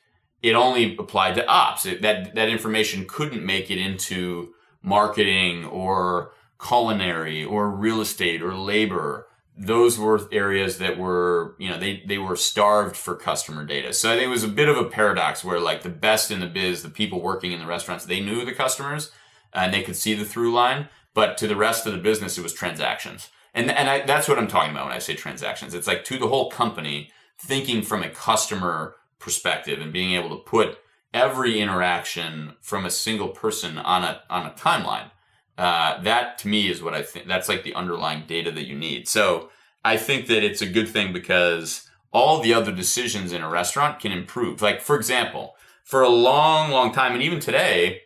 it 0.44 0.54
only 0.54 0.94
applied 0.98 1.34
to 1.36 1.46
ops. 1.46 1.86
It, 1.86 2.02
that 2.02 2.34
that 2.34 2.50
information 2.50 3.06
couldn't 3.08 3.44
make 3.44 3.70
it 3.70 3.78
into 3.78 4.52
marketing 4.82 5.64
or 5.64 6.32
culinary 6.62 7.42
or 7.42 7.70
real 7.70 8.02
estate 8.02 8.42
or 8.42 8.54
labor. 8.54 9.26
Those 9.56 9.98
were 9.98 10.28
areas 10.30 10.76
that 10.78 10.98
were 10.98 11.56
you 11.58 11.70
know 11.70 11.78
they 11.78 12.02
they 12.06 12.18
were 12.18 12.36
starved 12.36 12.94
for 12.94 13.16
customer 13.16 13.64
data. 13.64 13.94
So 13.94 14.10
i 14.10 14.16
think 14.16 14.26
it 14.26 14.28
was 14.38 14.44
a 14.44 14.48
bit 14.48 14.68
of 14.68 14.76
a 14.76 14.84
paradox 14.84 15.42
where 15.42 15.58
like 15.58 15.82
the 15.82 15.88
best 15.88 16.30
in 16.30 16.40
the 16.40 16.46
biz 16.46 16.82
the 16.82 16.90
people 16.90 17.22
working 17.22 17.52
in 17.52 17.60
the 17.60 17.66
restaurants 17.66 18.04
they 18.04 18.20
knew 18.20 18.44
the 18.44 18.52
customers 18.52 19.12
and 19.54 19.72
they 19.72 19.82
could 19.82 19.96
see 19.96 20.12
the 20.12 20.26
through 20.26 20.52
line 20.52 20.88
but 21.14 21.38
to 21.38 21.46
the 21.46 21.56
rest 21.56 21.86
of 21.86 21.92
the 21.92 21.98
business 21.98 22.36
it 22.36 22.42
was 22.42 22.52
transactions. 22.52 23.30
And 23.54 23.70
and 23.70 23.88
I, 23.88 24.04
that's 24.04 24.28
what 24.28 24.38
i'm 24.38 24.48
talking 24.48 24.72
about 24.72 24.86
when 24.86 24.94
i 24.94 24.98
say 24.98 25.14
transactions. 25.14 25.72
It's 25.72 25.86
like 25.86 26.04
to 26.04 26.18
the 26.18 26.28
whole 26.28 26.50
company 26.50 27.10
thinking 27.38 27.80
from 27.80 28.02
a 28.02 28.10
customer 28.10 28.96
perspective 29.24 29.80
and 29.80 29.92
being 29.92 30.12
able 30.12 30.30
to 30.30 30.44
put 30.44 30.78
every 31.12 31.60
interaction 31.60 32.54
from 32.60 32.84
a 32.84 32.90
single 32.90 33.28
person 33.28 33.78
on 33.78 34.04
a 34.04 34.22
on 34.28 34.46
a 34.46 34.50
timeline 34.50 35.10
uh, 35.56 36.00
that 36.02 36.38
to 36.38 36.48
me 36.48 36.68
is 36.68 36.82
what 36.82 36.94
I 36.94 37.02
think. 37.02 37.26
That's 37.26 37.48
like 37.48 37.62
the 37.62 37.74
underlying 37.74 38.24
data 38.26 38.50
that 38.52 38.66
you 38.66 38.76
need. 38.76 39.08
So 39.08 39.50
I 39.84 39.96
think 39.96 40.26
that 40.26 40.44
it's 40.44 40.62
a 40.62 40.66
good 40.66 40.88
thing 40.88 41.12
because 41.12 41.88
all 42.12 42.40
the 42.40 42.54
other 42.54 42.72
decisions 42.72 43.32
in 43.32 43.42
a 43.42 43.48
restaurant 43.48 44.00
can 44.00 44.12
improve. 44.12 44.62
Like 44.62 44.80
for 44.80 44.96
example, 44.96 45.54
for 45.84 46.02
a 46.02 46.08
long, 46.08 46.70
long 46.70 46.92
time, 46.92 47.12
and 47.12 47.22
even 47.22 47.40
today, 47.40 48.02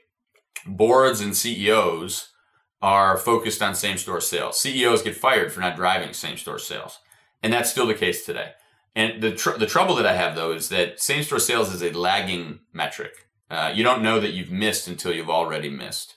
boards 0.67 1.21
and 1.21 1.37
CEOs 1.37 2.31
are 2.83 3.17
focused 3.17 3.63
on 3.63 3.75
same 3.75 3.97
store 3.97 4.21
sales. 4.21 4.61
CEOs 4.61 5.03
get 5.03 5.17
fired 5.17 5.53
for 5.53 5.61
not 5.61 5.77
driving 5.77 6.13
same 6.13 6.37
store 6.37 6.59
sales, 6.59 6.99
and 7.43 7.53
that's 7.53 7.71
still 7.71 7.87
the 7.87 7.95
case 7.95 8.27
today. 8.27 8.53
And 8.99 9.23
the 9.23 9.31
tr- 9.31 9.57
the 9.57 9.67
trouble 9.67 9.95
that 9.95 10.07
I 10.07 10.15
have 10.15 10.35
though 10.35 10.51
is 10.51 10.71
that 10.71 11.01
same 11.01 11.23
store 11.23 11.39
sales 11.39 11.73
is 11.73 11.85
a 11.85 11.97
lagging 11.97 12.59
metric. 12.73 13.29
Uh, 13.49 13.73
you 13.73 13.85
don't 13.85 14.03
know 14.03 14.19
that 14.19 14.33
you've 14.33 14.51
missed 14.51 14.89
until 14.89 15.15
you've 15.15 15.31
already 15.31 15.71
missed, 15.71 16.17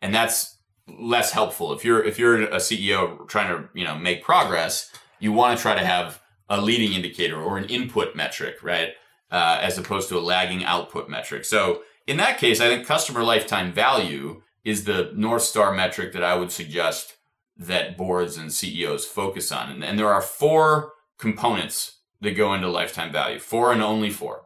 and 0.00 0.14
that's 0.14 0.56
less 0.88 1.32
helpful. 1.32 1.74
If 1.74 1.84
you're 1.84 2.02
if 2.02 2.18
you're 2.18 2.44
a 2.44 2.56
CEO 2.56 3.28
trying 3.28 3.48
to 3.48 3.68
you 3.74 3.84
know 3.84 3.98
make 3.98 4.24
progress, 4.24 4.90
you 5.20 5.30
want 5.30 5.58
to 5.58 5.62
try 5.62 5.74
to 5.74 5.84
have 5.84 6.22
a 6.48 6.58
leading 6.58 6.94
indicator 6.94 7.38
or 7.38 7.58
an 7.58 7.66
input 7.66 8.16
metric, 8.16 8.62
right, 8.62 8.92
uh, 9.30 9.58
as 9.60 9.76
opposed 9.76 10.08
to 10.08 10.18
a 10.18 10.20
lagging 10.20 10.64
output 10.64 11.10
metric. 11.10 11.44
So 11.44 11.82
in 12.06 12.16
that 12.16 12.38
case, 12.38 12.62
I 12.62 12.68
think 12.68 12.86
customer 12.86 13.22
lifetime 13.22 13.74
value 13.74 14.40
is 14.64 14.84
the 14.84 15.12
north 15.14 15.42
star 15.42 15.70
metric 15.74 16.14
that 16.14 16.24
I 16.24 16.36
would 16.36 16.50
suggest 16.50 17.14
that 17.58 17.98
boards 17.98 18.38
and 18.38 18.50
CEOs 18.50 19.04
focus 19.04 19.52
on. 19.52 19.70
And, 19.70 19.84
and 19.84 19.98
there 19.98 20.08
are 20.08 20.22
four 20.22 20.94
components 21.18 21.98
that 22.22 22.36
go 22.36 22.54
into 22.54 22.68
lifetime 22.68 23.12
value, 23.12 23.38
four 23.38 23.72
and 23.72 23.82
only 23.82 24.10
four. 24.10 24.44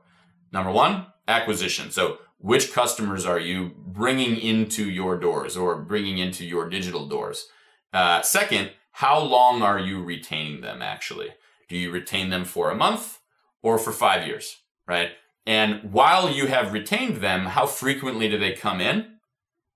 Number 0.53 0.73
one, 0.73 1.07
acquisition. 1.29 1.91
So 1.91 2.19
which 2.39 2.73
customers 2.73 3.25
are 3.25 3.39
you 3.39 3.73
bringing 3.77 4.37
into 4.37 4.91
your 4.91 5.19
doors 5.19 5.57
or 5.57 5.77
bringing 5.77 6.19
into 6.19 6.45
your 6.45 6.69
digital 6.69 7.07
doors? 7.07 7.49
Uh, 7.93 8.23
second, 8.23 8.71
how 8.93 9.19
long 9.19 9.62
are 9.62 9.79
you 9.79 10.03
retaining 10.03 10.61
them 10.61 10.83
actually? 10.83 11.29
Do 11.69 11.77
you 11.77 11.91
retain 11.91 12.31
them 12.31 12.45
for 12.45 12.71
a 12.71 12.77
month 12.77 13.19
or 13.62 13.79
for 13.79 13.93
five 13.93 14.27
years, 14.27 14.57
right? 14.87 15.11
And 15.47 15.93
while 15.93 16.31
you 16.31 16.47
have 16.47 16.73
retained 16.73 17.19
them, 17.19 17.47
how 17.47 17.67
frequently 17.67 18.29
do 18.29 18.39
they 18.39 18.53
come 18.53 18.81
in? 18.81 19.12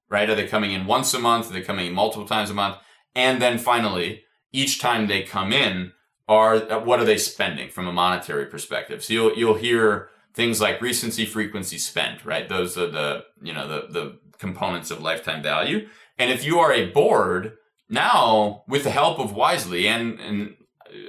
Right? 0.09 0.29
Are 0.29 0.35
they 0.35 0.49
coming 0.49 0.73
in 0.73 0.87
once 0.87 1.15
a 1.15 1.21
month? 1.21 1.51
Are 1.51 1.53
they 1.53 1.61
coming 1.61 1.87
in 1.87 1.93
multiple 1.93 2.27
times 2.27 2.51
a 2.51 2.55
month? 2.55 2.79
And 3.15 3.41
then 3.41 3.59
finally, 3.59 4.23
each 4.53 4.81
time 4.81 5.07
they 5.07 5.23
come 5.23 5.53
in, 5.53 5.93
are 6.31 6.61
what 6.81 7.01
are 7.01 7.05
they 7.05 7.19
spending 7.19 7.69
from 7.69 7.87
a 7.89 7.93
monetary 7.93 8.47
perspective? 8.47 9.05
So 9.05 9.13
you'll 9.13 9.37
you'll 9.37 9.55
hear 9.57 10.09
things 10.33 10.61
like 10.61 10.81
recency, 10.81 11.27
frequency, 11.27 11.77
spend, 11.77 12.25
right? 12.25 12.49
Those 12.49 12.79
are 12.79 12.87
the, 12.87 13.25
you 13.43 13.53
know, 13.53 13.67
the, 13.67 13.93
the 13.93 14.19
components 14.39 14.91
of 14.91 15.03
lifetime 15.03 15.43
value. 15.43 15.89
And 16.19 16.31
if 16.31 16.45
you 16.45 16.61
are 16.61 16.73
a 16.73 16.91
board, 16.91 17.55
now 17.89 18.63
with 18.69 18.85
the 18.85 18.91
help 18.91 19.19
of 19.19 19.35
Wisely 19.35 19.89
and, 19.89 20.21
and 20.21 20.55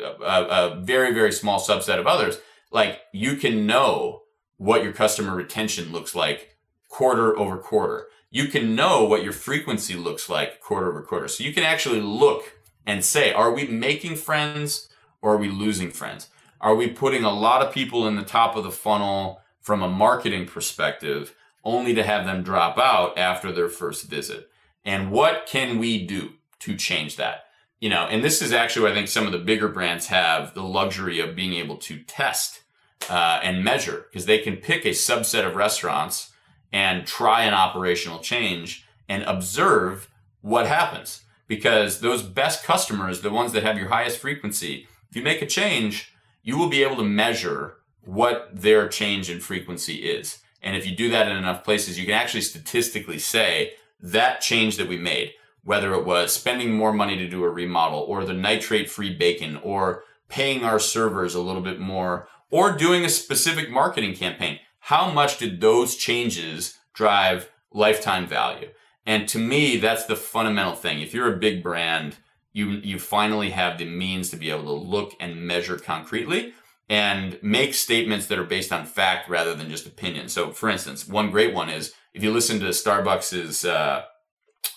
a, 0.03 0.25
a 0.25 0.81
very, 0.81 1.13
very 1.13 1.31
small 1.31 1.59
subset 1.59 1.99
of 1.99 2.07
others, 2.07 2.39
like 2.71 3.01
you 3.13 3.35
can 3.35 3.67
know 3.67 4.21
what 4.57 4.83
your 4.83 4.93
customer 4.93 5.35
retention 5.35 5.91
looks 5.91 6.15
like 6.15 6.57
quarter 6.89 7.37
over 7.37 7.57
quarter. 7.57 8.07
You 8.31 8.47
can 8.47 8.75
know 8.75 9.03
what 9.03 9.23
your 9.23 9.33
frequency 9.33 9.93
looks 9.93 10.29
like 10.29 10.61
quarter 10.61 10.89
over 10.89 11.03
quarter. 11.03 11.27
So 11.27 11.43
you 11.43 11.53
can 11.53 11.63
actually 11.63 12.01
look 12.01 12.53
and 12.87 13.05
say, 13.05 13.31
are 13.31 13.51
we 13.51 13.67
making 13.67 14.15
friends 14.15 14.89
or 15.21 15.33
are 15.33 15.37
we 15.37 15.49
losing 15.49 15.91
friends? 15.91 16.29
Are 16.59 16.75
we 16.75 16.87
putting 16.87 17.23
a 17.23 17.33
lot 17.33 17.61
of 17.61 17.73
people 17.73 18.07
in 18.07 18.15
the 18.15 18.23
top 18.23 18.55
of 18.55 18.63
the 18.63 18.71
funnel 18.71 19.41
from 19.61 19.81
a 19.81 19.89
marketing 19.89 20.45
perspective 20.45 21.35
only 21.63 21.93
to 21.93 22.03
have 22.03 22.25
them 22.25 22.43
drop 22.43 22.77
out 22.77 23.17
after 23.17 23.51
their 23.51 23.69
first 23.69 24.05
visit? 24.05 24.49
And 24.85 25.11
what 25.11 25.45
can 25.45 25.79
we 25.79 26.05
do 26.05 26.33
to 26.59 26.75
change 26.75 27.15
that? 27.17 27.45
You 27.79 27.89
know, 27.89 28.05
and 28.05 28.23
this 28.23 28.41
is 28.41 28.53
actually, 28.53 28.91
I 28.91 28.93
think 28.93 29.07
some 29.07 29.25
of 29.25 29.31
the 29.31 29.39
bigger 29.39 29.67
brands 29.67 30.07
have 30.07 30.53
the 30.53 30.63
luxury 30.63 31.19
of 31.19 31.35
being 31.35 31.53
able 31.53 31.77
to 31.77 31.99
test 32.03 32.61
uh, 33.09 33.39
and 33.41 33.63
measure 33.63 34.05
because 34.11 34.27
they 34.27 34.37
can 34.37 34.57
pick 34.57 34.85
a 34.85 34.89
subset 34.89 35.45
of 35.45 35.55
restaurants 35.55 36.31
and 36.71 37.07
try 37.07 37.43
an 37.43 37.55
operational 37.55 38.19
change 38.19 38.85
and 39.09 39.23
observe 39.23 40.09
what 40.41 40.67
happens. 40.67 41.23
Because 41.47 41.99
those 41.99 42.21
best 42.23 42.63
customers, 42.63 43.21
the 43.21 43.31
ones 43.31 43.51
that 43.51 43.63
have 43.63 43.77
your 43.77 43.89
highest 43.89 44.19
frequency, 44.19 44.87
if 45.11 45.17
you 45.17 45.23
make 45.23 45.41
a 45.41 45.45
change, 45.45 46.15
you 46.41 46.57
will 46.57 46.69
be 46.69 46.83
able 46.83 46.95
to 46.95 47.03
measure 47.03 47.75
what 47.99 48.49
their 48.53 48.87
change 48.87 49.29
in 49.29 49.41
frequency 49.41 50.09
is. 50.09 50.39
And 50.63 50.75
if 50.75 50.87
you 50.87 50.95
do 50.95 51.09
that 51.11 51.27
in 51.27 51.35
enough 51.35 51.65
places, 51.65 51.99
you 51.99 52.05
can 52.05 52.13
actually 52.13 52.41
statistically 52.41 53.19
say 53.19 53.73
that 53.99 54.39
change 54.41 54.77
that 54.77 54.87
we 54.87 54.97
made, 54.97 55.33
whether 55.63 55.93
it 55.93 56.05
was 56.05 56.31
spending 56.31 56.73
more 56.73 56.93
money 56.93 57.17
to 57.17 57.27
do 57.27 57.43
a 57.43 57.49
remodel 57.49 57.99
or 57.99 58.23
the 58.23 58.33
nitrate 58.33 58.89
free 58.89 59.13
bacon 59.13 59.57
or 59.57 60.03
paying 60.29 60.63
our 60.63 60.79
servers 60.79 61.35
a 61.35 61.41
little 61.41 61.61
bit 61.61 61.79
more 61.79 62.27
or 62.49 62.71
doing 62.71 63.03
a 63.03 63.09
specific 63.09 63.69
marketing 63.69 64.15
campaign, 64.15 64.59
how 64.79 65.11
much 65.11 65.37
did 65.37 65.59
those 65.59 65.95
changes 65.95 66.77
drive 66.93 67.49
lifetime 67.73 68.25
value? 68.25 68.69
And 69.05 69.27
to 69.27 69.39
me, 69.39 69.77
that's 69.77 70.05
the 70.05 70.15
fundamental 70.15 70.75
thing. 70.75 71.01
If 71.01 71.13
you're 71.13 71.33
a 71.33 71.37
big 71.37 71.61
brand, 71.61 72.17
you 72.53 72.69
you 72.69 72.99
finally 72.99 73.51
have 73.51 73.77
the 73.77 73.85
means 73.85 74.29
to 74.29 74.37
be 74.37 74.49
able 74.49 74.63
to 74.65 74.71
look 74.71 75.13
and 75.19 75.45
measure 75.45 75.77
concretely 75.77 76.53
and 76.89 77.39
make 77.41 77.73
statements 77.73 78.27
that 78.27 78.37
are 78.37 78.43
based 78.43 78.73
on 78.73 78.85
fact 78.85 79.29
rather 79.29 79.55
than 79.55 79.69
just 79.69 79.87
opinion. 79.87 80.27
So, 80.27 80.51
for 80.51 80.69
instance, 80.69 81.07
one 81.07 81.31
great 81.31 81.53
one 81.53 81.69
is 81.69 81.93
if 82.13 82.21
you 82.21 82.31
listen 82.31 82.59
to 82.59 82.65
Starbucks's 82.67 83.63
uh, 83.63 84.03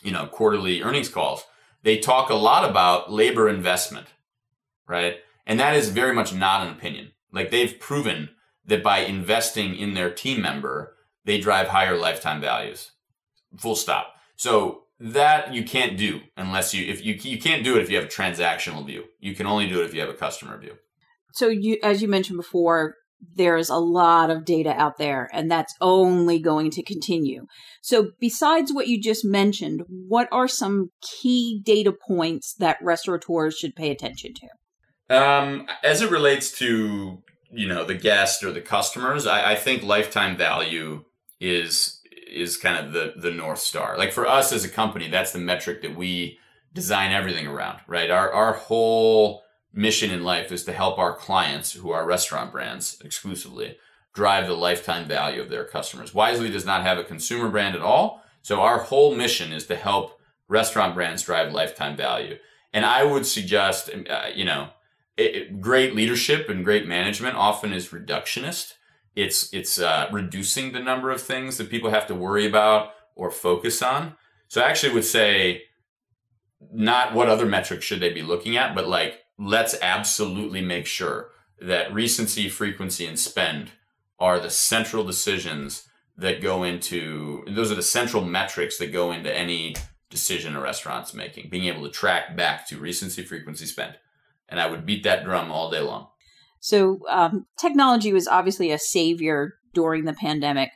you 0.02 0.12
know 0.12 0.26
quarterly 0.26 0.82
earnings 0.82 1.08
calls, 1.08 1.44
they 1.82 1.98
talk 1.98 2.30
a 2.30 2.34
lot 2.34 2.68
about 2.68 3.12
labor 3.12 3.48
investment, 3.48 4.08
right? 4.86 5.16
And 5.46 5.58
that 5.60 5.74
is 5.74 5.90
very 5.90 6.14
much 6.14 6.32
not 6.32 6.66
an 6.66 6.72
opinion. 6.72 7.12
Like 7.32 7.50
they've 7.50 7.78
proven 7.78 8.30
that 8.64 8.82
by 8.82 9.00
investing 9.00 9.74
in 9.74 9.94
their 9.94 10.10
team 10.10 10.40
member, 10.40 10.94
they 11.24 11.40
drive 11.40 11.68
higher 11.68 11.96
lifetime 11.96 12.40
values. 12.40 12.92
Full 13.56 13.76
stop. 13.76 14.14
So 14.36 14.83
that 15.00 15.52
you 15.52 15.64
can't 15.64 15.96
do 15.96 16.20
unless 16.36 16.72
you 16.72 16.86
if 16.86 17.04
you 17.04 17.14
you 17.14 17.38
can't 17.38 17.64
do 17.64 17.76
it 17.76 17.82
if 17.82 17.90
you 17.90 17.96
have 17.96 18.06
a 18.06 18.08
transactional 18.08 18.86
view. 18.86 19.04
You 19.20 19.34
can 19.34 19.46
only 19.46 19.68
do 19.68 19.80
it 19.80 19.84
if 19.84 19.94
you 19.94 20.00
have 20.00 20.10
a 20.10 20.14
customer 20.14 20.58
view. 20.58 20.76
So 21.32 21.48
you 21.48 21.78
as 21.82 22.00
you 22.00 22.08
mentioned 22.08 22.38
before, 22.38 22.94
there's 23.34 23.68
a 23.68 23.76
lot 23.76 24.30
of 24.30 24.44
data 24.44 24.70
out 24.70 24.98
there 24.98 25.28
and 25.32 25.50
that's 25.50 25.74
only 25.80 26.38
going 26.38 26.70
to 26.72 26.82
continue. 26.82 27.46
So 27.82 28.12
besides 28.20 28.72
what 28.72 28.86
you 28.86 29.00
just 29.00 29.24
mentioned, 29.24 29.82
what 29.88 30.28
are 30.30 30.48
some 30.48 30.90
key 31.00 31.60
data 31.64 31.92
points 31.92 32.54
that 32.58 32.78
restaurateurs 32.82 33.56
should 33.56 33.74
pay 33.74 33.90
attention 33.90 34.32
to? 34.34 35.16
Um, 35.16 35.66
as 35.82 36.02
it 36.02 36.10
relates 36.10 36.52
to 36.58 37.22
you 37.50 37.68
know 37.68 37.84
the 37.84 37.94
guest 37.94 38.42
or 38.42 38.52
the 38.52 38.60
customers, 38.60 39.26
I, 39.26 39.52
I 39.52 39.54
think 39.56 39.82
lifetime 39.82 40.36
value 40.36 41.04
is 41.40 41.93
is 42.30 42.56
kind 42.56 42.84
of 42.84 42.92
the 42.92 43.14
the 43.16 43.30
north 43.30 43.60
star. 43.60 43.96
Like 43.98 44.12
for 44.12 44.26
us 44.26 44.52
as 44.52 44.64
a 44.64 44.68
company, 44.68 45.08
that's 45.08 45.32
the 45.32 45.38
metric 45.38 45.82
that 45.82 45.96
we 45.96 46.38
design 46.72 47.12
everything 47.12 47.46
around. 47.46 47.80
Right, 47.86 48.10
our 48.10 48.32
our 48.32 48.54
whole 48.54 49.42
mission 49.72 50.10
in 50.10 50.22
life 50.22 50.52
is 50.52 50.64
to 50.64 50.72
help 50.72 50.98
our 50.98 51.14
clients, 51.14 51.72
who 51.72 51.90
are 51.90 52.06
restaurant 52.06 52.52
brands 52.52 53.00
exclusively, 53.04 53.76
drive 54.14 54.46
the 54.46 54.54
lifetime 54.54 55.06
value 55.06 55.42
of 55.42 55.50
their 55.50 55.64
customers. 55.64 56.14
Wisely 56.14 56.50
does 56.50 56.64
not 56.64 56.82
have 56.82 56.98
a 56.98 57.04
consumer 57.04 57.48
brand 57.48 57.74
at 57.74 57.82
all. 57.82 58.22
So 58.42 58.60
our 58.60 58.78
whole 58.78 59.14
mission 59.14 59.52
is 59.52 59.66
to 59.66 59.76
help 59.76 60.20
restaurant 60.48 60.94
brands 60.94 61.22
drive 61.22 61.52
lifetime 61.52 61.96
value. 61.96 62.38
And 62.72 62.84
I 62.84 63.04
would 63.04 63.26
suggest, 63.26 63.90
uh, 64.10 64.26
you 64.34 64.44
know, 64.44 64.68
it, 65.16 65.34
it, 65.34 65.60
great 65.60 65.94
leadership 65.94 66.48
and 66.48 66.64
great 66.64 66.86
management 66.86 67.36
often 67.36 67.72
is 67.72 67.88
reductionist. 67.88 68.74
It's 69.14 69.52
it's 69.52 69.78
uh, 69.78 70.08
reducing 70.12 70.72
the 70.72 70.80
number 70.80 71.10
of 71.10 71.20
things 71.20 71.56
that 71.58 71.70
people 71.70 71.90
have 71.90 72.06
to 72.08 72.14
worry 72.14 72.46
about 72.46 72.90
or 73.14 73.30
focus 73.30 73.82
on. 73.82 74.16
So 74.48 74.60
I 74.60 74.68
actually 74.68 74.94
would 74.94 75.04
say, 75.04 75.62
not 76.72 77.14
what 77.14 77.28
other 77.28 77.46
metrics 77.46 77.84
should 77.84 78.00
they 78.00 78.12
be 78.12 78.22
looking 78.22 78.56
at, 78.56 78.74
but 78.74 78.88
like 78.88 79.20
let's 79.38 79.76
absolutely 79.82 80.60
make 80.60 80.86
sure 80.86 81.30
that 81.60 81.92
recency, 81.94 82.48
frequency, 82.48 83.06
and 83.06 83.18
spend 83.18 83.72
are 84.18 84.38
the 84.38 84.50
central 84.50 85.04
decisions 85.04 85.88
that 86.16 86.40
go 86.40 86.62
into 86.62 87.44
those 87.48 87.72
are 87.72 87.76
the 87.76 87.82
central 87.82 88.24
metrics 88.24 88.78
that 88.78 88.92
go 88.92 89.12
into 89.12 89.32
any 89.36 89.74
decision 90.10 90.54
a 90.54 90.60
restaurant's 90.60 91.12
making 91.12 91.48
being 91.50 91.64
able 91.64 91.82
to 91.82 91.90
track 91.90 92.36
back 92.36 92.66
to 92.66 92.78
recency 92.78 93.22
frequency 93.22 93.66
spend 93.66 93.96
and 94.48 94.60
i 94.60 94.66
would 94.66 94.86
beat 94.86 95.02
that 95.02 95.24
drum 95.24 95.50
all 95.50 95.70
day 95.70 95.80
long 95.80 96.06
so 96.64 97.00
um, 97.10 97.44
technology 97.58 98.12
was 98.12 98.26
obviously 98.26 98.70
a 98.70 98.78
savior 98.78 99.54
during 99.72 100.04
the 100.04 100.14
pandemic 100.14 100.70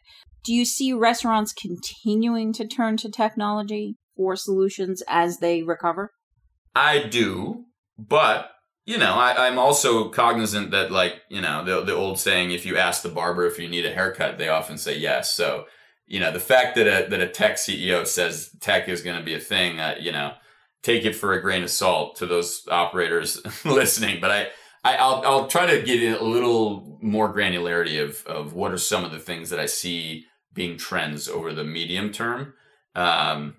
do 0.45 0.55
you 0.55 0.65
see 0.65 0.93
restaurants 0.93 1.53
continuing 1.53 2.53
to 2.53 2.67
turn 2.67 2.97
to 2.97 3.11
technology 3.11 3.97
for 4.17 4.37
solutions 4.37 5.03
as 5.09 5.39
they 5.39 5.63
recover 5.63 6.13
i 6.75 6.99
do 6.99 7.65
but 7.99 8.51
you 8.89 8.97
know, 8.97 9.17
I, 9.17 9.49
am 9.49 9.59
also 9.59 10.09
cognizant 10.09 10.71
that, 10.71 10.91
like, 10.91 11.17
you 11.29 11.43
know, 11.43 11.63
the, 11.63 11.85
the 11.85 11.95
old 11.95 12.19
saying, 12.19 12.53
if 12.53 12.65
you 12.65 12.79
ask 12.79 13.03
the 13.03 13.11
barber 13.11 13.45
if 13.45 13.59
you 13.59 13.69
need 13.69 13.85
a 13.85 13.93
haircut, 13.93 14.39
they 14.39 14.49
often 14.49 14.79
say 14.79 14.97
yes. 14.97 15.35
So, 15.35 15.67
you 16.07 16.19
know, 16.19 16.33
the 16.33 16.41
fact 16.41 16.75
that 16.77 16.87
a, 16.87 17.11
that 17.11 17.21
a 17.21 17.29
tech 17.29 17.57
CEO 17.57 18.07
says 18.07 18.49
tech 18.61 18.89
is 18.89 19.03
going 19.03 19.19
to 19.19 19.25
be 19.25 19.35
a 19.35 19.41
thing, 19.41 19.79
uh, 19.79 19.97
you 20.01 20.11
know, 20.11 20.33
take 20.83 21.05
it 21.05 21.15
for 21.15 21.35
a 21.35 21.43
grain 21.43 21.63
of 21.63 21.71
salt 21.71 22.17
to 22.17 22.25
those 22.25 22.63
operators 22.71 23.43
listening. 23.67 24.23
But 24.23 24.31
I, 24.31 24.47
I 24.97 25.07
will 25.07 25.23
I'll 25.25 25.47
try 25.47 25.67
to 25.67 25.83
get 25.83 26.21
a 26.21 26.25
little 26.25 26.99
more 27.01 27.33
granularity 27.33 28.03
of, 28.03 28.25
of 28.27 28.53
what 28.55 28.73
are 28.73 28.79
some 28.79 29.05
of 29.05 29.13
the 29.13 29.19
things 29.19 29.51
that 29.51 29.61
I 29.61 29.67
see 29.67 30.27
being 30.53 30.77
trends 30.77 31.29
over 31.29 31.53
the 31.53 31.65
medium 31.65 32.13
term. 32.13 32.55
Um, 32.95 33.57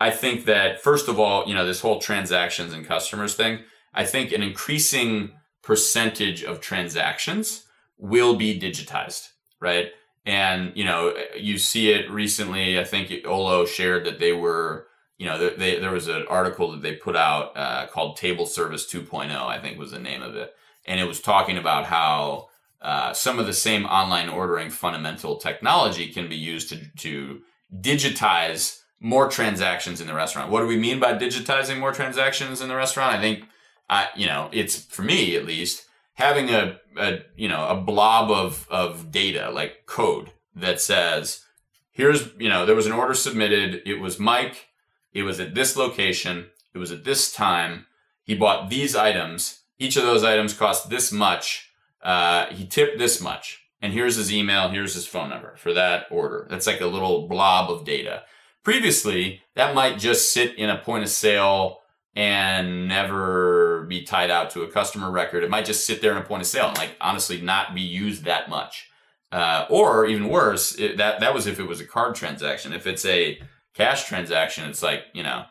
I 0.00 0.10
think 0.10 0.44
that 0.46 0.80
first 0.80 1.08
of 1.08 1.18
all, 1.18 1.46
you 1.46 1.54
know, 1.54 1.66
this 1.66 1.80
whole 1.80 2.00
transactions 2.00 2.72
and 2.72 2.86
customers 2.86 3.34
thing, 3.34 3.60
I 3.92 4.04
think 4.04 4.32
an 4.32 4.42
increasing 4.42 5.32
percentage 5.62 6.42
of 6.44 6.60
transactions 6.60 7.64
will 7.98 8.36
be 8.36 8.58
digitized, 8.58 9.28
right? 9.60 9.88
And, 10.24 10.72
you 10.74 10.84
know, 10.84 11.14
you 11.36 11.58
see 11.58 11.90
it 11.90 12.10
recently. 12.10 12.78
I 12.78 12.84
think 12.84 13.12
Olo 13.24 13.66
shared 13.66 14.04
that 14.04 14.18
they 14.18 14.32
were, 14.32 14.87
you 15.18 15.26
know, 15.26 15.50
they, 15.56 15.78
there 15.78 15.92
was 15.92 16.08
an 16.08 16.24
article 16.28 16.70
that 16.72 16.82
they 16.82 16.94
put 16.94 17.16
out 17.16 17.56
uh, 17.56 17.86
called 17.88 18.16
Table 18.16 18.46
Service 18.46 18.90
2.0, 18.90 19.30
I 19.30 19.58
think 19.58 19.78
was 19.78 19.90
the 19.90 19.98
name 19.98 20.22
of 20.22 20.36
it. 20.36 20.54
And 20.86 21.00
it 21.00 21.04
was 21.04 21.20
talking 21.20 21.58
about 21.58 21.86
how 21.86 22.48
uh, 22.80 23.12
some 23.12 23.38
of 23.38 23.46
the 23.46 23.52
same 23.52 23.84
online 23.84 24.28
ordering 24.28 24.70
fundamental 24.70 25.36
technology 25.36 26.08
can 26.12 26.28
be 26.28 26.36
used 26.36 26.68
to, 26.70 26.78
to 26.98 27.40
digitize 27.80 28.80
more 29.00 29.28
transactions 29.28 30.00
in 30.00 30.06
the 30.06 30.14
restaurant. 30.14 30.50
What 30.50 30.60
do 30.60 30.66
we 30.66 30.78
mean 30.78 31.00
by 31.00 31.14
digitizing 31.14 31.78
more 31.78 31.92
transactions 31.92 32.60
in 32.60 32.68
the 32.68 32.76
restaurant? 32.76 33.14
I 33.14 33.20
think, 33.20 33.44
uh, 33.90 34.06
you 34.16 34.26
know, 34.26 34.48
it's 34.52 34.84
for 34.84 35.02
me 35.02 35.36
at 35.36 35.44
least 35.44 35.84
having 36.18 36.50
a, 36.50 36.78
a 36.96 37.20
you 37.36 37.48
know 37.48 37.66
a 37.68 37.76
blob 37.76 38.30
of 38.30 38.66
of 38.70 39.10
data 39.10 39.50
like 39.50 39.86
code 39.86 40.32
that 40.54 40.80
says 40.80 41.44
here's 41.92 42.30
you 42.38 42.48
know 42.48 42.66
there 42.66 42.76
was 42.76 42.86
an 42.86 42.92
order 42.92 43.14
submitted. 43.14 43.82
It 43.86 44.00
was 44.00 44.18
Mike. 44.18 44.67
It 45.12 45.22
was 45.22 45.40
at 45.40 45.54
this 45.54 45.76
location. 45.76 46.46
It 46.74 46.78
was 46.78 46.92
at 46.92 47.04
this 47.04 47.32
time. 47.32 47.86
He 48.24 48.34
bought 48.34 48.70
these 48.70 48.94
items. 48.94 49.60
Each 49.78 49.96
of 49.96 50.02
those 50.02 50.24
items 50.24 50.52
cost 50.52 50.90
this 50.90 51.12
much. 51.12 51.70
Uh, 52.02 52.46
he 52.46 52.66
tipped 52.66 52.98
this 52.98 53.20
much. 53.20 53.62
And 53.80 53.92
here's 53.92 54.16
his 54.16 54.32
email. 54.32 54.68
Here's 54.68 54.94
his 54.94 55.06
phone 55.06 55.30
number 55.30 55.56
for 55.56 55.72
that 55.72 56.06
order. 56.10 56.46
That's 56.50 56.66
like 56.66 56.80
a 56.80 56.86
little 56.86 57.28
blob 57.28 57.70
of 57.70 57.84
data 57.84 58.24
Previously, 58.68 59.40
that 59.54 59.74
might 59.74 59.98
just 59.98 60.30
sit 60.30 60.54
in 60.56 60.68
a 60.68 60.76
point 60.76 61.02
of 61.02 61.08
sale 61.08 61.80
and 62.14 62.86
never 62.86 63.86
be 63.88 64.02
tied 64.02 64.30
out 64.30 64.50
to 64.50 64.62
a 64.62 64.70
customer 64.70 65.10
record. 65.10 65.42
It 65.42 65.48
might 65.48 65.64
just 65.64 65.86
sit 65.86 66.02
there 66.02 66.12
in 66.12 66.18
a 66.18 66.22
point 66.22 66.42
of 66.42 66.48
sale 66.48 66.68
and 66.68 66.76
like 66.76 66.94
honestly 67.00 67.40
not 67.40 67.74
be 67.74 67.80
used 67.80 68.24
that 68.24 68.50
much. 68.50 68.90
Uh, 69.32 69.64
or 69.70 70.04
even 70.04 70.28
worse, 70.28 70.78
it, 70.78 70.98
that 70.98 71.20
that 71.20 71.32
was 71.32 71.46
if 71.46 71.58
it 71.58 71.66
was 71.66 71.80
a 71.80 71.84
card 71.86 72.14
transaction. 72.14 72.74
If 72.74 72.86
it's 72.86 73.06
a 73.06 73.40
cash 73.74 74.04
transaction, 74.04 74.68
it's 74.68 74.82
like 74.82 75.04
you 75.12 75.22
know, 75.22 75.44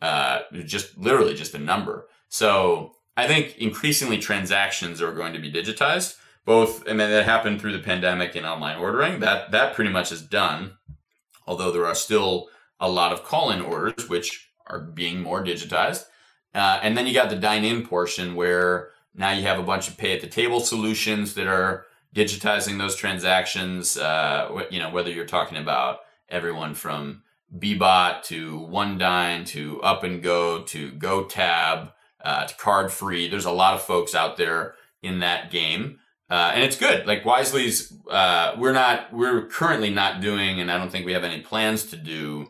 uh, 0.00 0.40
just 0.64 0.96
literally 0.98 1.34
just 1.34 1.54
a 1.54 1.58
number. 1.58 2.06
So 2.28 2.92
I 3.16 3.26
think 3.26 3.56
increasingly 3.58 4.18
transactions 4.18 5.00
are 5.00 5.12
going 5.12 5.32
to 5.34 5.38
be 5.38 5.52
digitized. 5.52 6.16
Both, 6.44 6.82
I 6.86 6.92
mean, 6.92 7.10
that 7.10 7.24
happened 7.24 7.60
through 7.60 7.72
the 7.72 7.82
pandemic 7.82 8.34
and 8.34 8.44
online 8.44 8.78
ordering. 8.78 9.20
That 9.20 9.50
that 9.52 9.74
pretty 9.74 9.90
much 9.90 10.12
is 10.12 10.22
done. 10.22 10.76
Although 11.46 11.70
there 11.70 11.86
are 11.86 11.94
still 11.94 12.48
a 12.80 12.88
lot 12.88 13.12
of 13.12 13.24
call 13.24 13.50
in 13.50 13.60
orders, 13.60 14.08
which 14.08 14.50
are 14.66 14.80
being 14.80 15.22
more 15.22 15.44
digitized. 15.44 16.04
Uh, 16.54 16.78
and 16.82 16.96
then 16.96 17.06
you 17.06 17.14
got 17.14 17.30
the 17.30 17.36
dine 17.36 17.64
in 17.64 17.86
portion 17.86 18.34
where 18.34 18.90
now 19.14 19.32
you 19.32 19.42
have 19.42 19.58
a 19.58 19.62
bunch 19.62 19.88
of 19.88 19.96
pay 19.96 20.14
at 20.14 20.20
the 20.20 20.26
table 20.26 20.60
solutions 20.60 21.34
that 21.34 21.46
are 21.46 21.86
digitizing 22.14 22.78
those 22.78 22.96
transactions. 22.96 23.96
Uh, 23.96 24.64
you 24.70 24.78
know, 24.78 24.90
whether 24.90 25.10
you're 25.10 25.24
talking 25.24 25.58
about 25.58 26.00
everyone 26.28 26.74
from 26.74 27.22
Bbot 27.56 28.22
to 28.24 28.58
One 28.58 28.98
Dine 28.98 29.44
to 29.46 29.80
Up 29.82 30.04
and 30.04 30.22
Go 30.22 30.62
to 30.62 30.92
GoTab 30.92 31.92
uh, 32.24 32.46
to 32.46 32.54
Card 32.56 32.92
Free. 32.92 33.28
There's 33.28 33.44
a 33.44 33.52
lot 33.52 33.74
of 33.74 33.82
folks 33.82 34.14
out 34.14 34.36
there 34.36 34.74
in 35.02 35.20
that 35.20 35.50
game. 35.50 35.98
Uh, 36.30 36.52
and 36.54 36.64
it's 36.64 36.76
good. 36.76 37.06
Like 37.06 37.22
Wisely's, 37.24 37.92
uh, 38.10 38.54
we're 38.58 38.72
not, 38.72 39.12
we're 39.12 39.46
currently 39.46 39.90
not 39.90 40.20
doing, 40.20 40.58
and 40.58 40.72
I 40.72 40.78
don't 40.78 40.90
think 40.90 41.04
we 41.04 41.12
have 41.12 41.22
any 41.22 41.42
plans 41.42 41.84
to 41.86 41.96
do 41.96 42.48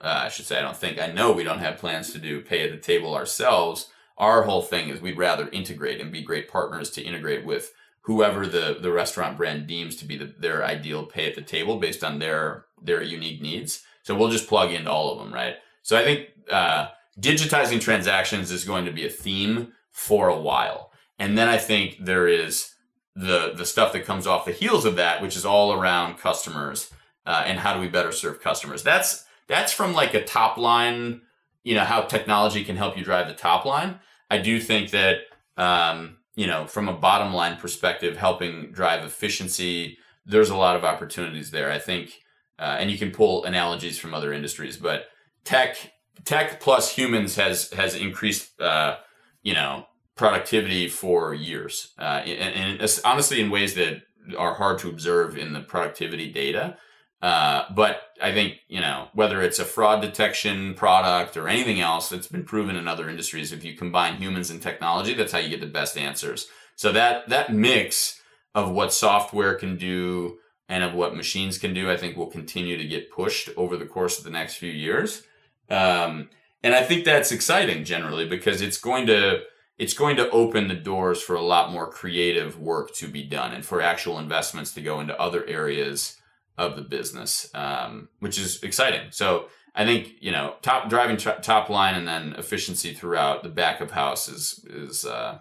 uh, 0.00 0.22
I 0.24 0.28
should 0.28 0.46
say, 0.46 0.58
I 0.58 0.62
don't 0.62 0.76
think, 0.76 1.00
I 1.00 1.08
know 1.08 1.32
we 1.32 1.44
don't 1.44 1.58
have 1.58 1.78
plans 1.78 2.12
to 2.12 2.18
do 2.18 2.40
pay 2.40 2.64
at 2.64 2.70
the 2.70 2.78
table 2.78 3.14
ourselves. 3.14 3.88
Our 4.16 4.42
whole 4.42 4.62
thing 4.62 4.88
is 4.88 5.00
we'd 5.00 5.18
rather 5.18 5.48
integrate 5.50 6.00
and 6.00 6.10
be 6.10 6.22
great 6.22 6.48
partners 6.50 6.90
to 6.92 7.02
integrate 7.02 7.44
with 7.44 7.72
whoever 8.02 8.46
the, 8.46 8.78
the 8.80 8.92
restaurant 8.92 9.36
brand 9.36 9.66
deems 9.66 9.96
to 9.96 10.06
be 10.06 10.16
the, 10.16 10.34
their 10.38 10.64
ideal 10.64 11.04
pay 11.04 11.28
at 11.28 11.34
the 11.34 11.42
table 11.42 11.78
based 11.78 12.02
on 12.02 12.18
their, 12.18 12.64
their 12.82 13.02
unique 13.02 13.42
needs. 13.42 13.84
So 14.02 14.14
we'll 14.14 14.30
just 14.30 14.48
plug 14.48 14.72
into 14.72 14.90
all 14.90 15.12
of 15.12 15.18
them, 15.18 15.32
right? 15.32 15.56
So 15.82 15.98
I 15.98 16.04
think 16.04 16.28
uh, 16.50 16.88
digitizing 17.18 17.80
transactions 17.80 18.50
is 18.50 18.64
going 18.64 18.84
to 18.84 18.92
be 18.92 19.06
a 19.06 19.10
theme 19.10 19.72
for 19.90 20.28
a 20.28 20.40
while. 20.40 20.92
And 21.18 21.36
then 21.36 21.48
I 21.48 21.58
think 21.58 21.98
there 22.00 22.28
is 22.28 22.74
the, 23.14 23.52
the 23.54 23.66
stuff 23.66 23.92
that 23.92 24.06
comes 24.06 24.26
off 24.26 24.46
the 24.46 24.52
heels 24.52 24.84
of 24.84 24.96
that, 24.96 25.20
which 25.20 25.36
is 25.36 25.44
all 25.44 25.72
around 25.72 26.18
customers 26.18 26.90
uh, 27.26 27.42
and 27.46 27.58
how 27.58 27.74
do 27.74 27.80
we 27.80 27.88
better 27.88 28.12
serve 28.12 28.40
customers. 28.40 28.82
That's 28.82 29.24
that's 29.46 29.72
from 29.72 29.92
like 29.92 30.14
a 30.14 30.24
top 30.24 30.56
line, 30.56 31.22
you 31.64 31.74
know, 31.74 31.84
how 31.84 32.02
technology 32.02 32.64
can 32.64 32.76
help 32.76 32.96
you 32.96 33.04
drive 33.04 33.26
the 33.26 33.34
top 33.34 33.64
line. 33.64 33.98
I 34.30 34.38
do 34.38 34.60
think 34.60 34.90
that, 34.90 35.22
um, 35.56 36.18
you 36.36 36.46
know, 36.46 36.66
from 36.66 36.88
a 36.88 36.92
bottom 36.92 37.34
line 37.34 37.56
perspective, 37.56 38.16
helping 38.16 38.70
drive 38.70 39.04
efficiency, 39.04 39.98
there's 40.24 40.50
a 40.50 40.56
lot 40.56 40.76
of 40.76 40.84
opportunities 40.84 41.50
there. 41.50 41.70
I 41.70 41.80
think, 41.80 42.20
uh, 42.60 42.76
and 42.78 42.90
you 42.90 42.98
can 42.98 43.10
pull 43.10 43.44
analogies 43.44 43.98
from 43.98 44.12
other 44.12 44.32
industries, 44.32 44.76
but 44.76 45.06
tech 45.44 45.92
tech 46.24 46.60
plus 46.60 46.94
humans 46.94 47.36
has 47.36 47.70
has 47.72 47.94
increased, 47.94 48.60
uh, 48.60 48.96
you 49.42 49.54
know, 49.54 49.86
productivity 50.14 50.86
for 50.86 51.32
years, 51.32 51.94
uh, 51.98 52.22
and, 52.24 52.80
and 52.80 53.00
honestly, 53.04 53.40
in 53.40 53.50
ways 53.50 53.74
that 53.74 54.02
are 54.36 54.54
hard 54.54 54.78
to 54.78 54.88
observe 54.88 55.38
in 55.38 55.54
the 55.54 55.60
productivity 55.60 56.30
data. 56.30 56.76
Uh, 57.22 57.64
but 57.74 58.00
I 58.22 58.32
think 58.32 58.56
you 58.68 58.80
know 58.80 59.08
whether 59.14 59.42
it's 59.42 59.58
a 59.58 59.64
fraud 59.64 60.02
detection 60.02 60.74
product 60.74 61.36
or 61.36 61.48
anything 61.48 61.80
else 61.80 62.08
that's 62.08 62.28
been 62.28 62.44
proven 62.44 62.76
in 62.76 62.86
other 62.86 63.08
industries, 63.08 63.52
if 63.52 63.64
you 63.64 63.74
combine 63.74 64.16
humans 64.16 64.50
and 64.50 64.60
technology, 64.60 65.14
that's 65.14 65.32
how 65.32 65.38
you 65.38 65.48
get 65.48 65.60
the 65.60 65.66
best 65.66 65.96
answers. 65.96 66.46
So 66.76 66.92
that 66.92 67.28
that 67.28 67.52
mix 67.54 68.20
of 68.54 68.70
what 68.70 68.92
software 68.92 69.54
can 69.54 69.76
do 69.76 70.38
and 70.70 70.84
of 70.84 70.94
what 70.94 71.16
machines 71.16 71.58
can 71.58 71.74
do, 71.74 71.90
I 71.90 71.96
think 71.96 72.16
will 72.16 72.30
continue 72.30 72.78
to 72.78 72.84
get 72.86 73.10
pushed 73.10 73.50
over 73.56 73.76
the 73.76 73.86
course 73.86 74.18
of 74.18 74.24
the 74.24 74.30
next 74.30 74.54
few 74.54 74.70
years. 74.70 75.24
Um, 75.68 76.30
and 76.62 76.74
I 76.74 76.84
think 76.84 77.04
that's 77.04 77.32
exciting 77.32 77.84
generally 77.84 78.26
because 78.26 78.62
it's 78.62 78.78
going 78.78 79.06
to 79.08 79.42
it's 79.78 79.94
going 79.94 80.16
to 80.16 80.30
open 80.30 80.68
the 80.68 80.74
doors 80.74 81.20
for 81.20 81.34
a 81.34 81.42
lot 81.42 81.72
more 81.72 81.90
creative 81.90 82.60
work 82.60 82.94
to 82.94 83.08
be 83.08 83.24
done 83.24 83.52
and 83.52 83.64
for 83.64 83.80
actual 83.80 84.18
investments 84.18 84.72
to 84.74 84.82
go 84.82 85.00
into 85.00 85.18
other 85.18 85.44
areas 85.46 86.18
of 86.58 86.76
the 86.76 86.82
business, 86.82 87.50
um, 87.54 88.10
which 88.20 88.38
is 88.38 88.62
exciting. 88.62 89.08
So 89.10 89.46
I 89.74 89.84
think 89.84 90.12
you 90.20 90.30
know 90.30 90.54
top 90.62 90.88
driving 90.88 91.16
t- 91.16 91.42
top 91.42 91.68
line 91.68 91.96
and 91.96 92.06
then 92.06 92.34
efficiency 92.38 92.94
throughout 92.94 93.42
the 93.42 93.48
back 93.48 93.80
of 93.80 93.90
house 93.90 94.28
is 94.28 94.64
is 94.70 95.04
uh, 95.04 95.40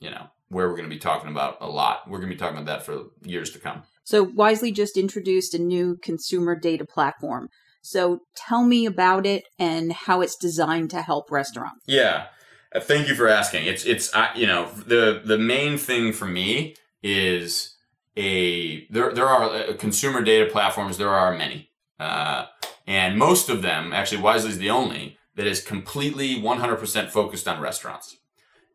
you 0.00 0.10
know 0.10 0.26
where 0.48 0.68
we're 0.68 0.76
going 0.76 0.90
to 0.90 0.94
be 0.94 0.98
talking 0.98 1.30
about 1.30 1.58
a 1.60 1.68
lot. 1.68 2.10
We're 2.10 2.18
going 2.18 2.30
to 2.30 2.34
be 2.34 2.38
talking 2.40 2.56
about 2.56 2.66
that 2.66 2.84
for 2.84 3.10
years 3.22 3.50
to 3.50 3.60
come. 3.60 3.84
So 4.04 4.22
Wisely 4.22 4.70
just 4.70 4.96
introduced 4.96 5.54
a 5.54 5.58
new 5.58 5.96
consumer 6.02 6.54
data 6.54 6.84
platform. 6.84 7.48
So 7.82 8.20
tell 8.34 8.64
me 8.64 8.86
about 8.86 9.26
it 9.26 9.44
and 9.58 9.92
how 9.92 10.20
it's 10.20 10.36
designed 10.36 10.90
to 10.90 11.02
help 11.02 11.30
restaurants. 11.30 11.84
Yeah. 11.86 12.26
Uh, 12.74 12.80
thank 12.80 13.08
you 13.08 13.14
for 13.14 13.28
asking. 13.28 13.66
It's 13.66 13.84
it's 13.84 14.14
uh, 14.14 14.28
you 14.34 14.46
know 14.46 14.70
the 14.86 15.22
the 15.24 15.38
main 15.38 15.78
thing 15.78 16.12
for 16.12 16.26
me 16.26 16.76
is 17.02 17.76
a 18.16 18.86
there 18.86 19.12
there 19.12 19.28
are 19.28 19.50
uh, 19.50 19.72
consumer 19.74 20.22
data 20.22 20.50
platforms. 20.50 20.98
There 20.98 21.10
are 21.10 21.36
many, 21.36 21.70
uh, 22.00 22.46
and 22.86 23.18
most 23.18 23.48
of 23.48 23.62
them 23.62 23.92
actually 23.92 24.22
Wisely 24.22 24.50
is 24.50 24.58
the 24.58 24.70
only 24.70 25.18
that 25.36 25.46
is 25.46 25.60
completely 25.60 26.36
100% 26.36 27.10
focused 27.10 27.48
on 27.48 27.60
restaurants. 27.60 28.16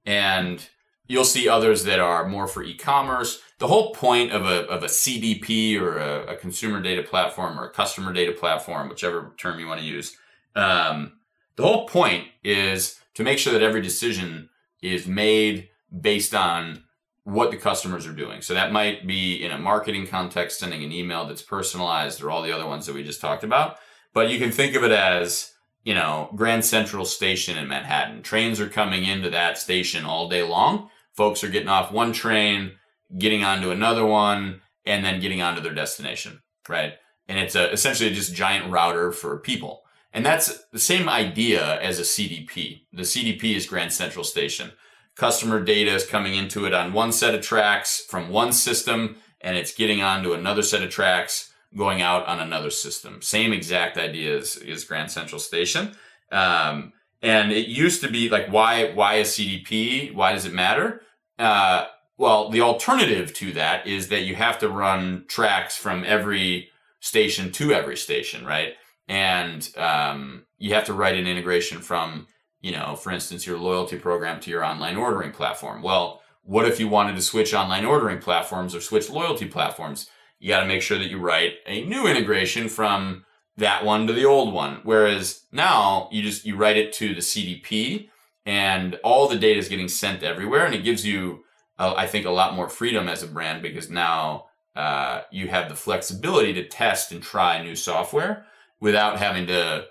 And 0.05 0.67
you'll 1.07 1.23
see 1.23 1.47
others 1.47 1.85
that 1.85 1.99
are 1.99 2.27
more 2.27 2.47
for 2.47 2.63
e-commerce. 2.63 3.41
The 3.59 3.67
whole 3.67 3.93
point 3.93 4.31
of 4.31 4.45
a 4.45 4.65
of 4.67 4.83
a 4.83 4.87
CDP 4.87 5.79
or 5.79 5.97
a, 5.97 6.33
a 6.33 6.35
consumer 6.35 6.81
data 6.81 7.03
platform 7.03 7.59
or 7.59 7.65
a 7.65 7.71
customer 7.71 8.13
data 8.13 8.31
platform, 8.31 8.89
whichever 8.89 9.33
term 9.37 9.59
you 9.59 9.67
want 9.67 9.81
to 9.81 9.85
use, 9.85 10.15
um, 10.55 11.13
the 11.55 11.63
whole 11.63 11.87
point 11.87 12.27
is 12.43 12.99
to 13.15 13.23
make 13.23 13.37
sure 13.37 13.51
that 13.51 13.61
every 13.61 13.81
decision 13.81 14.49
is 14.81 15.05
made 15.07 15.69
based 16.01 16.33
on 16.33 16.83
what 17.23 17.51
the 17.51 17.57
customers 17.57 18.07
are 18.07 18.13
doing. 18.13 18.41
So 18.41 18.53
that 18.53 18.71
might 18.71 19.05
be 19.05 19.43
in 19.43 19.51
a 19.51 19.59
marketing 19.59 20.07
context, 20.07 20.59
sending 20.59 20.83
an 20.83 20.91
email 20.91 21.25
that's 21.25 21.41
personalized 21.41 22.21
or 22.21 22.31
all 22.31 22.41
the 22.41 22.51
other 22.51 22.65
ones 22.65 22.85
that 22.85 22.95
we 22.95 23.03
just 23.03 23.21
talked 23.21 23.43
about. 23.43 23.77
But 24.13 24.29
you 24.29 24.39
can 24.39 24.51
think 24.51 24.75
of 24.75 24.83
it 24.83 24.91
as, 24.91 25.53
you 25.83 25.93
know, 25.93 26.29
Grand 26.35 26.65
Central 26.65 27.05
Station 27.05 27.57
in 27.57 27.67
Manhattan. 27.67 28.23
Trains 28.23 28.59
are 28.59 28.69
coming 28.69 29.03
into 29.03 29.29
that 29.29 29.57
station 29.57 30.05
all 30.05 30.29
day 30.29 30.43
long. 30.43 30.89
Folks 31.13 31.43
are 31.43 31.49
getting 31.49 31.69
off 31.69 31.91
one 31.91 32.13
train, 32.13 32.71
getting 33.17 33.43
onto 33.43 33.71
another 33.71 34.05
one, 34.05 34.61
and 34.85 35.03
then 35.03 35.19
getting 35.19 35.41
onto 35.41 35.61
their 35.61 35.73
destination, 35.73 36.41
right? 36.67 36.93
And 37.27 37.37
it's 37.37 37.55
a, 37.55 37.71
essentially 37.71 38.13
just 38.13 38.33
giant 38.33 38.71
router 38.71 39.11
for 39.11 39.37
people. 39.39 39.83
And 40.11 40.25
that's 40.25 40.65
the 40.71 40.79
same 40.79 41.07
idea 41.07 41.79
as 41.81 41.99
a 41.99 42.03
CDP. 42.03 42.81
The 42.91 43.03
CDP 43.03 43.55
is 43.55 43.67
Grand 43.67 43.93
Central 43.93 44.23
Station 44.23 44.71
customer 45.19 45.61
data 45.61 45.93
is 45.93 46.05
coming 46.05 46.33
into 46.33 46.65
it 46.65 46.73
on 46.73 46.93
one 46.93 47.11
set 47.11 47.35
of 47.35 47.41
tracks 47.41 48.01
from 48.07 48.29
one 48.29 48.53
system 48.53 49.17
and 49.41 49.57
it's 49.57 49.73
getting 49.73 50.01
onto 50.01 50.31
another 50.31 50.63
set 50.63 50.81
of 50.81 50.89
tracks 50.89 51.51
going 51.75 52.01
out 52.01 52.25
on 52.25 52.39
another 52.39 52.69
system. 52.69 53.21
Same 53.21 53.51
exact 53.51 53.97
idea 53.97 54.37
as, 54.37 54.85
Grand 54.87 55.11
Central 55.11 55.39
Station. 55.39 55.91
Um, 56.31 56.93
and 57.21 57.51
it 57.51 57.67
used 57.67 58.01
to 58.01 58.09
be 58.09 58.29
like, 58.29 58.47
why, 58.47 58.93
why 58.93 59.15
a 59.15 59.23
CDP? 59.23 60.13
Why 60.13 60.31
does 60.31 60.45
it 60.45 60.53
matter? 60.53 61.01
Uh, 61.37 61.85
well, 62.19 62.49
the 62.49 62.61
alternative 62.61 63.33
to 63.35 63.51
that 63.53 63.87
is 63.87 64.09
that 64.09 64.21
you 64.21 64.35
have 64.35 64.59
to 64.59 64.69
run 64.69 65.25
tracks 65.27 65.75
from 65.75 66.03
every 66.05 66.69
station 66.99 67.51
to 67.53 67.73
every 67.73 67.97
station, 67.97 68.45
right? 68.45 68.73
And 69.07 69.67
um, 69.77 70.45
you 70.59 70.75
have 70.75 70.85
to 70.85 70.93
write 70.93 71.17
an 71.17 71.25
integration 71.25 71.79
from 71.79 72.27
you 72.61 72.71
know, 72.71 72.95
for 72.95 73.11
instance, 73.11 73.45
your 73.45 73.57
loyalty 73.57 73.97
program 73.97 74.39
to 74.41 74.51
your 74.51 74.63
online 74.63 74.97
ordering 74.97 75.31
platform. 75.31 75.81
Well, 75.81 76.21
what 76.43 76.67
if 76.67 76.79
you 76.79 76.87
wanted 76.87 77.15
to 77.15 77.21
switch 77.21 77.53
online 77.53 77.85
ordering 77.85 78.19
platforms 78.19 78.75
or 78.75 78.81
switch 78.81 79.09
loyalty 79.09 79.45
platforms? 79.45 80.09
You 80.39 80.49
got 80.49 80.61
to 80.61 80.67
make 80.67 80.81
sure 80.81 80.97
that 80.97 81.09
you 81.09 81.19
write 81.19 81.55
a 81.65 81.85
new 81.85 82.07
integration 82.07 82.69
from 82.69 83.25
that 83.57 83.85
one 83.85 84.07
to 84.07 84.13
the 84.13 84.25
old 84.25 84.53
one. 84.53 84.79
Whereas 84.83 85.43
now 85.51 86.09
you 86.11 86.21
just, 86.21 86.45
you 86.45 86.55
write 86.55 86.77
it 86.77 86.93
to 86.93 87.13
the 87.13 87.21
CDP 87.21 88.09
and 88.45 88.95
all 89.03 89.27
the 89.27 89.37
data 89.37 89.59
is 89.59 89.69
getting 89.69 89.89
sent 89.89 90.23
everywhere. 90.23 90.65
And 90.65 90.73
it 90.73 90.83
gives 90.83 91.05
you, 91.05 91.43
I 91.79 92.07
think, 92.07 92.25
a 92.25 92.31
lot 92.31 92.55
more 92.55 92.69
freedom 92.69 93.07
as 93.07 93.23
a 93.23 93.27
brand 93.27 93.61
because 93.61 93.89
now 93.89 94.45
uh, 94.75 95.21
you 95.31 95.47
have 95.47 95.69
the 95.69 95.75
flexibility 95.75 96.53
to 96.53 96.67
test 96.67 97.11
and 97.11 97.21
try 97.21 97.61
new 97.61 97.75
software 97.75 98.45
without 98.79 99.17
having 99.17 99.47
to 99.47 99.85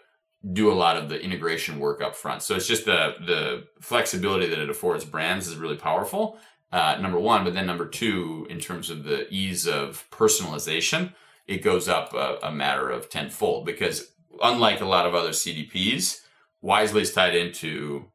do 0.53 0.71
a 0.71 0.75
lot 0.75 0.97
of 0.97 1.09
the 1.09 1.21
integration 1.21 1.81
work 1.81 2.01
up 2.01 2.15
front. 2.15 2.43
So 2.43 2.55
it's 2.55 2.67
just 2.67 2.85
the 2.85 3.15
the 3.27 3.65
flexibility 3.81 4.47
that 4.47 4.59
it 4.59 4.71
affords 4.71 5.05
brands 5.05 5.49
is 5.49 5.57
really 5.57 5.77
powerful. 5.77 6.39
Uh, 6.71 6.99
number 7.01 7.19
one, 7.19 7.45
but 7.45 7.55
then 7.55 7.67
number 7.67 7.87
two, 7.87 8.47
in 8.51 8.61
terms 8.61 8.91
of 8.91 9.03
the 9.05 9.27
ease 9.33 9.67
of 9.67 10.07
personalization, 10.11 11.15
it 11.47 11.63
goes 11.63 11.89
up 11.89 12.13
a, 12.13 12.39
a 12.43 12.53
matter 12.53 12.91
of 12.91 13.09
tenfold 13.09 13.65
because 13.65 14.13
unlike 14.43 14.81
a 14.81 14.87
lot 14.87 15.07
of 15.07 15.15
other 15.15 15.31
CDPs, 15.31 16.21
Wisely 16.61 17.03
is 17.03 17.13
tied 17.13 17.37
into 17.37 18.07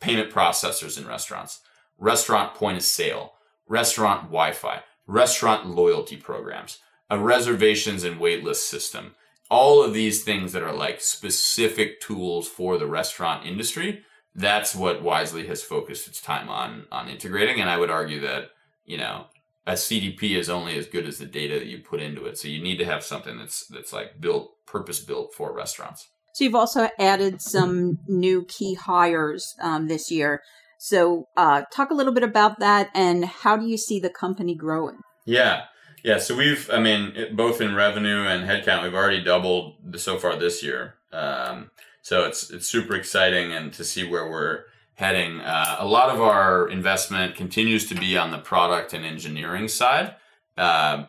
payment 0.00 0.30
processors 0.30 0.98
in 0.98 1.06
restaurants, 1.06 1.60
restaurant 2.00 2.54
point 2.54 2.76
of 2.76 2.82
sale, 2.82 3.34
restaurant 3.68 4.22
Wi-Fi, 4.24 4.82
restaurant 5.06 5.68
loyalty 5.68 6.16
programs, 6.16 6.78
a 7.08 7.18
reservations 7.18 8.02
and 8.02 8.20
waitlist 8.20 8.66
system, 8.68 9.14
all 9.48 9.84
of 9.84 9.94
these 9.94 10.24
things 10.24 10.52
that 10.52 10.64
are 10.64 10.74
like 10.74 11.00
specific 11.00 12.00
tools 12.00 12.48
for 12.48 12.78
the 12.78 12.86
restaurant 12.86 13.46
industry 13.46 14.04
that's 14.34 14.74
what 14.74 15.02
wisely 15.02 15.46
has 15.46 15.62
focused 15.62 16.06
its 16.06 16.20
time 16.20 16.48
on 16.48 16.86
on 16.92 17.08
integrating. 17.08 17.60
And 17.60 17.70
i 17.70 17.76
would 17.76 17.90
argue 17.90 18.20
that 18.20 18.50
you 18.84 18.96
know 18.96 19.26
a 19.66 19.72
cdp 19.72 20.22
is 20.36 20.48
only 20.48 20.76
as 20.76 20.86
good 20.86 21.06
as 21.06 21.18
the 21.18 21.26
data 21.26 21.58
that 21.58 21.66
you 21.66 21.78
put 21.78 22.00
into 22.00 22.26
it. 22.26 22.38
So 22.38 22.48
you 22.48 22.62
need 22.62 22.78
to 22.78 22.84
have 22.84 23.04
something 23.04 23.38
that's 23.38 23.66
that's 23.66 23.92
like 23.92 24.20
built 24.20 24.52
purpose 24.66 25.00
built 25.00 25.34
for 25.34 25.54
restaurants. 25.54 26.08
So 26.32 26.44
you've 26.44 26.54
also 26.54 26.88
added 26.98 27.42
some 27.42 27.98
new 28.06 28.44
key 28.44 28.74
hires 28.74 29.56
um, 29.60 29.88
this 29.88 30.10
year 30.12 30.42
so 30.82 31.28
uh, 31.36 31.62
talk 31.72 31.90
a 31.90 31.94
little 31.94 32.12
bit 32.12 32.22
about 32.22 32.58
that 32.58 32.88
and 32.94 33.24
how 33.24 33.56
do 33.56 33.66
you 33.66 33.76
see 33.76 34.00
the 34.00 34.10
company 34.10 34.54
growing 34.54 34.98
yeah 35.24 35.64
yeah, 36.02 36.18
so 36.18 36.34
we've, 36.34 36.70
I 36.70 36.80
mean, 36.80 37.12
it, 37.14 37.36
both 37.36 37.60
in 37.60 37.74
revenue 37.74 38.22
and 38.22 38.48
headcount, 38.48 38.82
we've 38.82 38.94
already 38.94 39.22
doubled 39.22 39.74
so 39.96 40.18
far 40.18 40.36
this 40.36 40.62
year. 40.62 40.94
Um, 41.12 41.70
so 42.02 42.24
it's 42.24 42.50
it's 42.50 42.66
super 42.66 42.94
exciting 42.94 43.52
and 43.52 43.72
to 43.74 43.84
see 43.84 44.08
where 44.08 44.28
we're 44.28 44.64
heading. 44.94 45.40
Uh, 45.40 45.76
a 45.78 45.86
lot 45.86 46.10
of 46.10 46.20
our 46.20 46.68
investment 46.68 47.34
continues 47.34 47.88
to 47.88 47.94
be 47.94 48.16
on 48.16 48.30
the 48.30 48.38
product 48.38 48.92
and 48.92 49.04
engineering 49.04 49.68
side. 49.68 50.14
Uh, 50.56 51.04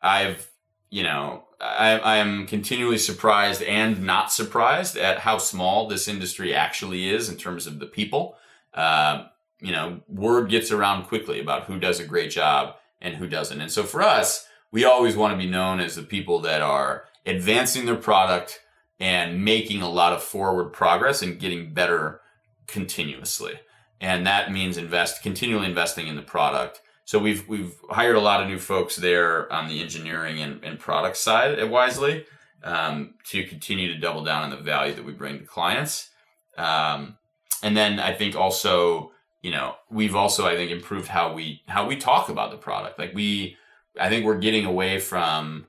I've, 0.00 0.50
you 0.90 1.02
know, 1.02 1.44
I, 1.60 1.98
I 1.98 2.16
am 2.16 2.46
continually 2.46 2.98
surprised 2.98 3.62
and 3.62 4.02
not 4.02 4.32
surprised 4.32 4.96
at 4.96 5.20
how 5.20 5.38
small 5.38 5.88
this 5.88 6.06
industry 6.06 6.54
actually 6.54 7.08
is 7.08 7.28
in 7.28 7.36
terms 7.36 7.66
of 7.66 7.78
the 7.78 7.86
people. 7.86 8.36
Uh, 8.76 9.24
you 9.60 9.72
know, 9.72 10.00
word 10.08 10.50
gets 10.50 10.70
around 10.70 11.04
quickly 11.04 11.40
about 11.40 11.64
who 11.64 11.80
does 11.80 11.98
a 11.98 12.06
great 12.06 12.30
job 12.30 12.76
and 13.00 13.16
who 13.16 13.26
doesn't. 13.26 13.60
And 13.60 13.72
so 13.72 13.82
for 13.82 14.02
us, 14.02 14.46
we 14.70 14.84
always 14.84 15.16
want 15.16 15.32
to 15.32 15.38
be 15.38 15.50
known 15.50 15.80
as 15.80 15.96
the 15.96 16.02
people 16.02 16.40
that 16.40 16.60
are 16.60 17.04
advancing 17.24 17.86
their 17.86 17.96
product 17.96 18.60
and 19.00 19.44
making 19.44 19.82
a 19.82 19.88
lot 19.88 20.12
of 20.12 20.22
forward 20.22 20.72
progress 20.72 21.22
and 21.22 21.40
getting 21.40 21.72
better 21.72 22.20
continuously. 22.66 23.54
And 24.00 24.26
that 24.26 24.52
means 24.52 24.76
invest 24.76 25.22
continually 25.22 25.66
investing 25.66 26.06
in 26.06 26.16
the 26.16 26.22
product. 26.22 26.82
So 27.04 27.18
we've 27.18 27.46
we've 27.48 27.74
hired 27.88 28.16
a 28.16 28.20
lot 28.20 28.42
of 28.42 28.48
new 28.48 28.58
folks 28.58 28.96
there 28.96 29.50
on 29.52 29.68
the 29.68 29.80
engineering 29.80 30.40
and, 30.40 30.62
and 30.64 30.78
product 30.78 31.16
side 31.16 31.58
at 31.58 31.70
Wisely 31.70 32.26
um, 32.64 33.14
to 33.26 33.44
continue 33.44 33.92
to 33.92 33.98
double 33.98 34.24
down 34.24 34.42
on 34.42 34.50
the 34.50 34.56
value 34.56 34.94
that 34.94 35.04
we 35.04 35.12
bring 35.12 35.38
to 35.38 35.44
clients. 35.44 36.10
Um, 36.58 37.16
and 37.62 37.76
then 37.76 37.98
I 37.98 38.14
think 38.14 38.36
also 38.36 39.12
you 39.42 39.52
know, 39.52 39.76
we've 39.88 40.16
also 40.16 40.44
I 40.44 40.56
think 40.56 40.72
improved 40.72 41.06
how 41.06 41.32
we 41.32 41.62
how 41.68 41.86
we 41.86 41.94
talk 41.94 42.28
about 42.28 42.50
the 42.50 42.56
product. 42.56 42.98
Like 42.98 43.14
we, 43.14 43.56
I 44.00 44.08
think 44.08 44.24
we're 44.24 44.38
getting 44.38 44.66
away 44.66 44.98
from 44.98 45.66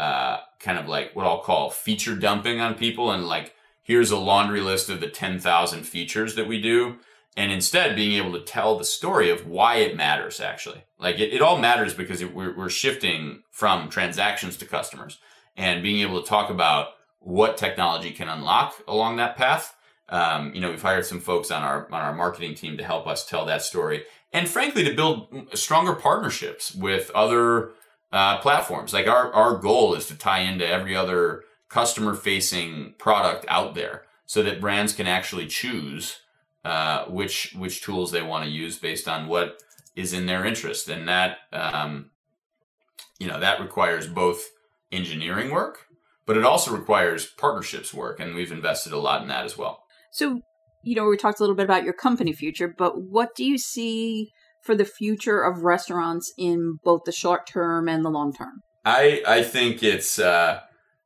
uh, 0.00 0.38
kind 0.58 0.78
of 0.78 0.88
like 0.88 1.14
what 1.14 1.26
I'll 1.26 1.42
call 1.42 1.70
feature 1.70 2.16
dumping 2.16 2.60
on 2.60 2.74
people 2.74 3.12
and 3.12 3.28
like 3.28 3.54
here's 3.82 4.10
a 4.10 4.16
laundry 4.16 4.60
list 4.60 4.88
of 4.88 5.00
the 5.00 5.08
10,000 5.08 5.82
features 5.84 6.34
that 6.34 6.48
we 6.48 6.60
do. 6.60 6.96
And 7.36 7.52
instead 7.52 7.94
being 7.94 8.12
able 8.12 8.32
to 8.38 8.44
tell 8.44 8.76
the 8.76 8.84
story 8.84 9.30
of 9.30 9.46
why 9.46 9.76
it 9.76 9.96
matters, 9.96 10.40
actually. 10.40 10.82
Like 10.98 11.20
it, 11.20 11.32
it 11.32 11.40
all 11.40 11.58
matters 11.58 11.94
because 11.94 12.20
it, 12.20 12.34
we're, 12.34 12.56
we're 12.56 12.68
shifting 12.68 13.44
from 13.50 13.88
transactions 13.88 14.56
to 14.56 14.64
customers 14.64 15.18
and 15.56 15.82
being 15.82 16.00
able 16.00 16.20
to 16.20 16.28
talk 16.28 16.50
about 16.50 16.88
what 17.20 17.56
technology 17.56 18.10
can 18.10 18.28
unlock 18.28 18.74
along 18.88 19.16
that 19.16 19.36
path. 19.36 19.76
Um, 20.10 20.52
you 20.54 20.60
know, 20.60 20.70
we've 20.70 20.82
hired 20.82 21.06
some 21.06 21.20
folks 21.20 21.50
on 21.50 21.62
our 21.62 21.86
on 21.86 22.00
our 22.00 22.14
marketing 22.14 22.54
team 22.54 22.76
to 22.76 22.84
help 22.84 23.06
us 23.06 23.24
tell 23.26 23.46
that 23.46 23.62
story, 23.62 24.04
and 24.32 24.48
frankly, 24.48 24.84
to 24.84 24.94
build 24.94 25.48
stronger 25.54 25.94
partnerships 25.94 26.74
with 26.74 27.10
other 27.14 27.70
uh, 28.12 28.38
platforms. 28.38 28.92
Like 28.92 29.06
our 29.06 29.32
our 29.32 29.56
goal 29.56 29.94
is 29.94 30.06
to 30.06 30.18
tie 30.18 30.40
into 30.40 30.66
every 30.66 30.96
other 30.96 31.44
customer 31.68 32.14
facing 32.14 32.94
product 32.98 33.44
out 33.48 33.74
there, 33.74 34.02
so 34.26 34.42
that 34.42 34.60
brands 34.60 34.92
can 34.92 35.06
actually 35.06 35.46
choose 35.46 36.18
uh, 36.64 37.04
which 37.04 37.54
which 37.56 37.82
tools 37.82 38.10
they 38.10 38.22
want 38.22 38.44
to 38.44 38.50
use 38.50 38.78
based 38.78 39.06
on 39.08 39.28
what 39.28 39.62
is 39.94 40.12
in 40.12 40.26
their 40.26 40.44
interest, 40.44 40.88
and 40.88 41.08
that 41.08 41.38
um, 41.52 42.10
you 43.18 43.28
know 43.28 43.38
that 43.38 43.60
requires 43.60 44.08
both 44.08 44.50
engineering 44.90 45.52
work, 45.52 45.86
but 46.26 46.36
it 46.36 46.44
also 46.44 46.76
requires 46.76 47.26
partnerships 47.26 47.94
work, 47.94 48.18
and 48.18 48.34
we've 48.34 48.52
invested 48.52 48.92
a 48.92 48.98
lot 48.98 49.22
in 49.22 49.28
that 49.28 49.44
as 49.44 49.56
well. 49.56 49.84
So, 50.10 50.40
you 50.82 50.94
know, 50.94 51.06
we 51.06 51.16
talked 51.16 51.40
a 51.40 51.42
little 51.42 51.56
bit 51.56 51.64
about 51.64 51.84
your 51.84 51.92
company 51.92 52.32
future, 52.32 52.68
but 52.68 53.00
what 53.00 53.34
do 53.34 53.44
you 53.44 53.58
see 53.58 54.30
for 54.62 54.74
the 54.74 54.84
future 54.84 55.42
of 55.42 55.62
restaurants 55.62 56.32
in 56.36 56.78
both 56.84 57.02
the 57.04 57.12
short 57.12 57.46
term 57.46 57.88
and 57.88 58.04
the 58.04 58.10
long 58.10 58.32
term? 58.32 58.60
I 58.84 59.22
I 59.26 59.42
think 59.42 59.82
it's 59.82 60.18
uh, 60.18 60.60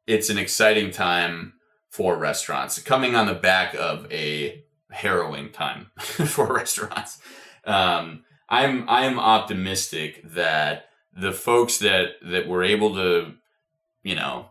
it's 0.06 0.30
an 0.30 0.38
exciting 0.38 0.90
time 0.90 1.54
for 1.90 2.16
restaurants 2.16 2.78
coming 2.80 3.14
on 3.14 3.26
the 3.26 3.34
back 3.34 3.74
of 3.74 4.10
a 4.12 4.64
harrowing 4.90 5.50
time 5.50 5.90
for 5.98 6.52
restaurants. 6.52 7.18
Um, 7.64 8.24
I'm 8.48 8.88
I'm 8.88 9.18
optimistic 9.18 10.22
that 10.24 10.86
the 11.12 11.32
folks 11.32 11.78
that 11.78 12.14
that 12.22 12.48
were 12.48 12.62
able 12.62 12.94
to 12.94 13.34
you 14.04 14.14
know, 14.14 14.50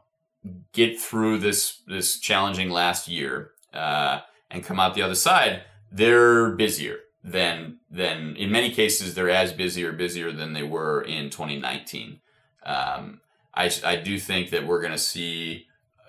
get 0.74 1.00
through 1.00 1.38
this 1.38 1.82
this 1.88 2.20
challenging 2.20 2.70
last 2.70 3.08
year 3.08 3.52
uh, 3.74 4.20
and 4.54 4.64
come 4.64 4.80
out 4.80 4.94
the 4.94 5.02
other 5.02 5.16
side, 5.16 5.64
they're 5.92 6.52
busier 6.52 7.00
than 7.24 7.80
than 7.90 8.36
in 8.36 8.52
many 8.52 8.72
cases 8.72 9.16
they're 9.16 9.30
as 9.30 9.52
busy 9.52 9.84
or 9.84 9.92
busier 9.92 10.32
than 10.32 10.54
they 10.54 10.64
were 10.64 11.02
in 11.02 11.30
2019. 11.30 12.20
Um, 12.66 13.22
I 13.54 13.72
I 13.84 13.96
do 13.98 14.20
think 14.20 14.52
that 14.52 14.66
we're 14.66 14.80
going 14.82 14.94
to 14.94 14.98
see 14.98 15.66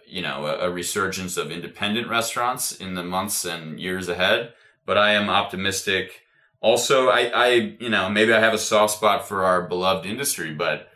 you 0.07 0.23
know 0.23 0.47
a, 0.47 0.69
a, 0.69 0.71
resurgence 0.71 1.37
of 1.37 1.51
independent 1.51 2.09
restaurants 2.09 2.73
in 2.73 2.95
the 2.95 3.03
months 3.03 3.45
and 3.45 3.81
years 3.81 4.09
ahead. 4.09 4.53
But 4.87 4.99
I 4.99 5.15
am 5.15 5.31
optimistic. 5.31 6.23
Also, 6.61 7.09
I, 7.09 7.31
I 7.35 7.49
you 7.81 7.89
know 7.89 8.09
maybe 8.11 8.33
I 8.33 8.41
have 8.41 8.55
a 8.55 8.59
soft 8.59 8.95
spot 8.95 9.27
for 9.27 9.45
our 9.45 9.63
beloved 9.63 10.07
industry, 10.07 10.53
but 10.53 10.89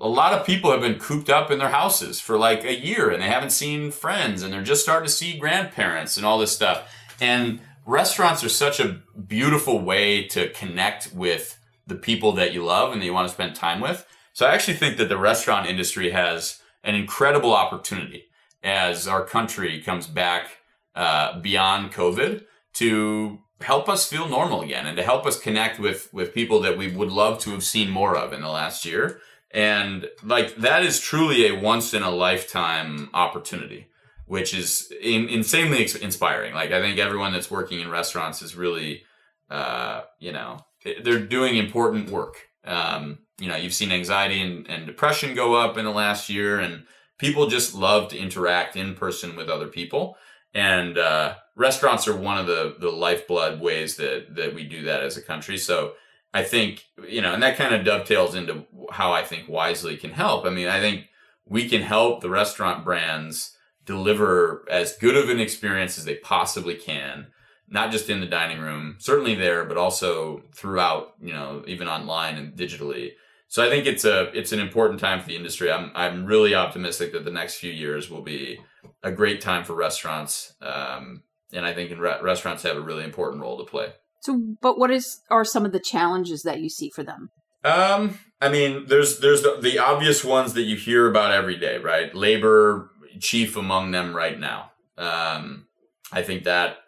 a 0.00 0.08
lot 0.08 0.32
of 0.32 0.46
people 0.46 0.70
have 0.70 0.80
been 0.80 0.98
cooped 0.98 1.28
up 1.28 1.50
in 1.50 1.58
their 1.58 1.68
houses 1.68 2.20
for 2.20 2.38
like 2.38 2.64
a 2.64 2.74
year 2.74 3.10
and 3.10 3.22
they 3.22 3.28
haven't 3.28 3.50
seen 3.50 3.90
friends 3.90 4.42
and 4.42 4.52
they're 4.52 4.62
just 4.62 4.82
starting 4.82 5.06
to 5.06 5.12
see 5.12 5.38
grandparents 5.38 6.16
and 6.16 6.24
all 6.24 6.38
this 6.38 6.52
stuff. 6.52 6.90
And 7.20 7.60
restaurants 7.84 8.42
are 8.42 8.48
such 8.48 8.80
a 8.80 9.00
beautiful 9.26 9.80
way 9.80 10.26
to 10.28 10.48
connect 10.50 11.12
with 11.12 11.58
the 11.86 11.94
people 11.96 12.32
that 12.32 12.52
you 12.52 12.64
love 12.64 12.92
and 12.92 13.02
that 13.02 13.04
you 13.04 13.12
want 13.12 13.28
to 13.28 13.34
spend 13.34 13.54
time 13.54 13.80
with. 13.80 14.06
So 14.32 14.46
I 14.46 14.54
actually 14.54 14.78
think 14.78 14.96
that 14.96 15.08
the 15.08 15.18
restaurant 15.18 15.68
industry 15.68 16.10
has 16.10 16.60
an 16.82 16.94
incredible 16.94 17.52
opportunity 17.54 18.24
as 18.62 19.06
our 19.06 19.24
country 19.24 19.82
comes 19.82 20.06
back 20.06 20.58
uh, 20.94 21.40
beyond 21.40 21.92
COVID 21.92 22.44
to 22.74 23.38
help 23.60 23.88
us 23.88 24.08
feel 24.08 24.28
normal 24.28 24.62
again 24.62 24.86
and 24.86 24.96
to 24.96 25.02
help 25.02 25.26
us 25.26 25.38
connect 25.38 25.78
with 25.78 26.12
with 26.14 26.32
people 26.32 26.60
that 26.60 26.78
we 26.78 26.90
would 26.90 27.10
love 27.10 27.38
to 27.40 27.50
have 27.50 27.62
seen 27.62 27.90
more 27.90 28.16
of 28.16 28.32
in 28.32 28.40
the 28.40 28.48
last 28.48 28.86
year 28.86 29.20
and 29.52 30.08
like 30.22 30.56
that 30.56 30.84
is 30.84 31.00
truly 31.00 31.48
a 31.48 31.60
once 31.60 31.92
in 31.92 32.02
a 32.02 32.10
lifetime 32.10 33.10
opportunity, 33.12 33.88
which 34.26 34.54
is 34.54 34.92
in, 35.02 35.28
insanely 35.28 35.88
inspiring. 36.00 36.54
Like 36.54 36.70
I 36.70 36.80
think 36.80 36.98
everyone 36.98 37.32
that's 37.32 37.50
working 37.50 37.80
in 37.80 37.90
restaurants 37.90 38.42
is 38.42 38.54
really, 38.54 39.02
uh, 39.50 40.02
you 40.20 40.32
know, 40.32 40.58
they're 41.02 41.18
doing 41.18 41.56
important 41.56 42.10
work. 42.10 42.36
Um, 42.64 43.20
you 43.38 43.48
know, 43.48 43.56
you've 43.56 43.74
seen 43.74 43.90
anxiety 43.90 44.40
and, 44.40 44.68
and 44.68 44.86
depression 44.86 45.34
go 45.34 45.54
up 45.54 45.76
in 45.76 45.84
the 45.84 45.90
last 45.90 46.28
year, 46.28 46.60
and 46.60 46.84
people 47.18 47.46
just 47.48 47.74
love 47.74 48.08
to 48.08 48.18
interact 48.18 48.76
in 48.76 48.94
person 48.94 49.34
with 49.34 49.48
other 49.48 49.66
people. 49.66 50.16
And 50.54 50.98
uh, 50.98 51.34
restaurants 51.56 52.06
are 52.06 52.16
one 52.16 52.38
of 52.38 52.46
the 52.46 52.76
the 52.78 52.90
lifeblood 52.90 53.60
ways 53.60 53.96
that 53.96 54.36
that 54.36 54.54
we 54.54 54.64
do 54.64 54.82
that 54.84 55.02
as 55.02 55.16
a 55.16 55.22
country. 55.22 55.58
So 55.58 55.94
I 56.32 56.42
think, 56.44 56.84
you 57.08 57.20
know, 57.20 57.34
and 57.34 57.42
that 57.42 57.56
kind 57.56 57.74
of 57.74 57.84
dovetails 57.84 58.34
into 58.34 58.66
how 58.90 59.12
I 59.12 59.22
think 59.22 59.48
Wisely 59.48 59.96
can 59.96 60.12
help. 60.12 60.46
I 60.46 60.50
mean, 60.50 60.68
I 60.68 60.80
think 60.80 61.06
we 61.44 61.68
can 61.68 61.82
help 61.82 62.20
the 62.20 62.30
restaurant 62.30 62.84
brands 62.84 63.56
deliver 63.84 64.64
as 64.70 64.96
good 64.96 65.16
of 65.16 65.28
an 65.28 65.40
experience 65.40 65.98
as 65.98 66.04
they 66.04 66.16
possibly 66.16 66.76
can, 66.76 67.26
not 67.68 67.90
just 67.90 68.08
in 68.08 68.20
the 68.20 68.26
dining 68.26 68.60
room, 68.60 68.96
certainly 68.98 69.34
there, 69.34 69.64
but 69.64 69.76
also 69.76 70.42
throughout, 70.54 71.14
you 71.20 71.32
know, 71.32 71.64
even 71.66 71.88
online 71.88 72.36
and 72.36 72.56
digitally. 72.56 73.12
So 73.48 73.66
I 73.66 73.68
think 73.68 73.86
it's 73.86 74.04
a 74.04 74.30
it's 74.32 74.52
an 74.52 74.60
important 74.60 75.00
time 75.00 75.20
for 75.20 75.26
the 75.26 75.34
industry. 75.34 75.72
I'm 75.72 75.90
I'm 75.96 76.24
really 76.24 76.54
optimistic 76.54 77.12
that 77.12 77.24
the 77.24 77.32
next 77.32 77.56
few 77.56 77.72
years 77.72 78.08
will 78.08 78.22
be 78.22 78.60
a 79.02 79.10
great 79.10 79.40
time 79.40 79.64
for 79.64 79.74
restaurants, 79.74 80.54
um, 80.62 81.24
and 81.52 81.66
I 81.66 81.74
think 81.74 81.90
in 81.90 81.98
re- 81.98 82.20
restaurants 82.22 82.62
have 82.62 82.76
a 82.76 82.80
really 82.80 83.02
important 83.02 83.42
role 83.42 83.58
to 83.58 83.64
play. 83.64 83.92
So, 84.20 84.40
but 84.60 84.78
what 84.78 84.90
is 84.90 85.20
are 85.30 85.44
some 85.44 85.64
of 85.64 85.72
the 85.72 85.80
challenges 85.80 86.42
that 86.42 86.60
you 86.60 86.68
see 86.68 86.90
for 86.90 87.02
them? 87.02 87.30
Um, 87.64 88.18
I 88.40 88.48
mean, 88.48 88.86
there's 88.86 89.18
there's 89.18 89.42
the, 89.42 89.58
the 89.60 89.78
obvious 89.78 90.24
ones 90.24 90.54
that 90.54 90.62
you 90.62 90.76
hear 90.76 91.08
about 91.08 91.32
every 91.32 91.56
day, 91.56 91.78
right? 91.78 92.14
Labor 92.14 92.90
chief 93.18 93.56
among 93.56 93.90
them 93.90 94.14
right 94.14 94.38
now. 94.38 94.70
Um, 94.96 95.66
I 96.12 96.22
think 96.22 96.44
that 96.44 96.78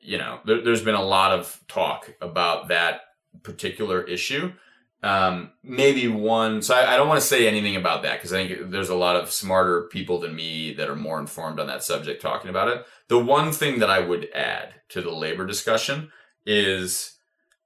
you 0.00 0.18
know 0.18 0.40
there, 0.44 0.62
has 0.64 0.82
been 0.82 0.94
a 0.94 1.02
lot 1.02 1.32
of 1.32 1.60
talk 1.68 2.14
about 2.20 2.68
that 2.68 3.00
particular 3.42 4.02
issue. 4.02 4.52
Um, 5.02 5.52
maybe 5.62 6.08
one. 6.08 6.62
So 6.62 6.74
I, 6.74 6.94
I 6.94 6.96
don't 6.96 7.08
want 7.08 7.20
to 7.20 7.26
say 7.26 7.46
anything 7.46 7.76
about 7.76 8.02
that 8.02 8.18
because 8.18 8.32
I 8.32 8.46
think 8.46 8.70
there's 8.70 8.88
a 8.88 8.94
lot 8.94 9.16
of 9.16 9.30
smarter 9.30 9.82
people 9.82 10.18
than 10.18 10.34
me 10.34 10.72
that 10.74 10.88
are 10.88 10.96
more 10.96 11.20
informed 11.20 11.60
on 11.60 11.66
that 11.66 11.84
subject 11.84 12.22
talking 12.22 12.50
about 12.50 12.68
it. 12.68 12.84
The 13.08 13.18
one 13.18 13.52
thing 13.52 13.78
that 13.80 13.90
I 13.90 14.00
would 14.00 14.28
add 14.34 14.74
to 14.90 15.02
the 15.02 15.12
labor 15.12 15.46
discussion 15.46 16.10
is 16.46 17.16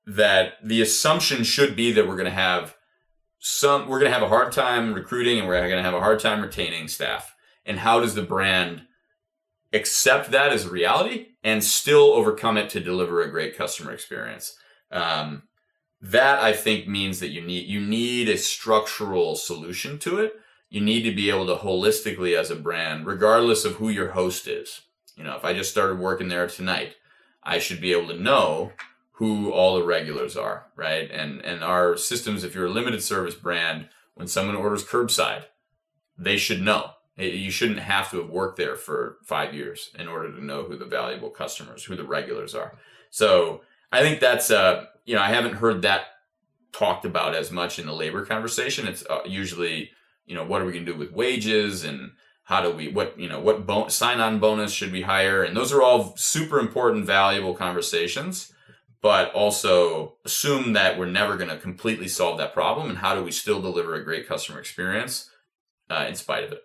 that 0.07 0.55
the 0.65 0.83
assumption 0.83 1.45
should 1.45 1.77
be 1.77 1.93
that 1.93 2.09
we're 2.09 2.17
going 2.17 2.25
to 2.25 2.31
have 2.31 2.75
some 3.39 3.89
we're 3.89 4.01
going 4.01 4.11
to 4.11 4.19
have 4.19 4.23
a 4.23 4.29
hard 4.29 4.53
time 4.53 4.93
recruiting 4.93 5.39
and 5.39 5.47
we're 5.47 5.61
going 5.61 5.77
to 5.77 5.83
have 5.83 5.95
a 5.95 6.01
hard 6.01 6.21
time 6.21 6.43
retaining 6.43 6.89
staff. 6.89 7.35
And 7.65 7.79
how 7.79 8.01
does 8.01 8.15
the 8.15 8.23
brand 8.23 8.83
accept 9.73 10.31
that 10.31 10.53
as 10.53 10.67
a 10.67 10.71
reality 10.71 11.29
and 11.45 11.63
still 11.63 12.13
overcome 12.13 12.57
it 12.57 12.71
to 12.71 12.81
deliver 12.81 13.23
a 13.23 13.31
great 13.31 13.57
customer 13.57 13.93
experience? 13.93 14.57
Um, 14.91 15.45
that 16.03 16.43
i 16.43 16.53
think 16.53 16.89
means 16.89 17.21
that 17.21 17.29
you 17.29 17.43
need 17.43 17.67
you 17.67 17.79
need 17.79 18.29
a 18.29 18.39
structural 18.39 19.37
solution 19.37 19.99
to 19.99 20.19
it. 20.19 20.35
You 20.71 20.81
need 20.81 21.03
to 21.03 21.15
be 21.15 21.29
able 21.29 21.47
to 21.47 21.57
holistically 21.57 22.39
as 22.39 22.51
a 22.51 22.57
brand 22.57 23.07
regardless 23.07 23.65
of 23.65 23.75
who 23.75 23.91
your 23.91 24.13
host 24.13 24.47
is. 24.49 24.81
You 25.15 25.25
know 25.25 25.37
if 25.37 25.45
i 25.45 25.53
just 25.53 25.71
started 25.71 25.99
working 25.99 26.29
there 26.29 26.47
tonight 26.47 26.97
I 27.43 27.59
should 27.59 27.81
be 27.81 27.93
able 27.93 28.09
to 28.09 28.21
know 28.21 28.73
who 29.13 29.51
all 29.53 29.77
the 29.79 29.85
regulars 29.85 30.37
are, 30.37 30.67
right? 30.77 31.11
And 31.11 31.45
and 31.45 31.63
our 31.63 31.97
systems, 31.97 32.45
if 32.45 32.55
you're 32.55 32.67
a 32.67 32.71
limited 32.71 33.03
service 33.03 33.35
brand, 33.35 33.89
when 34.15 34.29
someone 34.29 34.57
orders 34.57 34.85
curbside, 34.85 35.45
they 36.19 36.37
should 36.37 36.63
know. 36.63 36.93
You 37.17 37.51
shouldn't 37.51 37.81
have 37.81 38.11
to 38.11 38.19
have 38.19 38.31
worked 38.31 38.57
there 38.57 38.77
for 38.77 39.19
five 39.25 39.53
years 39.53 39.91
in 39.99 40.09
order 40.09 40.33
to 40.33 40.45
know 40.45 40.63
who 40.63 40.79
the 40.79 40.87
valuable 40.87 41.29
customers, 41.29 41.85
who 41.85 41.97
the 41.97 42.05
regulars 42.05 42.55
are. 42.55 42.79
So 43.11 43.61
I 43.93 44.01
think 44.01 44.21
that's 44.21 44.51
uh, 44.51 44.87
you 45.05 45.15
know, 45.15 45.23
I 45.23 45.29
haven't 45.29 45.55
heard 45.55 45.83
that 45.83 46.05
talked 46.73 47.05
about 47.05 47.35
as 47.35 47.51
much 47.51 47.79
in 47.79 47.87
the 47.87 47.93
labor 47.93 48.25
conversation. 48.25 48.87
It's 48.87 49.05
uh, 49.11 49.21
usually, 49.27 49.91
you 50.25 50.35
know, 50.35 50.45
what 50.45 50.63
are 50.63 50.65
we 50.65 50.73
going 50.73 50.87
to 50.87 50.93
do 50.93 50.99
with 50.99 51.13
wages 51.13 51.85
and 51.85 52.13
how 52.51 52.61
do 52.61 52.71
we 52.71 52.89
what 52.89 53.19
you 53.19 53.29
know 53.29 53.41
what 53.41 53.67
bon- 53.67 53.89
sign 53.89 54.21
on 54.21 54.39
bonus 54.39 54.73
should 54.73 54.93
we 54.93 55.03
hire? 55.03 55.43
And 55.43 55.57
those 55.57 55.73
are 55.73 55.83
all 55.83 56.15
super 56.17 56.59
important 56.59 57.07
valuable 57.07 57.55
conversations 57.55 58.53
but 59.03 59.33
also 59.33 60.17
assume 60.25 60.75
that 60.75 60.99
we're 60.99 61.07
never 61.07 61.37
going 61.37 61.49
to 61.49 61.57
completely 61.57 62.09
solve 62.09 62.39
that 62.39 62.53
problem 62.53 62.89
and 62.89 62.99
how 62.99 63.15
do 63.15 63.23
we 63.23 63.33
still 63.33 63.61
deliver 63.61 63.95
a 63.95 64.05
great 64.05 64.29
customer 64.29 64.59
experience 64.59 65.31
uh, 65.89 66.05
in 66.09 66.15
spite 66.15 66.45
of 66.45 66.53
it? 66.53 66.61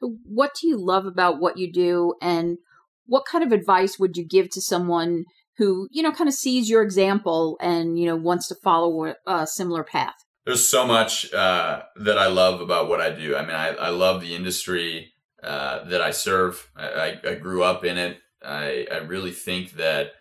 What 0.00 0.52
do 0.60 0.68
you 0.68 0.78
love 0.78 1.04
about 1.04 1.40
what 1.40 1.58
you 1.58 1.70
do 1.72 2.14
and 2.22 2.58
what 3.06 3.24
kind 3.26 3.44
of 3.44 3.52
advice 3.52 3.98
would 3.98 4.16
you 4.16 4.26
give 4.26 4.48
to 4.50 4.60
someone 4.60 5.24
who 5.58 5.88
you 5.90 6.02
know 6.02 6.12
kind 6.12 6.28
of 6.28 6.34
sees 6.34 6.70
your 6.70 6.82
example 6.82 7.58
and 7.60 7.98
you 7.98 8.06
know 8.06 8.16
wants 8.16 8.48
to 8.48 8.54
follow 8.62 9.14
a 9.26 9.46
similar 9.46 9.84
path? 9.84 10.14
There's 10.46 10.66
so 10.66 10.86
much 10.86 11.32
uh, 11.34 11.82
that 11.96 12.16
i 12.16 12.28
love 12.28 12.62
about 12.62 12.88
what 12.88 13.00
i 13.00 13.10
do. 13.10 13.36
I 13.36 13.42
mean 13.42 13.50
I, 13.50 13.68
I 13.74 13.88
love 13.90 14.22
the 14.22 14.34
industry 14.34 15.09
uh, 15.42 15.84
that 15.84 16.00
I 16.00 16.10
serve. 16.10 16.70
I, 16.76 17.18
I, 17.24 17.34
grew 17.34 17.62
up 17.62 17.84
in 17.84 17.96
it. 17.96 18.18
I, 18.44 18.86
I 18.92 18.98
really 18.98 19.30
think 19.30 19.72
that, 19.72 20.12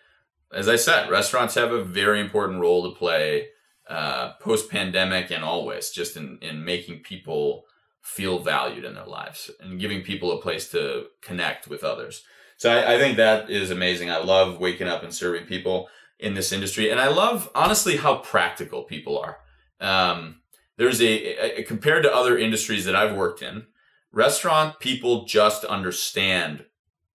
as 0.53 0.69
I 0.69 0.75
said, 0.75 1.09
restaurants 1.09 1.55
have 1.55 1.71
a 1.71 1.83
very 1.83 2.21
important 2.21 2.61
role 2.61 2.89
to 2.89 2.97
play 2.97 3.47
uh, 3.89 4.33
post 4.39 4.69
pandemic 4.69 5.31
and 5.31 5.43
always 5.43 5.89
just 5.89 6.15
in, 6.15 6.37
in 6.41 6.63
making 6.63 6.99
people 6.99 7.65
feel 8.01 8.39
valued 8.39 8.85
in 8.85 8.93
their 8.93 9.05
lives 9.05 9.51
and 9.59 9.79
giving 9.79 10.01
people 10.01 10.31
a 10.31 10.41
place 10.41 10.69
to 10.71 11.07
connect 11.21 11.67
with 11.67 11.83
others. 11.83 12.23
So 12.57 12.71
I, 12.71 12.95
I 12.95 12.97
think 12.97 13.17
that 13.17 13.49
is 13.49 13.71
amazing. 13.71 14.09
I 14.09 14.17
love 14.17 14.59
waking 14.59 14.87
up 14.87 15.03
and 15.03 15.13
serving 15.13 15.45
people 15.45 15.89
in 16.19 16.33
this 16.33 16.51
industry. 16.51 16.91
And 16.91 16.99
I 16.99 17.07
love, 17.07 17.49
honestly, 17.55 17.97
how 17.97 18.17
practical 18.17 18.83
people 18.83 19.17
are. 19.17 19.37
Um, 19.79 20.41
there's 20.77 21.01
a, 21.01 21.59
a, 21.59 21.63
compared 21.63 22.03
to 22.03 22.13
other 22.13 22.37
industries 22.37 22.85
that 22.85 22.95
I've 22.95 23.15
worked 23.15 23.41
in, 23.41 23.65
restaurant 24.11 24.79
people 24.79 25.25
just 25.25 25.63
understand 25.65 26.65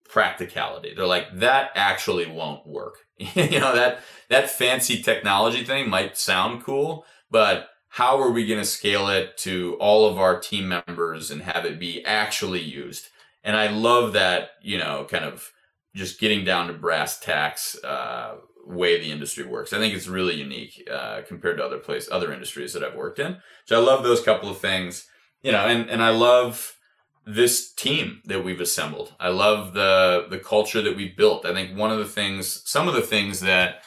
practicality. 0.09 0.95
They're 0.95 1.07
like, 1.07 1.38
that 1.40 1.70
actually 1.74 2.26
won't 2.26 2.66
work. 2.66 2.99
you 3.18 3.61
know, 3.61 3.74
that, 3.74 4.01
that 4.28 4.51
fancy 4.51 5.03
technology 5.03 5.64
thing 5.64 5.88
might 5.90 6.16
sound 6.16 6.62
cool, 6.62 7.05
but 7.30 7.68
how 7.88 8.20
are 8.20 8.30
we 8.30 8.47
going 8.47 8.61
to 8.61 8.66
scale 8.66 9.09
it 9.09 9.36
to 9.38 9.76
all 9.80 10.09
of 10.09 10.18
our 10.18 10.38
team 10.38 10.68
members 10.68 11.30
and 11.30 11.42
have 11.42 11.64
it 11.64 11.78
be 11.78 12.05
actually 12.05 12.61
used? 12.61 13.09
And 13.42 13.57
I 13.57 13.68
love 13.70 14.12
that, 14.14 14.51
you 14.62 14.78
know, 14.78 15.07
kind 15.09 15.24
of 15.24 15.53
just 15.95 16.18
getting 16.18 16.45
down 16.45 16.66
to 16.68 16.72
brass 16.72 17.20
tacks, 17.20 17.76
uh, 17.84 18.36
way 18.66 18.99
the 18.99 19.12
industry 19.12 19.45
works. 19.45 19.72
I 19.72 19.78
think 19.78 19.95
it's 19.95 20.09
really 20.09 20.34
unique, 20.34 20.88
uh, 20.90 21.22
compared 21.28 21.59
to 21.59 21.64
other 21.64 21.78
place, 21.78 22.09
other 22.11 22.32
industries 22.32 22.72
that 22.72 22.82
I've 22.82 22.97
worked 22.97 23.18
in. 23.18 23.36
So 23.66 23.80
I 23.80 23.84
love 23.84 24.03
those 24.03 24.22
couple 24.22 24.49
of 24.49 24.59
things, 24.59 25.07
you 25.42 25.53
know, 25.53 25.66
and, 25.66 25.88
and 25.90 26.03
I 26.03 26.11
love, 26.11 26.76
this 27.27 27.72
team 27.72 28.20
that 28.27 28.45
we've 28.45 28.61
assembled. 28.61 29.14
I 29.18 29.29
love 29.29 29.75
the 29.75 30.27
the 30.29 30.39
culture 30.39 30.83
that 30.83 30.97
we've 30.97 31.16
built. 31.16 31.47
I 31.47 31.53
think 31.53 31.77
one 31.77 31.91
of 31.91 31.99
the 31.99 32.05
things, 32.05 32.62
some 32.64 32.89
of 32.89 32.95
the 32.95 33.03
things 33.03 33.41
that 33.41 33.83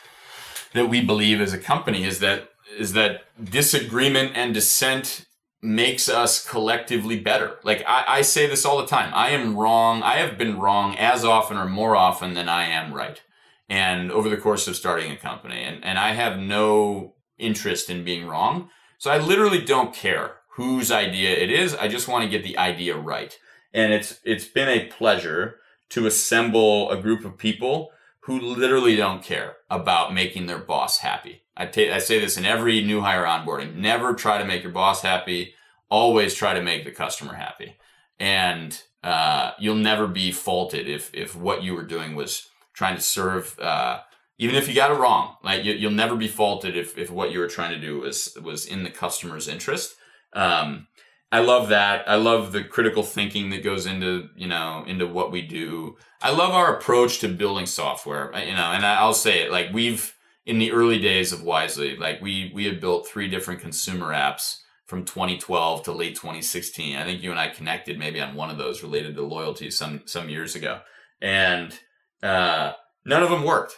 that 0.73 0.89
we 0.89 1.03
believe 1.03 1.41
as 1.41 1.53
a 1.53 1.57
company 1.57 2.03
is 2.03 2.19
that 2.19 2.49
is 2.77 2.93
that 2.93 3.23
disagreement 3.43 4.31
and 4.35 4.53
dissent 4.53 5.25
makes 5.61 6.07
us 6.07 6.47
collectively 6.47 7.19
better. 7.19 7.57
Like 7.63 7.83
I, 7.87 8.05
I 8.07 8.21
say 8.21 8.47
this 8.47 8.65
all 8.65 8.77
the 8.77 8.87
time. 8.87 9.11
I 9.13 9.29
am 9.29 9.57
wrong. 9.57 10.03
I 10.03 10.17
have 10.17 10.37
been 10.37 10.59
wrong 10.59 10.95
as 10.97 11.23
often 11.23 11.57
or 11.57 11.67
more 11.67 11.95
often 11.95 12.33
than 12.33 12.47
I 12.49 12.65
am 12.65 12.93
right. 12.93 13.21
And 13.69 14.11
over 14.11 14.29
the 14.29 14.37
course 14.37 14.67
of 14.67 14.77
starting 14.77 15.11
a 15.11 15.17
company, 15.17 15.61
and, 15.61 15.83
and 15.83 15.99
I 15.99 16.13
have 16.13 16.39
no 16.39 17.15
interest 17.37 17.89
in 17.89 18.05
being 18.05 18.25
wrong. 18.25 18.69
So 18.97 19.11
I 19.11 19.17
literally 19.17 19.63
don't 19.63 19.93
care 19.93 20.36
whose 20.57 20.91
idea 20.91 21.29
it 21.29 21.51
is. 21.51 21.75
I 21.75 21.87
just 21.87 22.07
want 22.07 22.23
to 22.23 22.29
get 22.29 22.43
the 22.43 22.57
idea 22.57 22.97
right. 22.97 23.37
And 23.73 23.93
it's 23.93 24.19
it's 24.23 24.47
been 24.47 24.67
a 24.67 24.87
pleasure 24.87 25.59
to 25.89 26.07
assemble 26.07 26.89
a 26.89 26.99
group 26.99 27.23
of 27.23 27.37
people 27.37 27.91
who 28.21 28.39
literally 28.39 28.95
don't 28.95 29.23
care 29.23 29.57
about 29.69 30.15
making 30.15 30.47
their 30.47 30.57
boss 30.57 30.97
happy. 30.97 31.43
I, 31.55 31.69
I 31.93 31.99
say 31.99 32.19
this 32.19 32.37
in 32.37 32.45
every 32.45 32.83
new 32.83 33.01
hire 33.01 33.23
onboarding. 33.23 33.75
Never 33.75 34.15
try 34.15 34.39
to 34.39 34.45
make 34.45 34.63
your 34.63 34.71
boss 34.71 35.03
happy. 35.03 35.53
Always 35.89 36.33
try 36.33 36.55
to 36.55 36.61
make 36.61 36.85
the 36.85 36.91
customer 36.91 37.35
happy. 37.35 37.77
And 38.19 38.81
uh, 39.03 39.51
you'll 39.59 39.75
never 39.75 40.07
be 40.07 40.31
faulted 40.31 40.89
if 40.89 41.13
if 41.13 41.35
what 41.35 41.61
you 41.61 41.75
were 41.75 41.85
doing 41.85 42.15
was 42.15 42.49
trying 42.73 42.95
to 42.95 43.01
serve 43.01 43.59
uh, 43.59 43.99
even 44.39 44.55
if 44.55 44.67
you 44.67 44.73
got 44.73 44.89
it 44.89 44.95
wrong 44.95 45.35
like 45.43 45.63
you, 45.63 45.87
will 45.87 45.95
never 45.95 46.15
be 46.15 46.27
faulted 46.27 46.75
if, 46.75 46.97
if 46.97 47.11
what 47.11 47.31
you 47.31 47.39
were 47.39 47.47
trying 47.47 47.71
to 47.71 47.79
do 47.79 47.99
was 47.99 48.35
was 48.43 48.65
in 48.65 48.83
the 48.83 48.89
customer's 48.89 49.47
interest 49.47 49.96
um, 50.33 50.87
I 51.31 51.39
love 51.39 51.69
that. 51.69 52.07
I 52.07 52.15
love 52.15 52.51
the 52.51 52.63
critical 52.63 53.03
thinking 53.03 53.49
that 53.49 53.63
goes 53.63 53.85
into 53.85 54.29
you 54.35 54.47
know 54.47 54.83
into 54.87 55.07
what 55.07 55.31
we 55.31 55.41
do. 55.41 55.97
I 56.21 56.31
love 56.31 56.51
our 56.53 56.75
approach 56.75 57.19
to 57.19 57.27
building 57.27 57.65
software. 57.65 58.31
You 58.37 58.55
know, 58.55 58.71
and 58.71 58.85
I'll 58.85 59.13
say 59.13 59.43
it 59.43 59.51
like 59.51 59.73
we've 59.73 60.15
in 60.45 60.59
the 60.59 60.71
early 60.71 60.99
days 60.99 61.33
of 61.33 61.43
Wisely, 61.43 61.97
like 61.97 62.21
we 62.21 62.51
we 62.55 62.65
had 62.65 62.79
built 62.79 63.07
three 63.07 63.27
different 63.27 63.59
consumer 63.59 64.13
apps 64.13 64.61
from 64.85 65.03
2012 65.03 65.83
to 65.83 65.91
late 65.91 66.15
2016. 66.15 66.95
I 66.95 67.03
think 67.03 67.21
you 67.21 67.29
and 67.31 67.39
I 67.39 67.49
connected 67.49 67.99
maybe 67.99 68.21
on 68.21 68.35
one 68.35 68.49
of 68.49 68.57
those 68.57 68.81
related 68.81 69.15
to 69.15 69.21
loyalty 69.21 69.69
some 69.69 70.03
some 70.05 70.29
years 70.29 70.55
ago, 70.55 70.79
and 71.21 71.77
uh, 72.23 72.71
none 73.05 73.21
of 73.21 73.29
them 73.29 73.43
worked. 73.43 73.75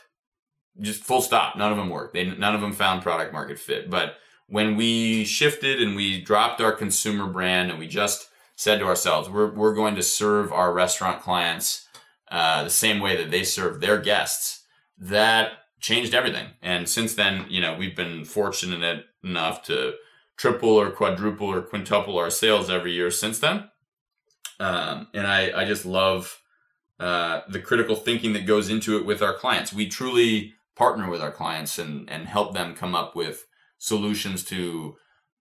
Just 0.79 1.03
full 1.03 1.21
stop. 1.21 1.57
None 1.57 1.71
of 1.71 1.77
them 1.77 1.89
worked. 1.89 2.13
They 2.13 2.25
none 2.25 2.53
of 2.53 2.61
them 2.61 2.73
found 2.73 3.01
product 3.01 3.33
market 3.33 3.57
fit, 3.57 3.89
but 3.89 4.13
when 4.49 4.75
we 4.75 5.23
shifted 5.25 5.81
and 5.81 5.95
we 5.95 6.21
dropped 6.21 6.59
our 6.59 6.71
consumer 6.71 7.27
brand 7.27 7.69
and 7.69 7.79
we 7.79 7.87
just 7.87 8.29
said 8.55 8.79
to 8.79 8.85
ourselves, 8.85 9.29
we're, 9.29 9.53
we're 9.53 9.73
going 9.73 9.95
to 9.95 10.03
serve 10.03 10.51
our 10.51 10.73
restaurant 10.73 11.21
clients 11.21 11.87
uh, 12.31 12.63
the 12.63 12.69
same 12.69 12.99
way 12.99 13.15
that 13.15 13.31
they 13.31 13.43
serve 13.43 13.79
their 13.79 13.99
guests, 13.99 14.65
that 14.97 15.51
changed 15.79 16.13
everything. 16.13 16.47
And 16.61 16.89
since 16.89 17.15
then, 17.15 17.45
you 17.49 17.61
know, 17.61 17.75
we've 17.75 17.95
been 17.95 18.25
fortunate 18.25 19.05
enough 19.23 19.63
to 19.63 19.93
triple 20.35 20.69
or 20.69 20.91
quadruple 20.91 21.47
or 21.47 21.61
quintuple 21.61 22.17
our 22.17 22.29
sales 22.29 22.69
every 22.69 22.91
year 22.91 23.11
since 23.11 23.39
then. 23.39 23.69
Um, 24.59 25.07
and 25.13 25.25
I, 25.25 25.61
I 25.61 25.65
just 25.65 25.85
love 25.85 26.41
uh, 26.99 27.41
the 27.47 27.59
critical 27.59 27.95
thinking 27.95 28.33
that 28.33 28.45
goes 28.45 28.69
into 28.69 28.97
it 28.97 29.05
with 29.05 29.21
our 29.21 29.33
clients. 29.33 29.71
We 29.71 29.87
truly 29.87 30.53
partner 30.75 31.09
with 31.09 31.21
our 31.21 31.31
clients 31.31 31.79
and, 31.79 32.09
and 32.09 32.27
help 32.27 32.53
them 32.53 32.75
come 32.75 32.93
up 32.93 33.15
with 33.15 33.45
solutions 33.79 34.43
to 34.43 34.95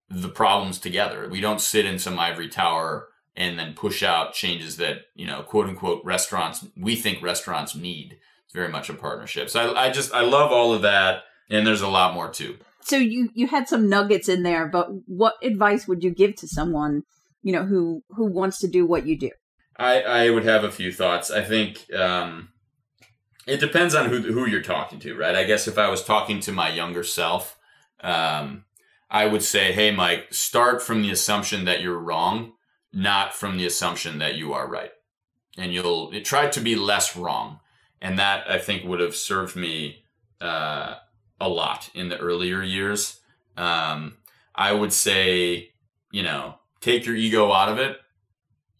the 0.08 0.28
problems 0.28 0.78
together. 0.78 1.28
We 1.28 1.42
don't 1.42 1.60
sit 1.60 1.84
in 1.84 1.98
some 1.98 2.18
ivory 2.18 2.48
tower 2.48 3.08
and 3.36 3.58
then 3.58 3.74
push 3.74 4.02
out 4.02 4.32
changes 4.32 4.78
that, 4.78 5.02
you 5.14 5.26
know, 5.26 5.42
quote 5.42 5.68
unquote 5.68 6.02
restaurants, 6.04 6.66
we 6.76 6.96
think 6.96 7.22
restaurants 7.22 7.74
need. 7.74 8.16
It's 8.44 8.54
very 8.54 8.68
much 8.68 8.88
a 8.88 8.94
partnership. 8.94 9.50
So 9.50 9.74
I, 9.74 9.86
I 9.86 9.90
just, 9.90 10.14
I 10.14 10.22
love 10.22 10.50
all 10.50 10.72
of 10.72 10.82
that. 10.82 11.24
And 11.50 11.66
there's 11.66 11.82
a 11.82 11.88
lot 11.88 12.14
more 12.14 12.30
too. 12.30 12.56
So 12.80 12.96
you, 12.96 13.28
you 13.34 13.46
had 13.48 13.68
some 13.68 13.88
nuggets 13.88 14.28
in 14.28 14.42
there, 14.42 14.66
but 14.66 14.88
what 15.06 15.34
advice 15.42 15.86
would 15.86 16.02
you 16.02 16.10
give 16.10 16.36
to 16.36 16.48
someone, 16.48 17.02
you 17.42 17.52
know, 17.52 17.64
who, 17.64 18.02
who 18.10 18.26
wants 18.26 18.58
to 18.60 18.68
do 18.68 18.86
what 18.86 19.06
you 19.06 19.18
do? 19.18 19.30
I, 19.76 20.00
I 20.02 20.30
would 20.30 20.44
have 20.44 20.64
a 20.64 20.72
few 20.72 20.92
thoughts. 20.92 21.30
I 21.30 21.42
think, 21.42 21.92
um, 21.94 22.48
it 23.46 23.60
depends 23.60 23.94
on 23.94 24.08
who, 24.08 24.20
who 24.20 24.46
you're 24.46 24.62
talking 24.62 24.98
to, 25.00 25.16
right? 25.16 25.34
I 25.34 25.44
guess 25.44 25.68
if 25.68 25.78
I 25.78 25.88
was 25.88 26.02
talking 26.02 26.40
to 26.40 26.52
my 26.52 26.70
younger 26.70 27.04
self, 27.04 27.57
um, 28.00 28.64
I 29.10 29.26
would 29.26 29.42
say, 29.42 29.72
hey, 29.72 29.90
Mike, 29.90 30.32
start 30.32 30.82
from 30.82 31.02
the 31.02 31.10
assumption 31.10 31.64
that 31.64 31.80
you're 31.80 31.98
wrong, 31.98 32.52
not 32.92 33.34
from 33.34 33.56
the 33.56 33.66
assumption 33.66 34.18
that 34.18 34.36
you 34.36 34.52
are 34.52 34.68
right. 34.68 34.92
And 35.56 35.72
you'll 35.72 36.12
try 36.22 36.48
to 36.48 36.60
be 36.60 36.76
less 36.76 37.16
wrong. 37.16 37.60
And 38.00 38.18
that 38.18 38.48
I 38.48 38.58
think 38.58 38.84
would 38.84 39.00
have 39.00 39.16
served 39.16 39.56
me 39.56 40.04
uh, 40.40 40.96
a 41.40 41.48
lot 41.48 41.90
in 41.94 42.08
the 42.08 42.18
earlier 42.18 42.62
years. 42.62 43.20
Um, 43.56 44.18
I 44.54 44.72
would 44.72 44.92
say, 44.92 45.70
you 46.12 46.22
know, 46.22 46.56
take 46.80 47.06
your 47.06 47.16
ego 47.16 47.52
out 47.52 47.68
of 47.68 47.78
it. 47.78 47.98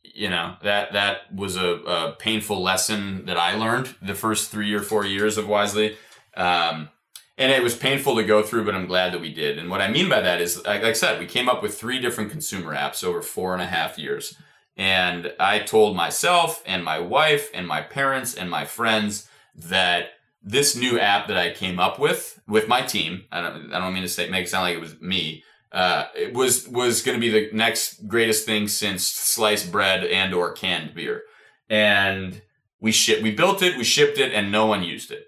You 0.02 0.30
know, 0.30 0.56
that, 0.62 0.92
that 0.92 1.32
was 1.34 1.56
a, 1.56 1.66
a 1.66 2.16
painful 2.18 2.62
lesson 2.62 3.26
that 3.26 3.36
I 3.36 3.54
learned 3.54 3.94
the 4.02 4.14
first 4.14 4.50
three 4.50 4.74
or 4.74 4.82
four 4.82 5.04
years 5.04 5.38
of 5.38 5.48
Wisely. 5.48 5.96
Um, 6.36 6.90
and 7.38 7.52
it 7.52 7.62
was 7.62 7.76
painful 7.76 8.16
to 8.16 8.24
go 8.24 8.42
through, 8.42 8.64
but 8.64 8.74
I'm 8.74 8.86
glad 8.86 9.12
that 9.12 9.20
we 9.20 9.32
did. 9.32 9.58
And 9.58 9.70
what 9.70 9.80
I 9.80 9.88
mean 9.88 10.08
by 10.08 10.20
that 10.20 10.40
is, 10.40 10.64
like 10.66 10.82
I 10.82 10.92
said, 10.92 11.20
we 11.20 11.26
came 11.26 11.48
up 11.48 11.62
with 11.62 11.78
three 11.78 12.00
different 12.00 12.32
consumer 12.32 12.74
apps 12.74 13.04
over 13.04 13.22
four 13.22 13.52
and 13.52 13.62
a 13.62 13.66
half 13.66 13.96
years. 13.96 14.36
And 14.76 15.32
I 15.38 15.60
told 15.60 15.96
myself 15.96 16.62
and 16.66 16.84
my 16.84 16.98
wife 16.98 17.48
and 17.54 17.66
my 17.66 17.80
parents 17.80 18.34
and 18.34 18.50
my 18.50 18.64
friends 18.64 19.28
that 19.54 20.10
this 20.42 20.74
new 20.74 20.98
app 20.98 21.28
that 21.28 21.36
I 21.36 21.52
came 21.52 21.78
up 21.78 21.98
with 21.98 22.40
with 22.48 22.66
my 22.66 22.82
team, 22.82 23.24
I 23.30 23.40
don't, 23.40 23.72
I 23.72 23.78
don't 23.78 23.94
mean 23.94 24.02
to 24.02 24.08
say, 24.08 24.28
make 24.28 24.46
it 24.46 24.48
sound 24.48 24.64
like 24.64 24.76
it 24.76 24.80
was 24.80 25.00
me, 25.00 25.44
uh, 25.70 26.06
it 26.16 26.34
was, 26.34 26.66
was 26.68 27.02
going 27.02 27.16
to 27.16 27.20
be 27.20 27.30
the 27.30 27.54
next 27.56 28.08
greatest 28.08 28.46
thing 28.46 28.66
since 28.66 29.04
sliced 29.04 29.70
bread 29.70 30.04
and 30.04 30.34
or 30.34 30.52
canned 30.52 30.94
beer. 30.94 31.22
And 31.70 32.40
we 32.80 32.90
shipped, 32.90 33.22
we 33.22 33.30
built 33.30 33.62
it, 33.62 33.76
we 33.76 33.84
shipped 33.84 34.18
it, 34.18 34.32
and 34.32 34.50
no 34.50 34.66
one 34.66 34.82
used 34.82 35.10
it. 35.12 35.27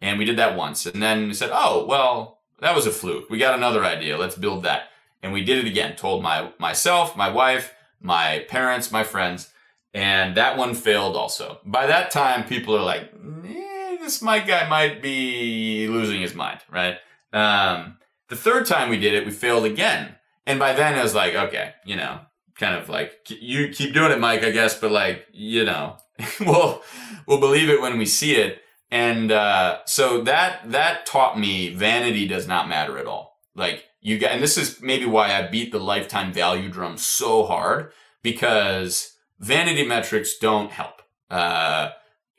And 0.00 0.18
we 0.18 0.24
did 0.24 0.38
that 0.38 0.56
once. 0.56 0.86
And 0.86 1.02
then 1.02 1.28
we 1.28 1.34
said, 1.34 1.50
oh, 1.52 1.84
well, 1.86 2.40
that 2.60 2.74
was 2.74 2.86
a 2.86 2.90
fluke. 2.90 3.28
We 3.30 3.38
got 3.38 3.54
another 3.54 3.84
idea. 3.84 4.18
Let's 4.18 4.36
build 4.36 4.64
that. 4.64 4.84
And 5.22 5.32
we 5.32 5.44
did 5.44 5.58
it 5.58 5.68
again. 5.68 5.96
Told 5.96 6.22
my 6.22 6.52
myself, 6.58 7.16
my 7.16 7.28
wife, 7.28 7.74
my 8.00 8.44
parents, 8.48 8.90
my 8.90 9.04
friends, 9.04 9.50
and 9.92 10.36
that 10.36 10.56
one 10.56 10.74
failed 10.74 11.16
also. 11.16 11.60
By 11.64 11.86
that 11.86 12.10
time, 12.10 12.44
people 12.44 12.76
are 12.76 12.82
like, 12.82 13.12
eh, 13.44 13.96
this 14.00 14.22
Mike 14.22 14.46
guy 14.46 14.68
might 14.68 15.02
be 15.02 15.88
losing 15.88 16.20
his 16.20 16.34
mind, 16.34 16.60
right? 16.70 16.96
Um, 17.32 17.98
the 18.28 18.36
third 18.36 18.66
time 18.66 18.88
we 18.88 18.98
did 18.98 19.14
it, 19.14 19.26
we 19.26 19.32
failed 19.32 19.64
again. 19.64 20.14
And 20.46 20.58
by 20.58 20.72
then 20.72 20.94
I 20.94 21.02
was 21.02 21.14
like, 21.14 21.34
okay, 21.34 21.74
you 21.84 21.96
know, 21.96 22.20
kind 22.56 22.76
of 22.76 22.88
like, 22.88 23.28
you 23.28 23.68
keep 23.68 23.92
doing 23.92 24.12
it, 24.12 24.20
Mike, 24.20 24.44
I 24.44 24.50
guess, 24.50 24.78
but 24.78 24.92
like, 24.92 25.26
you 25.32 25.64
know, 25.64 25.96
we'll, 26.40 26.82
we'll 27.26 27.40
believe 27.40 27.68
it 27.68 27.80
when 27.80 27.98
we 27.98 28.06
see 28.06 28.36
it. 28.36 28.62
And 28.90 29.30
uh, 29.30 29.78
so 29.86 30.22
that 30.22 30.70
that 30.70 31.06
taught 31.06 31.38
me 31.38 31.72
vanity 31.72 32.26
does 32.26 32.48
not 32.48 32.68
matter 32.68 32.98
at 32.98 33.06
all. 33.06 33.38
Like 33.54 33.84
you 34.00 34.18
get, 34.18 34.32
and 34.32 34.42
this 34.42 34.56
is 34.56 34.80
maybe 34.80 35.04
why 35.04 35.32
I 35.32 35.46
beat 35.46 35.70
the 35.70 35.78
lifetime 35.78 36.32
value 36.32 36.68
drum 36.68 36.96
so 36.98 37.44
hard 37.44 37.92
because 38.22 39.16
vanity 39.38 39.86
metrics 39.86 40.38
don't 40.38 40.70
help. 40.70 41.02
Uh, 41.30 41.90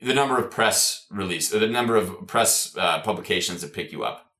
the 0.02 0.14
number 0.14 0.38
of 0.38 0.52
press 0.52 1.06
release, 1.10 1.50
the 1.50 1.68
number 1.68 1.96
of 1.96 2.28
press 2.28 2.76
uh, 2.78 3.02
publications 3.02 3.62
that 3.62 3.74
pick 3.74 3.92
you 3.92 4.04
up. 4.04 4.32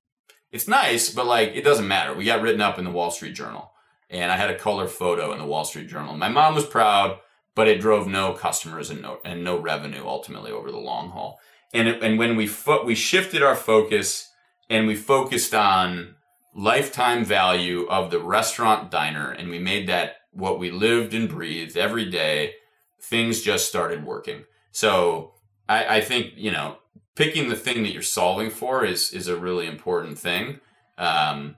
It's 0.52 0.68
nice, 0.68 1.10
but 1.10 1.28
like 1.28 1.52
it 1.54 1.64
doesn't 1.64 1.88
matter. 1.88 2.14
We 2.14 2.26
got 2.26 2.42
written 2.42 2.62
up 2.62 2.78
in 2.78 2.84
the 2.84 2.92
Wall 2.92 3.12
Street 3.12 3.36
Journal, 3.36 3.72
and 4.10 4.32
I 4.32 4.38
had 4.38 4.50
a 4.50 4.58
color 4.58 4.88
photo 4.88 5.32
in 5.32 5.40
the 5.40 5.46
Wall 5.46 5.64
Street 5.64 5.88
Journal. 5.88 6.18
My 6.18 6.30
mom 6.30 6.56
was 6.56 6.66
proud, 6.66 7.20
but 7.56 7.68
it 7.68 7.80
drove 7.80 8.08
no 8.08 8.34
customers 8.34 8.90
and 8.90 9.02
no 9.02 9.20
and 9.24 9.44
no 9.44 9.58
revenue 9.58 10.04
ultimately 10.06 10.52
over 10.52 10.72
the 10.72 10.78
long 10.78 11.12
haul. 11.12 11.40
And 11.74 11.88
it, 11.88 12.04
and 12.04 12.18
when 12.20 12.36
we 12.36 12.48
fo- 12.48 12.84
we 12.84 12.96
shifted 12.96 13.42
our 13.42 13.56
focus 13.56 14.30
and 14.70 14.88
we 14.88 14.96
focused 14.96 15.54
on 15.54 16.16
lifetime 16.54 17.24
value 17.24 17.88
of 17.88 18.12
the 18.12 18.20
restaurant 18.20 18.92
diner, 18.92 19.32
and 19.32 19.50
we 19.50 19.60
made 19.60 19.88
that 19.88 20.18
what 20.32 20.60
we 20.60 20.72
lived 20.72 21.14
and 21.14 21.30
breathed 21.30 21.78
every 21.78 22.10
day. 22.10 22.54
Things 23.02 23.42
just 23.42 23.68
started 23.68 24.06
working. 24.06 24.44
So 24.72 25.34
I, 25.68 25.98
I 25.98 26.02
think 26.02 26.34
you 26.36 26.52
know 26.52 26.78
picking 27.16 27.50
the 27.50 27.56
thing 27.56 27.84
that 27.84 27.94
you're 27.94 28.02
solving 28.02 28.50
for 28.50 28.86
is 28.86 29.12
is 29.12 29.28
a 29.28 29.38
really 29.38 29.68
important 29.68 30.18
thing, 30.18 30.60
um, 30.98 31.56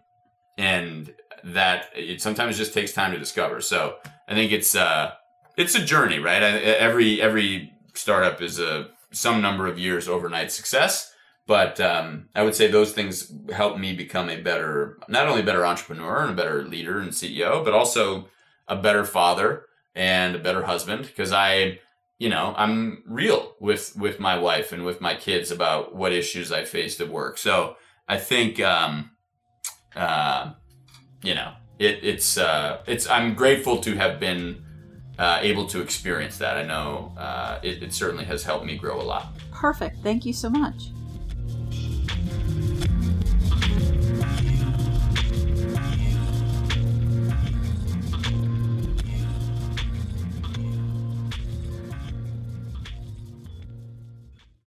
and 0.57 1.13
that 1.43 1.89
it 1.95 2.21
sometimes 2.21 2.57
just 2.57 2.73
takes 2.73 2.93
time 2.93 3.11
to 3.11 3.19
discover. 3.19 3.61
So 3.61 3.97
I 4.27 4.33
think 4.33 4.51
it's 4.51 4.75
uh, 4.75 5.11
it's 5.57 5.75
a 5.75 5.83
journey, 5.83 6.19
right? 6.19 6.41
I, 6.41 6.49
every 6.59 7.21
every 7.21 7.73
startup 7.93 8.41
is 8.41 8.59
a 8.59 8.89
some 9.13 9.41
number 9.41 9.67
of 9.67 9.79
years 9.79 10.07
overnight 10.07 10.51
success, 10.51 11.13
but 11.47 11.79
um, 11.79 12.29
I 12.35 12.43
would 12.43 12.55
say 12.55 12.67
those 12.67 12.93
things 12.93 13.33
helped 13.51 13.79
me 13.79 13.93
become 13.93 14.29
a 14.29 14.41
better, 14.41 14.99
not 15.07 15.27
only 15.27 15.41
better 15.41 15.65
entrepreneur 15.65 16.21
and 16.21 16.31
a 16.31 16.35
better 16.35 16.63
leader 16.63 16.99
and 16.99 17.11
CEO, 17.11 17.63
but 17.63 17.73
also 17.73 18.27
a 18.67 18.75
better 18.75 19.03
father 19.03 19.65
and 19.95 20.35
a 20.35 20.39
better 20.39 20.63
husband 20.63 21.05
because 21.05 21.31
I 21.31 21.79
you 22.19 22.29
know 22.29 22.53
i'm 22.57 23.03
real 23.05 23.55
with 23.59 23.95
with 23.97 24.19
my 24.19 24.37
wife 24.37 24.71
and 24.71 24.85
with 24.85 25.01
my 25.01 25.15
kids 25.15 25.51
about 25.51 25.93
what 25.93 26.13
issues 26.13 26.51
i 26.51 26.63
faced 26.63 27.01
at 27.01 27.09
work. 27.09 27.37
So 27.37 27.75
i 28.07 28.17
think 28.17 28.59
um 28.61 29.11
uh 29.95 30.53
you 31.21 31.35
know 31.35 31.53
it 31.79 31.99
it's 32.03 32.37
uh 32.37 32.81
it's 32.87 33.09
i'm 33.09 33.33
grateful 33.33 33.77
to 33.79 33.95
have 33.95 34.19
been 34.19 34.62
uh, 35.19 35.39
able 35.41 35.67
to 35.67 35.81
experience 35.81 36.37
that. 36.37 36.57
I 36.57 36.63
know 36.63 37.11
uh, 37.17 37.59
it, 37.61 37.83
it 37.83 37.93
certainly 37.93 38.25
has 38.25 38.43
helped 38.43 38.65
me 38.65 38.77
grow 38.77 38.99
a 38.99 39.03
lot. 39.03 39.33
Perfect. 39.51 39.97
Thank 40.03 40.25
you 40.25 40.33
so 40.33 40.49
much 40.49 40.93